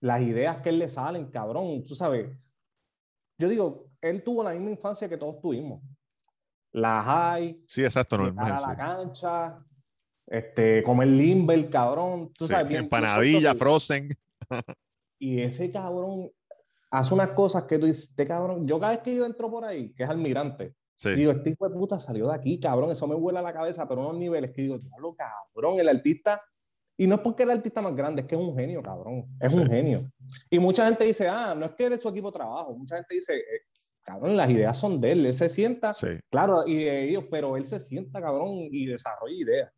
las 0.00 0.20
ideas 0.22 0.58
que 0.58 0.70
él 0.70 0.80
le 0.80 0.88
salen, 0.88 1.26
cabrón, 1.26 1.84
tú 1.84 1.94
sabes. 1.94 2.36
Yo 3.38 3.48
digo, 3.48 3.86
él 4.00 4.22
tuvo 4.22 4.42
la 4.42 4.50
misma 4.52 4.70
infancia 4.70 5.08
que 5.08 5.16
todos 5.16 5.40
tuvimos. 5.40 5.82
La 6.72 7.02
high, 7.02 7.62
Sí, 7.66 7.84
exacto, 7.84 8.16
normal. 8.18 8.58
sí. 8.58 8.64
la 8.66 8.76
cancha, 8.76 9.64
este, 10.26 10.82
comer 10.82 11.08
limber, 11.08 11.68
cabrón. 11.68 12.32
Tú 12.34 12.46
Sí, 12.46 12.50
sabes, 12.52 12.68
bien- 12.68 12.80
bien 12.80 12.84
Empanadilla, 12.84 13.54
frozen. 13.54 14.16
Y 15.18 15.40
ese 15.40 15.70
cabrón 15.70 16.30
hace 16.90 17.14
unas 17.14 17.28
cosas 17.30 17.64
que 17.64 17.78
tú 17.78 17.86
dices, 17.86 18.10
este 18.10 18.26
cabrón, 18.26 18.66
yo 18.66 18.78
cada 18.78 18.92
vez 18.92 19.02
que 19.02 19.14
yo 19.14 19.24
entro 19.26 19.50
por 19.50 19.64
ahí, 19.64 19.92
que 19.94 20.02
es 20.04 20.08
almirante, 20.10 20.74
Sí. 20.96 21.10
digo, 21.10 21.32
este 21.32 21.50
hijo 21.50 21.68
de 21.68 21.74
puta 21.74 21.98
salió 21.98 22.28
de 22.28 22.34
aquí, 22.34 22.60
cabrón, 22.60 22.90
eso 22.90 23.06
me 23.06 23.14
vuela 23.14 23.40
la 23.42 23.52
cabeza, 23.52 23.86
pero 23.88 24.02
unos 24.02 24.16
niveles 24.16 24.52
que 24.52 24.62
digo, 24.62 24.78
diablo, 24.78 25.14
cabrón, 25.14 25.78
el 25.80 25.88
artista, 25.88 26.40
y 27.02 27.06
no 27.08 27.16
es 27.16 27.20
porque 27.20 27.42
el 27.42 27.50
artista 27.50 27.82
más 27.82 27.96
grande, 27.96 28.22
es 28.22 28.28
que 28.28 28.36
es 28.36 28.40
un 28.40 28.54
genio, 28.54 28.80
cabrón, 28.82 29.26
es 29.40 29.52
un 29.52 29.64
Sí. 29.64 29.68
genio. 29.70 30.10
Y 30.50 30.58
mucha 30.60 30.86
gente 30.86 31.04
dice, 31.04 31.26
ah, 31.28 31.54
no 31.56 31.66
es 31.66 31.72
que 31.72 31.86
es 31.86 32.00
su 32.00 32.08
equipo 32.08 32.28
de 32.30 32.34
trabajo, 32.38 32.74
mucha 32.76 32.96
gente 32.96 33.14
dice, 33.16 33.36
eh, 33.38 33.62
cabrón, 34.02 34.36
las 34.36 34.48
ideas 34.50 34.78
son 34.78 35.00
de 35.00 35.12
él, 35.12 35.26
él 35.26 35.34
se 35.34 35.48
sienta, 35.48 35.94
Sí. 35.94 36.06
claro, 36.30 36.64
y 36.66 36.76
de 36.84 37.08
ellos, 37.08 37.24
pero 37.30 37.56
él 37.56 37.64
se 37.64 37.80
sienta, 37.80 38.20
cabrón, 38.20 38.50
y 38.70 38.86
desarrolla 38.86 39.34
ideas. 39.34 39.70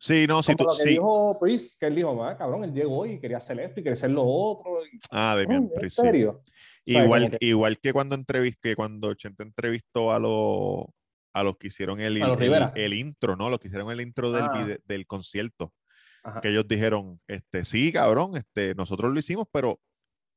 Sí, 0.00 0.26
no, 0.26 0.42
si 0.42 0.54
Como 0.54 0.58
tú, 0.58 0.64
lo 0.64 0.70
que 0.76 0.82
sí. 0.82 0.88
dijo 0.90 1.38
Priest, 1.40 1.78
que 1.80 1.86
él 1.86 1.94
dijo, 1.94 2.24
ah, 2.24 2.36
cabrón, 2.36 2.64
él 2.64 2.72
llegó 2.72 3.06
y 3.06 3.20
quería 3.20 3.36
hacer 3.36 3.58
esto 3.60 3.80
y 3.80 3.82
quería 3.84 3.92
hacer 3.94 4.10
lo 4.10 4.24
otro. 4.24 4.84
y, 4.86 4.98
Ah, 5.10 5.36
de 5.36 5.46
bien, 5.46 5.70
¿En 5.74 5.90
sí. 5.90 6.02
serio? 6.02 6.40
Sea, 6.86 7.04
Igual, 7.04 7.30
que- 7.30 7.46
igual 7.46 7.78
que 7.78 7.92
cuando 7.92 8.14
entrevisté, 8.14 8.74
cuando 8.74 9.14
Chente 9.14 9.42
entrevistó 9.44 10.10
a 10.12 10.18
los 10.18 10.86
a 11.34 11.44
los 11.44 11.56
que 11.58 11.68
hicieron 11.68 12.00
el, 12.00 12.16
el, 12.16 12.70
el 12.74 12.94
intro, 12.94 13.36
¿no? 13.36 13.48
Los 13.50 13.60
que 13.60 13.68
hicieron 13.68 13.92
el 13.92 14.00
intro 14.00 14.32
del, 14.32 14.46
Ah. 14.46 14.52
vide- 14.52 14.80
del 14.86 15.06
concierto. 15.06 15.72
Ajá. 16.28 16.40
Que 16.40 16.50
ellos 16.50 16.68
dijeron, 16.68 17.20
este, 17.26 17.64
sí, 17.64 17.92
cabrón, 17.92 18.36
este, 18.36 18.74
nosotros 18.74 19.12
lo 19.12 19.18
hicimos, 19.18 19.46
pero 19.50 19.80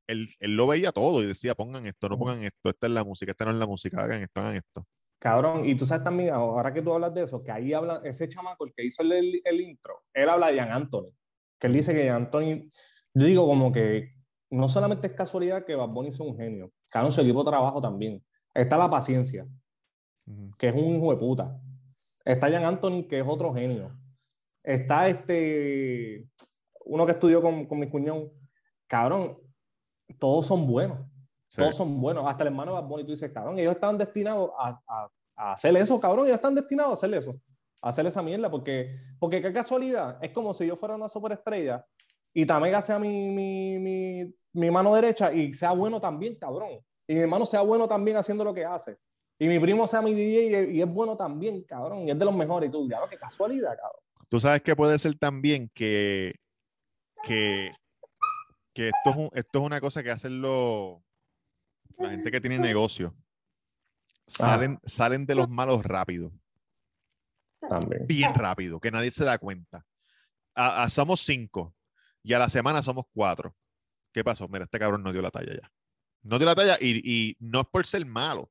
él, 0.06 0.28
él 0.40 0.56
lo 0.56 0.66
veía 0.66 0.92
todo 0.92 1.22
y 1.22 1.26
decía, 1.26 1.54
pongan 1.54 1.86
esto, 1.86 2.08
no 2.08 2.18
pongan 2.18 2.42
esto, 2.44 2.70
esta 2.70 2.86
es 2.86 2.92
la 2.92 3.04
música, 3.04 3.32
esta 3.32 3.44
no 3.44 3.50
es 3.50 3.56
la 3.58 3.66
música, 3.66 4.02
hagan 4.02 4.22
esto, 4.22 4.40
hagan 4.40 4.56
esto. 4.56 4.86
Cabrón, 5.18 5.64
y 5.64 5.76
tú 5.76 5.86
sabes 5.86 6.02
también, 6.02 6.32
ahora 6.32 6.72
que 6.72 6.82
tú 6.82 6.92
hablas 6.92 7.14
de 7.14 7.22
eso, 7.22 7.44
que 7.44 7.52
ahí 7.52 7.72
habla 7.72 8.00
ese 8.04 8.28
chamaco, 8.28 8.66
el 8.66 8.72
que 8.74 8.84
hizo 8.84 9.02
el, 9.02 9.40
el, 9.44 9.60
intro, 9.60 10.02
él 10.12 10.28
habla 10.28 10.50
de 10.50 10.58
Jan 10.58 10.72
Anthony, 10.72 11.12
que 11.60 11.68
él 11.68 11.74
dice 11.74 11.94
que 11.94 12.08
Jan 12.08 12.24
Anthony, 12.24 12.70
yo 13.14 13.26
digo 13.26 13.46
como 13.46 13.70
que 13.70 14.14
no 14.50 14.68
solamente 14.68 15.06
es 15.06 15.12
casualidad 15.12 15.64
que 15.64 15.76
Bad 15.76 15.90
Bunny 15.90 16.10
sea 16.10 16.26
un 16.26 16.36
genio, 16.36 16.72
cabrón, 16.90 17.12
su 17.12 17.20
equipo 17.20 17.44
de 17.44 17.50
trabajo 17.50 17.80
también. 17.80 18.24
Está 18.52 18.76
la 18.76 18.90
paciencia, 18.90 19.46
Ujú. 20.26 20.50
que 20.58 20.68
es 20.68 20.74
un 20.74 20.96
hijo 20.96 21.12
de 21.12 21.18
puta. 21.18 21.60
Está 22.24 22.50
Jan 22.50 22.64
Anthony, 22.64 23.06
que 23.08 23.20
es 23.20 23.26
otro 23.26 23.52
genio. 23.52 23.96
Está 24.62 25.08
este, 25.08 26.26
uno 26.84 27.04
que 27.06 27.12
estudió 27.12 27.42
con, 27.42 27.66
con 27.66 27.78
mi 27.80 27.88
cuñón. 27.88 28.30
Cabrón, 28.86 29.38
todos 30.18 30.46
son 30.46 30.66
buenos. 30.66 30.98
Sí. 31.48 31.56
Todos 31.60 31.76
son 31.76 32.00
buenos. 32.00 32.24
Hasta 32.26 32.44
el 32.44 32.48
hermano 32.48 32.72
Bad 32.72 32.84
Bunny, 32.84 33.04
tú 33.04 33.10
dices, 33.10 33.30
cabrón, 33.32 33.58
ellos 33.58 33.74
están 33.74 33.98
destinados 33.98 34.50
a, 34.58 34.80
a- 34.86 35.10
a 35.36 35.52
hacer 35.52 35.76
eso, 35.76 35.98
cabrón. 36.00 36.26
Ellos 36.26 36.36
están 36.36 36.54
destinados 36.54 36.90
a 36.90 36.94
hacer 36.94 37.14
eso. 37.18 37.34
A 37.80 37.88
hacer 37.88 38.06
esa 38.06 38.22
mierda. 38.22 38.50
Porque, 38.50 38.94
porque 39.18 39.42
qué 39.42 39.52
casualidad. 39.52 40.18
Es 40.22 40.30
como 40.30 40.54
si 40.54 40.66
yo 40.66 40.76
fuera 40.76 40.94
una 40.94 41.08
superestrella 41.08 41.84
y 42.34 42.46
Tamega 42.46 42.80
sea 42.82 42.98
mi, 42.98 43.30
mi, 43.30 43.78
mi, 43.78 44.34
mi 44.52 44.70
mano 44.70 44.94
derecha 44.94 45.32
y 45.32 45.52
sea 45.54 45.72
bueno 45.72 46.00
también, 46.00 46.36
cabrón. 46.36 46.80
Y 47.06 47.14
mi 47.14 47.20
hermano 47.20 47.44
sea 47.46 47.62
bueno 47.62 47.88
también 47.88 48.16
haciendo 48.16 48.44
lo 48.44 48.54
que 48.54 48.64
hace. 48.64 48.96
Y 49.38 49.48
mi 49.48 49.58
primo 49.58 49.86
sea 49.88 50.00
mi 50.02 50.14
DJ 50.14 50.70
y, 50.70 50.76
y 50.78 50.82
es 50.82 50.88
bueno 50.88 51.16
también, 51.16 51.62
cabrón. 51.64 52.06
Y 52.06 52.10
es 52.12 52.18
de 52.18 52.24
los 52.24 52.34
mejores. 52.34 52.68
Y 52.68 52.72
tú, 52.72 52.86
claro, 52.86 53.08
qué 53.08 53.16
casualidad, 53.18 53.76
cabrón. 53.76 54.00
Tú 54.32 54.40
sabes 54.40 54.62
que 54.62 54.74
puede 54.74 54.98
ser 54.98 55.14
también 55.18 55.68
que, 55.74 56.40
que, 57.22 57.70
que 58.72 58.88
esto, 58.88 59.10
es 59.10 59.16
un- 59.16 59.28
esto 59.34 59.58
es 59.58 59.66
una 59.66 59.78
cosa 59.78 60.02
que 60.02 60.10
hacen 60.10 60.40
los, 60.40 61.02
la 61.98 62.08
gente 62.12 62.30
que 62.30 62.40
tiene 62.40 62.58
negocio. 62.58 63.14
Salen, 64.26 64.78
salen 64.84 65.26
de 65.26 65.34
los 65.34 65.50
malos 65.50 65.84
rápido, 65.84 66.32
También. 67.60 68.06
bien 68.06 68.34
rápido, 68.34 68.80
que 68.80 68.90
nadie 68.90 69.10
se 69.10 69.26
da 69.26 69.36
cuenta. 69.36 69.84
A- 70.54 70.84
a- 70.84 70.88
somos 70.88 71.20
cinco 71.20 71.74
y 72.22 72.32
a 72.32 72.38
la 72.38 72.48
semana 72.48 72.82
somos 72.82 73.04
cuatro. 73.12 73.54
¿Qué 74.14 74.24
pasó? 74.24 74.48
Mira, 74.48 74.64
este 74.64 74.78
cabrón 74.78 75.02
no 75.02 75.12
dio 75.12 75.20
la 75.20 75.30
talla 75.30 75.52
ya. 75.60 75.70
No 76.22 76.38
dio 76.38 76.46
la 76.46 76.54
talla 76.54 76.78
y, 76.80 77.02
y 77.04 77.36
no 77.38 77.60
es 77.60 77.66
por 77.70 77.84
ser 77.84 78.06
malo, 78.06 78.50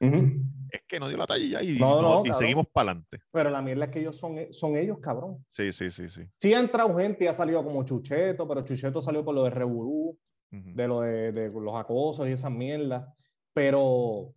Es 0.00 0.82
que 0.86 0.98
no 1.00 1.08
dio 1.08 1.16
la 1.16 1.26
talla 1.26 1.62
y, 1.62 1.78
No, 1.78 2.02
no- 2.02 2.22
no, 2.22 2.22
y 2.26 2.32
seguimos 2.32 2.66
para 2.68 2.90
adelante. 2.90 3.20
Pero 3.30 3.50
la 3.50 3.62
mierda 3.62 3.84
es 3.86 3.90
que 3.90 4.00
ellos 4.00 4.16
son, 4.16 4.36
son 4.52 4.76
ellos, 4.76 4.98
cabrón. 5.00 5.44
Sí, 5.50 5.72
sí, 5.72 5.90
sí, 5.90 6.08
sí. 6.10 6.22
Sí 6.38 6.52
ha 6.54 6.60
entrado 6.60 6.96
gente 6.96 7.24
y 7.24 7.28
ha 7.28 7.32
salido 7.34 7.64
como 7.64 7.84
Chucheto, 7.84 8.46
pero 8.46 8.62
Chucheto 8.64 9.00
salió 9.00 9.24
por 9.24 9.34
lo 9.34 9.44
de 9.44 9.50
Reburú, 9.50 10.18
de 10.50 10.88
lo 10.88 11.00
de, 11.02 11.32
de 11.32 11.50
los 11.50 11.74
acosos 11.76 12.28
y 12.28 12.32
esas 12.32 12.50
mierdas. 12.50 13.06
Pero, 13.52 14.34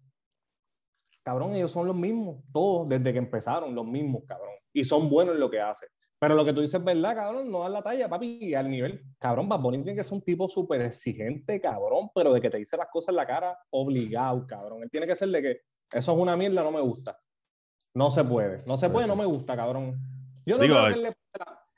cabrón, 1.24 1.54
ellos 1.56 1.72
son 1.72 1.88
los 1.88 1.96
mismos, 1.96 2.44
todos, 2.54 2.88
desde 2.90 3.12
que 3.14 3.20
empezaron, 3.20 3.76
los 3.76 3.86
mismos, 3.86 4.24
cabrón. 4.28 4.52
Y 4.74 4.84
son 4.84 5.10
buenos 5.10 5.36
en 5.36 5.40
lo 5.40 5.50
que 5.50 5.60
hacen. 5.60 5.90
Pero 6.20 6.36
lo 6.36 6.44
que 6.44 6.52
tú 6.54 6.60
dices 6.62 6.80
es 6.80 6.84
verdad, 6.86 7.16
cabrón, 7.16 7.50
no 7.50 7.62
dan 7.62 7.72
la 7.74 7.82
talla, 7.82 8.10
papi, 8.10 8.54
al 8.54 8.70
nivel. 8.70 9.04
Cabrón, 9.20 9.48
Bad 9.48 9.62
Bunny 9.62 9.84
tiene 9.84 9.96
que 9.98 10.04
ser 10.04 10.14
un 10.14 10.22
tipo 10.22 10.50
súper 10.50 10.82
exigente, 10.82 11.62
cabrón, 11.62 12.10
pero 12.14 12.34
de 12.34 12.42
que 12.42 12.50
te 12.50 12.58
dice 12.58 12.76
las 12.76 12.90
cosas 12.92 13.10
en 13.10 13.16
la 13.16 13.26
cara, 13.26 13.58
obligado, 13.70 14.46
cabrón. 14.46 14.84
Él 14.84 14.90
tiene 14.90 15.08
que 15.08 15.16
ser 15.16 15.30
de 15.30 15.42
que 15.42 15.62
eso 15.94 16.12
es 16.14 16.18
una 16.18 16.36
mierda, 16.36 16.62
no 16.62 16.72
me 16.72 16.82
gusta. 16.82 17.18
No 17.94 18.12
se 18.12 18.24
puede. 18.26 18.58
No 18.68 18.76
se 18.76 18.90
puede, 18.90 19.08
no 19.08 19.16
me 19.16 19.26
gusta, 19.26 19.56
cabrón. 19.56 19.98
Yo 20.46 20.58
no 20.58 20.64
Digo, 20.64 20.76
creo 20.76 20.88
que 20.88 20.94
él, 20.94 21.04
le- 21.04 21.16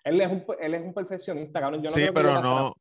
él 0.03 0.21
es 0.21 0.27
un, 0.31 0.43
él 0.59 0.73
es 0.73 0.81
un 0.81 0.93
perfeccionista, 0.93 1.59
cabrón. 1.61 1.81
Yo 1.83 1.89
no 1.91 1.95
Sí, 1.95 2.01
creo 2.01 2.13
que 2.13 2.19
pero 2.19 2.31
a 2.31 2.41
no, 2.41 2.73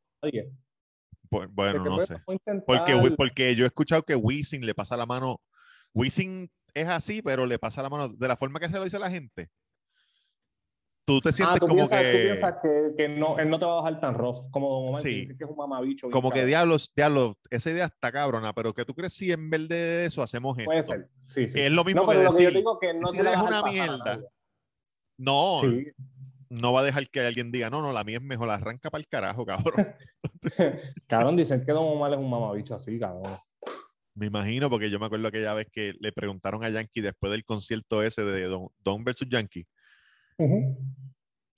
bu- 1.30 1.48
bueno, 1.52 1.84
Que 1.84 1.90
no 1.90 2.06
sé. 2.06 2.14
intentar- 2.28 2.64
Porque, 2.66 3.14
porque 3.16 3.54
yo 3.54 3.64
he 3.64 3.68
escuchado 3.68 4.02
que 4.02 4.16
Wisin 4.16 4.64
le 4.64 4.74
pasa 4.74 4.96
la 4.96 5.06
mano. 5.06 5.40
Wisin 5.94 6.50
es 6.74 6.88
así, 6.88 7.20
pero 7.22 7.44
le 7.46 7.58
pasa 7.58 7.82
la 7.82 7.90
mano 7.90 8.08
de 8.08 8.28
la 8.28 8.36
forma 8.36 8.58
que 8.58 8.68
se 8.68 8.76
lo 8.78 8.84
dice 8.84 8.98
la 8.98 9.10
gente. 9.10 9.48
Tú 11.04 11.20
te 11.20 11.32
sientes 11.32 11.56
Ah, 11.56 11.58
tú 11.58 11.66
como 11.66 11.74
piensas, 11.76 12.02
que. 12.02 12.12
tú 12.12 12.18
piensas 12.22 12.58
que, 12.62 12.92
que 12.96 13.08
no, 13.08 13.38
él 13.38 13.48
no 13.50 13.58
te 13.58 13.64
va 13.64 13.72
a 13.72 13.76
bajar 13.82 14.00
tan 14.00 14.14
rough 14.14 14.50
como 14.50 14.96
Sí. 14.98 15.26
que 15.36 15.44
es 15.44 15.50
un 15.50 15.56
mamabicho. 15.56 16.10
Como 16.10 16.30
que 16.30 16.44
diablos, 16.46 16.92
diablos, 16.94 17.36
esa 17.50 17.70
idea 17.70 17.86
está 17.86 18.12
cabrona, 18.12 18.52
pero 18.52 18.72
que 18.74 18.84
tú 18.84 18.94
crees 18.94 19.12
si 19.14 19.32
en 19.32 19.50
vez 19.50 19.66
de 19.68 20.04
eso 20.06 20.22
hacemos 20.22 20.56
esto. 20.58 20.66
Puede 20.70 20.82
ser, 20.82 21.08
sí, 21.26 21.48
sí. 21.48 21.54
Que 21.54 21.66
es 21.66 21.72
lo 21.72 21.84
mismo 21.84 22.02
no, 22.02 22.08
que 22.08 22.14
lo 22.14 22.20
que 22.20 22.24
yo 22.26 22.32
decir, 22.32 22.52
digo 22.52 22.78
que 22.78 22.94
no 22.94 23.12
va 23.12 23.32
es 23.32 23.38
una 23.38 23.62
mierda. 23.62 24.20
No, 25.18 25.60
Sí, 25.62 25.86
no 26.48 26.72
va 26.72 26.80
a 26.80 26.84
dejar 26.84 27.08
que 27.10 27.20
alguien 27.20 27.50
diga, 27.52 27.70
no, 27.70 27.80
no, 27.82 27.92
la 27.92 28.04
mía 28.04 28.16
es 28.18 28.22
mejor, 28.22 28.50
arranca 28.50 28.90
para 28.90 29.00
el 29.00 29.08
carajo, 29.08 29.44
cabrón. 29.46 29.86
cabrón, 31.06 31.36
dicen 31.36 31.64
que 31.64 31.72
Don 31.72 31.86
Omar 31.86 32.12
es 32.12 32.18
un 32.18 32.28
mamabicho 32.30 32.74
así, 32.74 32.98
cabrón. 32.98 33.22
Me 34.14 34.26
imagino, 34.26 34.68
porque 34.68 34.90
yo 34.90 34.98
me 34.98 35.06
acuerdo 35.06 35.28
aquella 35.28 35.54
vez 35.54 35.68
que 35.72 35.94
le 36.00 36.12
preguntaron 36.12 36.62
a 36.64 36.68
Yankee 36.68 37.00
después 37.00 37.30
del 37.30 37.44
concierto 37.44 38.02
ese 38.02 38.22
de 38.24 38.44
Don, 38.44 38.68
Don 38.82 39.04
versus 39.04 39.28
Yankee, 39.30 39.66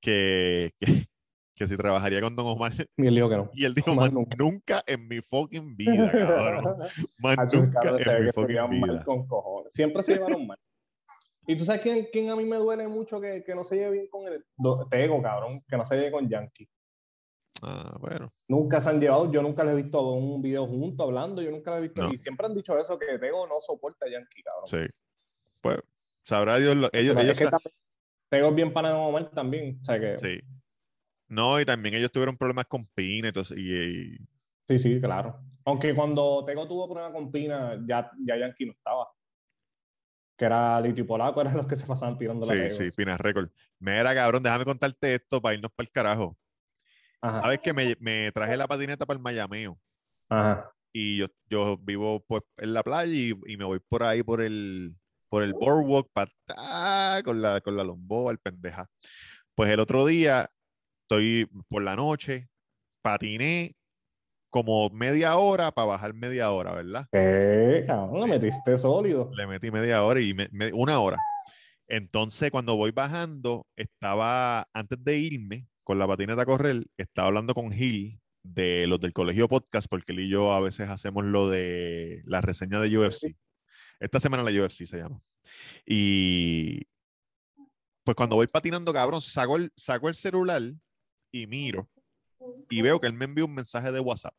Que, 0.00 0.72
que, 0.80 1.06
que 1.54 1.68
si 1.68 1.76
trabajaría 1.76 2.20
con 2.20 2.34
Don 2.34 2.46
Omar. 2.46 2.72
Y 2.96 3.06
él 3.06 3.14
dijo 3.14 3.28
que 3.28 3.36
no. 3.36 3.50
Y 3.54 3.64
él 3.64 3.74
dijo, 3.74 3.94
"Man, 3.94 4.12
nunca". 4.12 4.36
nunca 4.36 4.84
en 4.86 5.06
mi 5.08 5.20
fucking 5.20 5.76
vida, 5.76 6.10
cabrón. 6.10 6.64
Man, 7.18 7.36
nunca 7.52 7.80
cabrón, 7.80 8.00
en 8.06 8.20
mi 8.24 8.26
que 8.26 8.32
fucking 8.32 8.70
vida. 8.82 9.04
con 9.04 9.26
cojones. 9.26 9.72
Siempre 9.72 10.02
se 10.02 10.14
llevaron 10.14 10.46
mal. 10.46 10.58
¿Y 11.46 11.56
tú 11.56 11.64
sabes 11.64 11.82
quién, 11.82 12.06
quién 12.12 12.30
a 12.30 12.36
mí 12.36 12.44
me 12.44 12.56
duele 12.56 12.86
mucho 12.86 13.20
que, 13.20 13.42
que 13.44 13.54
no 13.54 13.64
se 13.64 13.74
lleve 13.76 13.92
bien 13.92 14.08
con 14.08 14.26
el 14.32 14.44
Do- 14.56 14.86
Tego, 14.88 15.20
cabrón? 15.20 15.62
Que 15.68 15.76
no 15.76 15.84
se 15.84 15.96
lleve 15.96 16.12
con 16.12 16.28
Yankee. 16.28 16.68
Ah, 17.62 17.96
bueno. 18.00 18.32
Nunca 18.48 18.80
se 18.80 18.90
han 18.90 19.00
llevado, 19.00 19.30
yo 19.30 19.42
nunca 19.42 19.62
les 19.64 19.74
he 19.74 19.82
visto 19.82 20.00
un 20.12 20.40
video 20.42 20.66
juntos 20.66 21.04
hablando, 21.06 21.42
yo 21.42 21.50
nunca 21.50 21.70
les 21.72 21.78
he 21.78 21.82
visto. 21.82 22.02
No. 22.02 22.12
Y 22.12 22.18
siempre 22.18 22.46
han 22.46 22.54
dicho 22.54 22.78
eso, 22.78 22.98
que 22.98 23.18
Tego 23.18 23.46
no 23.46 23.60
soporta 23.60 24.06
a 24.06 24.10
Yankee, 24.10 24.42
cabrón. 24.42 24.66
Sí. 24.66 24.94
Pues, 25.60 25.78
sabrá 26.24 26.58
Dios, 26.58 26.74
lo- 26.76 26.90
ellos, 26.92 27.16
ellos 27.16 27.32
es 27.32 27.38
que 27.38 27.44
sa- 27.44 27.50
también, 27.50 27.72
Tego 28.32 28.48
es 28.48 28.54
bien 28.54 28.72
pana 28.72 28.88
de 28.88 28.94
Omar 28.94 29.28
también. 29.28 29.78
O 29.82 29.84
sea 29.84 30.00
que, 30.00 30.16
sí, 30.16 30.26
sí. 30.38 30.40
No, 31.28 31.60
y 31.60 31.66
también 31.66 31.94
ellos 31.94 32.10
tuvieron 32.10 32.38
problemas 32.38 32.64
con 32.64 32.86
Pina 32.86 33.28
eso, 33.28 33.54
y, 33.54 34.16
y- 34.68 34.78
sí, 34.78 35.00
claro. 35.02 35.38
Aunque 35.66 35.94
cuando 35.94 36.42
Tego 36.46 36.66
tuvo 36.66 36.88
problema 36.88 37.12
con 37.12 37.30
Pina, 37.30 37.78
ya, 37.86 38.10
ya 38.24 38.38
Yankee 38.38 38.64
no 38.64 38.72
estaba. 38.72 39.06
Que 40.38 40.46
era 40.46 40.80
Lito 40.80 41.02
y 41.02 41.04
Polaco, 41.04 41.40
eran 41.42 41.58
los 41.58 41.66
que 41.66 41.76
se 41.76 41.86
pasaban 41.86 42.16
tirando 42.16 42.46
la 42.46 42.54
sí, 42.54 42.70
sí, 42.70 42.90
Pina 42.96 43.18
Record. 43.18 43.50
Mira, 43.78 44.14
cabrón, 44.14 44.42
déjame 44.42 44.64
contarte 44.64 45.14
esto 45.16 45.42
para 45.42 45.54
irnos 45.54 45.70
para 45.72 45.86
el 45.86 45.92
carajo. 45.92 46.38
Ajá, 47.20 47.42
Sabes 47.42 47.60
que 47.60 47.74
me, 47.74 47.96
me 48.00 48.32
traje 48.32 48.56
la 48.56 48.66
patineta 48.66 49.04
para 49.04 49.18
el 49.18 49.22
Mayameo 49.22 49.78
ajá. 50.30 50.72
y 50.92 51.18
yo, 51.18 51.26
yo 51.48 51.78
vivo 51.78 52.24
pues 52.26 52.42
en 52.58 52.74
la 52.74 52.82
playa 52.82 53.12
y, 53.12 53.30
y 53.46 53.56
me 53.56 53.64
voy 53.64 53.80
por 53.80 54.02
ahí 54.02 54.22
por 54.22 54.40
el 54.42 54.94
por 55.32 55.42
el 55.42 55.54
boardwalk 55.54 56.10
para 56.12 57.22
con 57.24 57.40
la 57.40 57.62
con 57.62 57.74
la 57.74 57.82
lomboa, 57.84 58.32
el 58.32 58.38
pendeja. 58.38 58.86
Pues 59.54 59.70
el 59.70 59.80
otro 59.80 60.04
día 60.04 60.50
estoy 61.04 61.48
por 61.70 61.82
la 61.82 61.96
noche, 61.96 62.48
patiné 63.02 63.74
como 64.50 64.90
media 64.90 65.36
hora 65.38 65.72
para 65.72 65.86
bajar 65.86 66.12
media 66.12 66.50
hora, 66.50 66.74
¿verdad? 66.74 67.06
¿Qué? 67.10 67.84
Cabrón, 67.86 68.20
lo 68.20 68.26
metiste 68.26 68.76
sólido. 68.76 69.30
Le 69.34 69.46
metí 69.46 69.70
media 69.70 70.04
hora 70.04 70.20
y 70.20 70.34
me- 70.34 70.50
me- 70.52 70.70
una 70.74 71.00
hora. 71.00 71.16
Entonces, 71.88 72.50
cuando 72.50 72.76
voy 72.76 72.90
bajando, 72.90 73.66
estaba, 73.74 74.66
antes 74.74 75.02
de 75.02 75.16
irme 75.16 75.66
con 75.82 75.98
la 75.98 76.06
patineta 76.06 76.42
a 76.42 76.46
correr, 76.46 76.84
estaba 76.98 77.28
hablando 77.28 77.54
con 77.54 77.72
Gil 77.72 78.20
de 78.44 78.86
los 78.86 79.00
del 79.00 79.14
colegio 79.14 79.48
podcast, 79.48 79.86
porque 79.88 80.12
él 80.12 80.20
y 80.20 80.28
yo 80.28 80.52
a 80.52 80.60
veces 80.60 80.90
hacemos 80.90 81.24
lo 81.24 81.48
de 81.48 82.20
la 82.26 82.42
reseña 82.42 82.80
de 82.80 82.98
UFC. 82.98 83.34
Esta 84.02 84.18
semana 84.18 84.42
la 84.42 84.50
UFC 84.50 84.84
se 84.84 84.98
llama. 84.98 85.22
Y 85.86 86.82
pues 88.04 88.16
cuando 88.16 88.34
voy 88.34 88.48
patinando, 88.48 88.92
cabrón, 88.92 89.20
saco 89.20 89.56
el, 89.56 89.72
saco 89.76 90.08
el 90.08 90.16
celular 90.16 90.60
y 91.30 91.46
miro 91.46 91.88
y 92.68 92.82
veo 92.82 93.00
que 93.00 93.06
él 93.06 93.12
me 93.12 93.26
envió 93.26 93.44
un 93.44 93.54
mensaje 93.54 93.92
de 93.92 94.00
WhatsApp. 94.00 94.34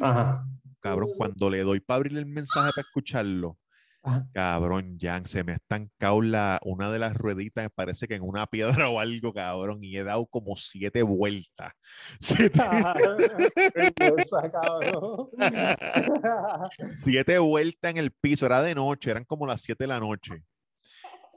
Ajá. 0.00 0.42
Cabrón, 0.80 1.10
cuando 1.18 1.50
le 1.50 1.60
doy 1.64 1.80
para 1.80 1.96
abrir 1.96 2.16
el 2.16 2.24
mensaje 2.24 2.70
para 2.74 2.86
escucharlo, 2.86 3.58
Ajá. 4.02 4.26
Cabrón, 4.32 4.96
Jan, 5.00 5.26
se 5.26 5.44
me 5.44 5.52
ha 5.52 5.56
estancado 5.56 6.22
la, 6.22 6.60
una 6.64 6.90
de 6.90 6.98
las 6.98 7.16
rueditas, 7.16 7.68
parece 7.74 8.06
que 8.06 8.14
en 8.14 8.22
una 8.22 8.46
piedra 8.46 8.68
o 8.90 9.00
algo, 9.00 9.32
cabrón, 9.32 9.78
y 9.82 9.96
he 9.96 10.04
dado 10.04 10.26
como 10.26 10.56
siete 10.56 11.02
vueltas. 11.02 11.72
Siete, 12.20 12.60
siete 17.02 17.38
vueltas 17.38 17.90
en 17.90 17.96
el 17.98 18.12
piso, 18.12 18.46
era 18.46 18.62
de 18.62 18.74
noche, 18.74 19.10
eran 19.10 19.24
como 19.24 19.46
las 19.46 19.60
siete 19.60 19.84
de 19.84 19.88
la 19.88 20.00
noche. 20.00 20.42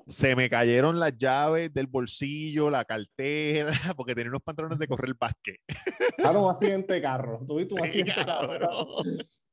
Se 0.08 0.36
me 0.36 0.50
cayeron 0.50 1.00
las 1.00 1.16
llaves 1.18 1.72
del 1.74 1.88
bolsillo, 1.88 2.70
la 2.70 2.84
cartera, 2.86 3.72
porque 3.96 4.16
tenía 4.16 4.30
unos 4.30 4.42
pantalones 4.42 4.80
de 4.80 4.88
correr 4.88 5.14
básquet. 5.18 5.58
Claro, 6.18 6.46
un 6.46 6.52
accidente 6.52 6.96
de 6.96 7.02
carro. 7.02 7.40
Tuviste 7.48 7.76
un 7.76 7.82
Sí, 7.82 7.86
accidente 8.02 8.20
de 8.20 8.26
carro. 8.26 8.48
cabrón. 8.48 8.88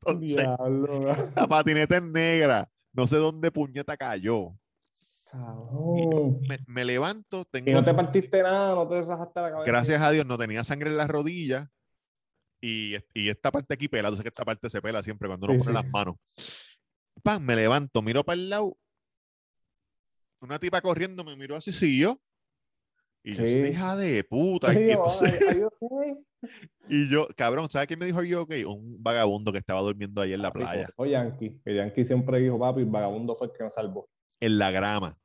Entonces, 0.01 0.37
Diablo, 0.37 1.15
la 1.37 1.47
patineta 1.47 1.97
es 1.99 2.03
negra. 2.03 2.69
No 2.99 3.07
sé 3.07 3.17
dónde 3.17 3.53
puñeta 3.53 3.97
cayó. 3.97 4.59
cabrón. 5.31 6.41
Me, 6.49 6.59
me 6.67 6.85
levanto, 6.85 7.45
tengo 7.45 7.71
Y 7.71 7.73
no 7.73 7.85
te 7.85 7.95
partiste 7.95 8.43
nada, 8.43 8.75
no 8.75 8.89
te 8.89 9.01
rajaste 9.03 9.41
la 9.41 9.51
cabeza. 9.53 9.71
gracias 9.71 10.03
a 10.03 10.11
Dios 10.11 10.27
no 10.27 10.37
tenía 10.37 10.65
sangre 10.65 10.91
en 10.91 10.97
las 10.97 11.09
rodillas 11.09 11.69
y, 12.61 12.97
y 13.15 13.29
esta 13.31 13.53
parte 13.53 13.75
aquí 13.75 13.87
pela, 13.87 14.09
sabes 14.09 14.23
que 14.23 14.29
esta 14.31 14.45
parte 14.45 14.69
se 14.69 14.83
pela 14.83 15.01
siempre 15.05 15.29
cuando 15.29 15.47
uno 15.47 15.55
Sí, 15.55 15.61
pone 15.61 15.79
sí. 15.79 15.85
las 15.85 15.93
manos. 15.93 16.17
Pan, 17.23 17.45
me 17.47 17.55
levanto, 17.55 18.03
miro 18.03 18.25
para 18.25 18.35
el 18.35 18.49
lado, 18.51 18.77
una 20.41 20.59
tipa 20.59 20.81
corriendo 20.81 21.23
me 21.23 21.37
miró 21.37 21.55
así, 21.55 21.71
siguió. 21.71 22.21
Y 23.31 23.35
yo, 23.35 23.43
Sí. 23.45 23.49
"Esta 23.51 23.69
hija 23.69 23.97
de 23.97 24.25
puta. 24.25 24.67
Y, 24.81 24.91
entonces- 24.91 25.39
ay, 25.49 25.57
ay, 25.57 25.63
ok. 25.63 26.19
y 26.89 27.09
yo, 27.11 27.29
cabrón, 27.37 27.69
¿sabes 27.71 27.87
quién 27.89 27.99
me 27.99 28.07
dijo 28.07 28.23
yo? 28.23 28.43
Okay, 28.43 28.65
un 28.65 29.03
vagabundo 29.03 29.53
que 29.53 29.59
estaba 29.59 29.81
durmiendo 29.81 30.23
ahí 30.23 30.33
en 30.33 30.43
la 30.43 30.53
playa, 30.53 30.89
O 30.97 31.05
Yankee. 31.05 31.61
El 31.65 31.77
Yankee 31.77 32.05
siempre 32.05 32.39
dijo, 32.41 32.59
papi, 32.59 32.81
el 32.81 32.87
vagabundo 32.87 33.35
fue 33.35 33.49
el 33.49 33.53
que 33.53 33.65
nos 33.65 33.75
salvó. 33.75 34.09
en 34.41 34.57
la 34.59 34.71
grama. 34.71 35.19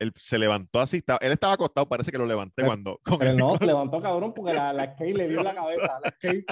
Él 0.00 0.12
se 0.16 0.38
levantó 0.38 0.78
así, 0.80 0.98
estaba- 0.98 1.18
él 1.22 1.32
estaba 1.32 1.52
acostado, 1.54 1.88
parece 1.88 2.10
que 2.12 2.18
lo 2.18 2.26
levanté 2.26 2.54
Pero- 2.56 2.68
cuando... 2.68 3.00
con 3.04 3.18
Pero 3.18 3.30
el- 3.32 3.36
no, 3.36 3.56
se 3.56 3.66
levantó 3.66 4.00
cabrón 4.00 4.32
porque 4.34 4.52
la, 4.52 4.72
la 4.72 4.92
skate 4.94 5.16
le 5.16 5.28
dio 5.28 5.38
en 5.38 5.44
la 5.44 5.54
cabeza. 5.54 6.00
La 6.04 6.10
skate, 6.10 6.44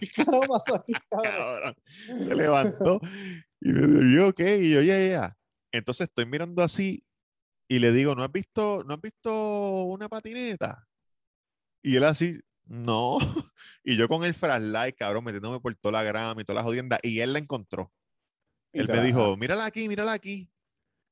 ¿qué 0.00 0.06
carajo 0.16 0.42
pasó 0.48 0.76
aquí, 0.76 0.92
cabrón? 1.10 1.32
cabrón. 1.36 1.74
Se 2.18 2.34
levantó 2.34 3.00
y 3.60 3.68
me 3.72 4.04
dijo, 4.10 4.28
ok, 4.28 4.40
y 4.60 4.70
yo, 4.72 4.80
ya, 4.82 4.98
ya. 5.06 5.36
Entonces 5.72 6.08
estoy 6.08 6.26
mirando 6.26 6.62
así 6.62 7.04
y 7.68 7.78
le 7.78 7.92
digo, 7.92 8.14
¿no 8.14 8.22
has 8.24 8.32
visto, 8.32 8.82
¿no 8.84 8.94
has 8.94 9.00
visto 9.00 9.84
una 9.84 10.08
patineta? 10.08 10.86
Y 11.82 11.96
él 11.96 12.04
así, 12.04 12.40
no. 12.66 13.18
Y 13.84 13.96
yo 13.96 14.06
con 14.08 14.24
el 14.24 14.34
flashlight, 14.34 14.96
cabrón, 14.96 15.24
metiéndome 15.24 15.60
por 15.60 15.74
toda 15.76 15.92
la 15.92 16.02
grama 16.02 16.42
y 16.42 16.44
todas 16.44 16.56
las 16.56 16.64
jodiendas, 16.64 17.00
y 17.02 17.20
él 17.20 17.32
la 17.32 17.38
encontró. 17.38 17.90
Y 18.72 18.80
Él 18.80 18.88
me 18.88 19.02
dijo, 19.02 19.34
mírala 19.36 19.64
aquí, 19.64 19.88
mírala 19.88 20.12
aquí. 20.12 20.50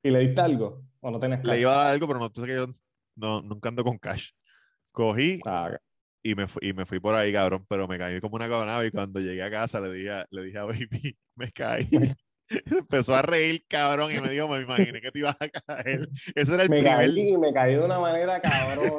¿Y 0.02 0.10
le 0.10 0.20
diste 0.20 0.40
algo? 0.40 0.82
¿O 1.00 1.10
no 1.10 1.18
tenés 1.18 1.38
Le 1.40 1.52
cash? 1.52 1.60
iba 1.60 1.72
a 1.72 1.76
dar 1.84 1.86
algo, 1.94 2.06
pero 2.06 2.20
no, 2.20 2.30
que 2.30 2.54
yo 2.54 2.66
no, 3.16 3.40
nunca 3.40 3.70
ando 3.70 3.82
con 3.82 3.98
cash. 3.98 4.30
Cogí 4.92 5.40
Ah, 5.46 5.70
y 6.22 6.34
me, 6.34 6.48
fui, 6.48 6.68
y 6.68 6.72
me 6.72 6.84
fui 6.84 7.00
por 7.00 7.14
ahí, 7.14 7.32
cabrón, 7.32 7.64
pero 7.68 7.88
me 7.88 7.98
caí 7.98 8.20
como 8.20 8.36
una 8.36 8.48
cabanaba 8.48 8.84
y 8.84 8.90
cuando 8.90 9.20
llegué 9.20 9.42
a 9.42 9.50
casa 9.50 9.80
le 9.80 9.92
dije, 9.92 10.10
a- 10.10 10.26
le 10.30 10.42
dije 10.42 10.58
a 10.58 10.64
Baby, 10.64 11.16
me 11.36 11.52
caí. 11.52 11.88
Empezó 12.48 13.14
a 13.14 13.22
reír, 13.22 13.64
cabrón, 13.68 14.12
y 14.14 14.20
me 14.20 14.28
dijo, 14.28 14.48
me 14.48 14.62
imaginé 14.62 15.00
que 15.00 15.10
te 15.10 15.18
ibas 15.18 15.36
a 15.40 15.48
caer. 15.48 16.08
Ese 16.34 16.54
era 16.54 16.62
el 16.62 16.70
me 16.70 16.80
primer, 16.80 16.96
caí 16.96 17.28
y 17.30 17.36
me 17.38 17.52
caí 17.52 17.74
de 17.74 17.84
una 17.84 17.98
manera 17.98 18.40
cabrón. 18.40 18.92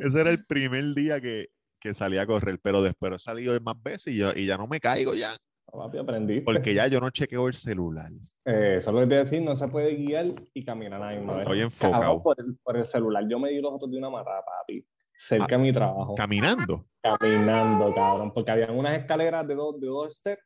ese 0.00 0.20
era 0.20 0.30
el 0.30 0.44
primer 0.46 0.94
día 0.94 1.20
que, 1.20 1.48
que 1.78 1.94
salí 1.94 2.18
a 2.18 2.26
correr, 2.26 2.58
pero 2.62 2.82
después 2.82 3.12
he 3.12 3.18
salido 3.18 3.58
más 3.60 3.80
veces 3.82 4.14
y, 4.14 4.16
yo, 4.18 4.32
y 4.34 4.46
ya 4.46 4.56
no 4.56 4.66
me 4.66 4.80
caigo 4.80 5.14
ya, 5.14 5.36
Papi, 5.70 5.98
aprendí. 5.98 6.40
porque 6.40 6.74
ya 6.74 6.86
yo 6.86 7.00
no 7.00 7.10
chequeo 7.10 7.46
el 7.48 7.54
celular. 7.54 8.10
Eh, 8.46 8.76
eso 8.78 8.90
es 8.90 8.94
lo 8.94 9.00
que 9.00 9.06
te 9.06 9.14
voy 9.14 9.16
a 9.16 9.24
decir, 9.24 9.42
no 9.42 9.54
se 9.54 9.68
puede 9.68 9.94
guiar 9.94 10.26
y 10.54 10.64
caminar 10.64 11.02
a 11.02 11.12
la 11.12 11.16
misma 11.18 11.32
vez. 11.34 11.42
Estoy 11.42 11.60
enfocado. 11.60 12.22
Por, 12.22 12.40
el, 12.40 12.56
por 12.62 12.76
el 12.76 12.84
celular, 12.84 13.24
yo 13.28 13.38
me 13.38 13.50
di 13.50 13.60
los 13.60 13.72
otros 13.74 13.90
de 13.90 13.98
una 13.98 14.08
matada, 14.10 14.42
papi. 14.44 14.84
Cerca 15.14 15.44
Ah, 15.44 15.48
de 15.48 15.58
mi 15.58 15.72
trabajo. 15.72 16.14
Caminando. 16.14 16.86
caminando, 17.02 17.94
cabrón, 17.94 18.32
porque 18.32 18.50
habían 18.50 18.70
unas 18.74 18.98
escaleras 18.98 19.46
de 19.46 19.54
dos, 19.54 19.78
de 19.78 19.86
dos 19.86 20.14
steps. 20.16 20.42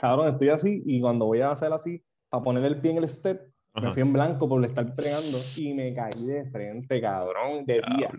Cabrón, 0.00 0.28
estoy 0.32 0.48
así 0.48 0.82
y 0.86 1.00
cuando 1.00 1.26
voy 1.26 1.40
a 1.40 1.50
hacer 1.52 1.72
así, 1.72 2.02
para 2.28 2.42
poner 2.42 2.64
el 2.64 2.80
pie 2.80 2.92
en 2.92 2.96
el 2.98 3.08
step, 3.08 3.40
me 3.74 3.82
Ajá. 3.82 3.90
fui 3.92 4.02
en 4.02 4.12
blanco 4.12 4.48
por 4.48 4.64
estar 4.64 4.90
fregando 4.94 5.38
y 5.56 5.74
me 5.74 5.94
caí 5.94 6.24
de 6.26 6.50
frente, 6.50 7.00
cabrón, 7.00 7.64
de 7.66 7.74
día. 7.74 8.10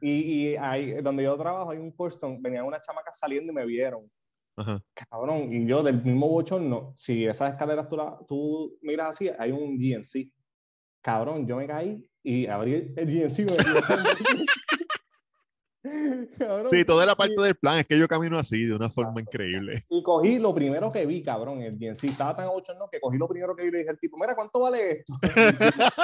Y, 0.00 0.10
y 0.52 0.56
ahí, 0.56 0.92
donde 1.02 1.24
yo 1.24 1.36
trabajo, 1.36 1.70
hay 1.70 1.78
un 1.78 1.92
Forston, 1.92 2.40
venían 2.40 2.64
unas 2.64 2.82
chamacas 2.82 3.18
saliendo 3.18 3.52
y 3.52 3.54
me 3.54 3.66
vieron. 3.66 4.10
Ajá. 4.56 4.82
Cabrón, 5.10 5.52
y 5.52 5.66
yo 5.66 5.82
del 5.82 6.02
mismo 6.02 6.28
bochorno, 6.28 6.92
si 6.94 7.26
esas 7.26 7.52
escaleras 7.52 7.88
tú, 7.88 7.96
la- 7.96 8.18
tú 8.28 8.78
miras 8.82 9.10
así, 9.10 9.30
hay 9.38 9.50
un 9.50 9.78
GNC. 9.78 10.30
Cabrón, 11.02 11.46
yo 11.46 11.56
me 11.56 11.66
caí 11.66 12.04
y 12.22 12.46
abrí 12.46 12.92
el 12.96 13.06
GNC. 13.06 13.38
me. 13.40 13.56
Cabrón, 16.38 16.70
Sí, 16.70 16.84
toda 16.84 17.04
la 17.06 17.12
y- 17.12 17.16
parte 17.16 17.40
del 17.42 17.56
plan 17.56 17.78
es 17.78 17.86
que 17.86 17.98
yo 17.98 18.06
camino 18.08 18.38
así, 18.38 18.64
de 18.64 18.74
una 18.76 18.88
forma 18.90 19.20
increíble. 19.20 19.82
Y 19.90 20.02
cogí 20.02 20.38
lo 20.38 20.54
primero 20.54 20.92
que 20.92 21.04
vi, 21.06 21.22
cabrón, 21.22 21.60
el 21.62 21.78
DNC. 21.78 22.04
Estaba 22.04 22.36
tan 22.36 22.46
bochorno 22.48 22.88
que 22.90 23.00
cogí 23.00 23.18
lo 23.18 23.26
primero 23.28 23.54
que 23.56 23.62
vi 23.62 23.68
y 23.68 23.72
le 23.72 23.78
dije 23.78 23.90
al 23.90 23.98
tipo, 23.98 24.16
mira, 24.18 24.34
¿cuánto 24.34 24.60
vale 24.60 24.90
esto? 24.92 25.12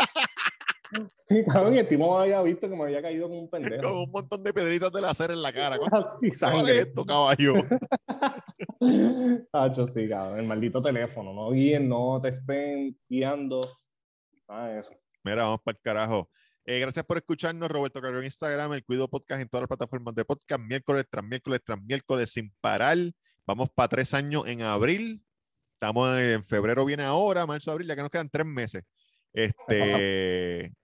Sí, 1.26 1.44
cabrón, 1.44 1.74
y 1.74 1.78
el 1.80 1.86
tipo 1.86 2.16
me 2.16 2.22
había 2.22 2.40
visto 2.40 2.66
que 2.66 2.74
me 2.74 2.84
había 2.84 3.02
caído 3.02 3.28
como 3.28 3.38
un 3.40 3.48
Con 3.50 3.60
pendejo. 3.62 4.04
un 4.04 4.10
montón 4.10 4.42
de 4.42 4.54
pedritas 4.54 4.90
de 4.90 5.02
láser 5.02 5.30
en 5.32 5.42
la 5.42 5.52
cara. 5.52 5.76
¿Cuánto 5.76 5.98
Así, 5.98 6.16
vale 6.18 6.32
sangre. 6.32 6.78
esto, 6.80 7.04
caballo? 7.04 7.52
Hacho, 9.52 9.86
sí, 9.86 10.08
cabrón, 10.08 10.38
el 10.40 10.46
maldito 10.46 10.80
teléfono. 10.80 11.34
No 11.34 11.50
guíen, 11.50 11.90
no 11.90 12.18
te 12.22 12.28
estén 12.30 12.96
guiando. 13.06 13.60
De 14.48 14.78
eso. 14.80 14.92
Mira, 15.24 15.42
vamos 15.44 15.60
para 15.62 15.76
el 15.76 15.82
carajo. 15.82 16.30
Eh, 16.70 16.80
gracias 16.80 17.02
por 17.06 17.16
escucharnos, 17.16 17.70
Roberto 17.70 17.98
Carrión 17.98 18.18
en 18.20 18.26
Instagram, 18.26 18.74
el 18.74 18.84
Cuido 18.84 19.08
Podcast 19.08 19.40
en 19.40 19.48
todas 19.48 19.62
las 19.62 19.68
plataformas 19.68 20.14
de 20.14 20.22
podcast, 20.26 20.60
miércoles 20.62 21.06
tras 21.10 21.24
miércoles 21.24 21.62
tras 21.64 21.80
miércoles 21.80 22.30
sin 22.30 22.52
parar. 22.60 22.98
Vamos 23.46 23.70
para 23.74 23.88
tres 23.88 24.12
años 24.12 24.46
en 24.46 24.60
abril. 24.60 25.24
Estamos 25.72 26.14
en 26.18 26.44
febrero, 26.44 26.84
viene 26.84 27.04
ahora, 27.04 27.46
marzo, 27.46 27.72
abril, 27.72 27.88
ya 27.88 27.96
que 27.96 28.02
nos 28.02 28.10
quedan 28.10 28.28
tres 28.28 28.44
meses. 28.44 28.84
Este, 29.32 30.74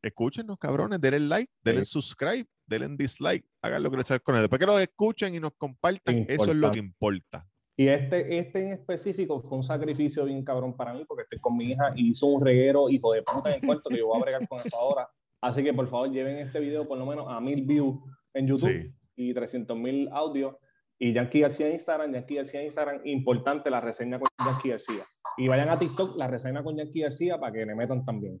escúchenos, 0.00 0.56
cabrones, 0.58 0.98
denle 1.02 1.20
like, 1.20 1.52
denle 1.62 1.84
Sí. 1.84 1.90
subscribe, 1.90 2.46
denle 2.64 2.96
dislike, 2.96 3.44
hagan 3.60 3.82
lo 3.82 3.90
que 3.90 3.98
les 3.98 4.06
salga 4.06 4.20
con 4.20 4.36
él. 4.36 4.40
Después 4.40 4.58
que 4.58 4.64
los 4.64 4.80
escuchen 4.80 5.34
y 5.34 5.38
nos 5.38 5.52
compartan, 5.58 6.24
eso 6.30 6.50
es 6.50 6.56
lo 6.56 6.70
que 6.70 6.78
importa. 6.78 7.46
Y 7.76 7.88
este, 7.88 8.38
este 8.38 8.66
en 8.66 8.72
específico 8.74 9.40
fue 9.40 9.56
un 9.58 9.64
sacrificio 9.64 10.24
bien 10.26 10.44
cabrón 10.44 10.76
para 10.76 10.92
mí 10.92 11.04
porque 11.06 11.22
estoy 11.22 11.38
con 11.38 11.56
mi 11.56 11.70
hija 11.70 11.92
y 11.96 12.10
hizo 12.10 12.26
un 12.26 12.44
reguero 12.44 12.90
hijo 12.90 13.12
de 13.12 13.22
puta 13.22 13.48
en 13.48 13.56
el 13.56 13.66
cuarto 13.66 13.88
que 13.88 13.96
yo 13.98 14.06
voy 14.08 14.18
a 14.18 14.22
bregar 14.22 14.46
con 14.48 14.60
eso 14.64 14.76
ahora. 14.78 15.08
Así 15.40 15.64
que 15.64 15.72
por 15.72 15.88
favor 15.88 16.10
lleven 16.10 16.36
este 16.38 16.60
video 16.60 16.86
por 16.86 16.98
lo 16.98 17.06
menos 17.06 17.26
a 17.28 17.40
mil 17.40 17.64
views 17.64 17.98
en 18.34 18.46
YouTube 18.46 18.70
Sí. 18.70 18.94
y 19.16 19.32
300 19.34 19.76
mil 19.76 20.08
audios. 20.12 20.54
Y 20.98 21.12
Yankee 21.14 21.40
García 21.40 21.66
en 21.66 21.72
Instagram, 21.72 22.12
Yankee 22.12 22.36
García 22.36 22.60
en 22.60 22.66
Instagram, 22.66 23.00
importante 23.06 23.70
la 23.70 23.80
reseña 23.80 24.20
con 24.20 24.28
Yankee 24.44 24.68
García. 24.68 25.02
Y 25.36 25.48
vayan 25.48 25.68
a 25.70 25.78
TikTok, 25.78 26.16
la 26.16 26.28
reseña 26.28 26.62
con 26.62 26.76
Yankee 26.76 27.00
García 27.00 27.40
para 27.40 27.52
que 27.52 27.66
le 27.66 27.74
metan 27.74 28.04
también. 28.04 28.40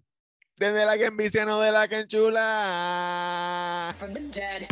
Desde 0.58 0.84
la 0.86 0.96
que 0.96 1.06
envicia, 1.06 1.44
no 1.44 1.58
de 1.58 1.72
la 1.72 1.88
que 1.88 2.00
enchula. 2.00 3.94
from 3.96 4.12
the 4.12 4.20
dead. 4.20 4.62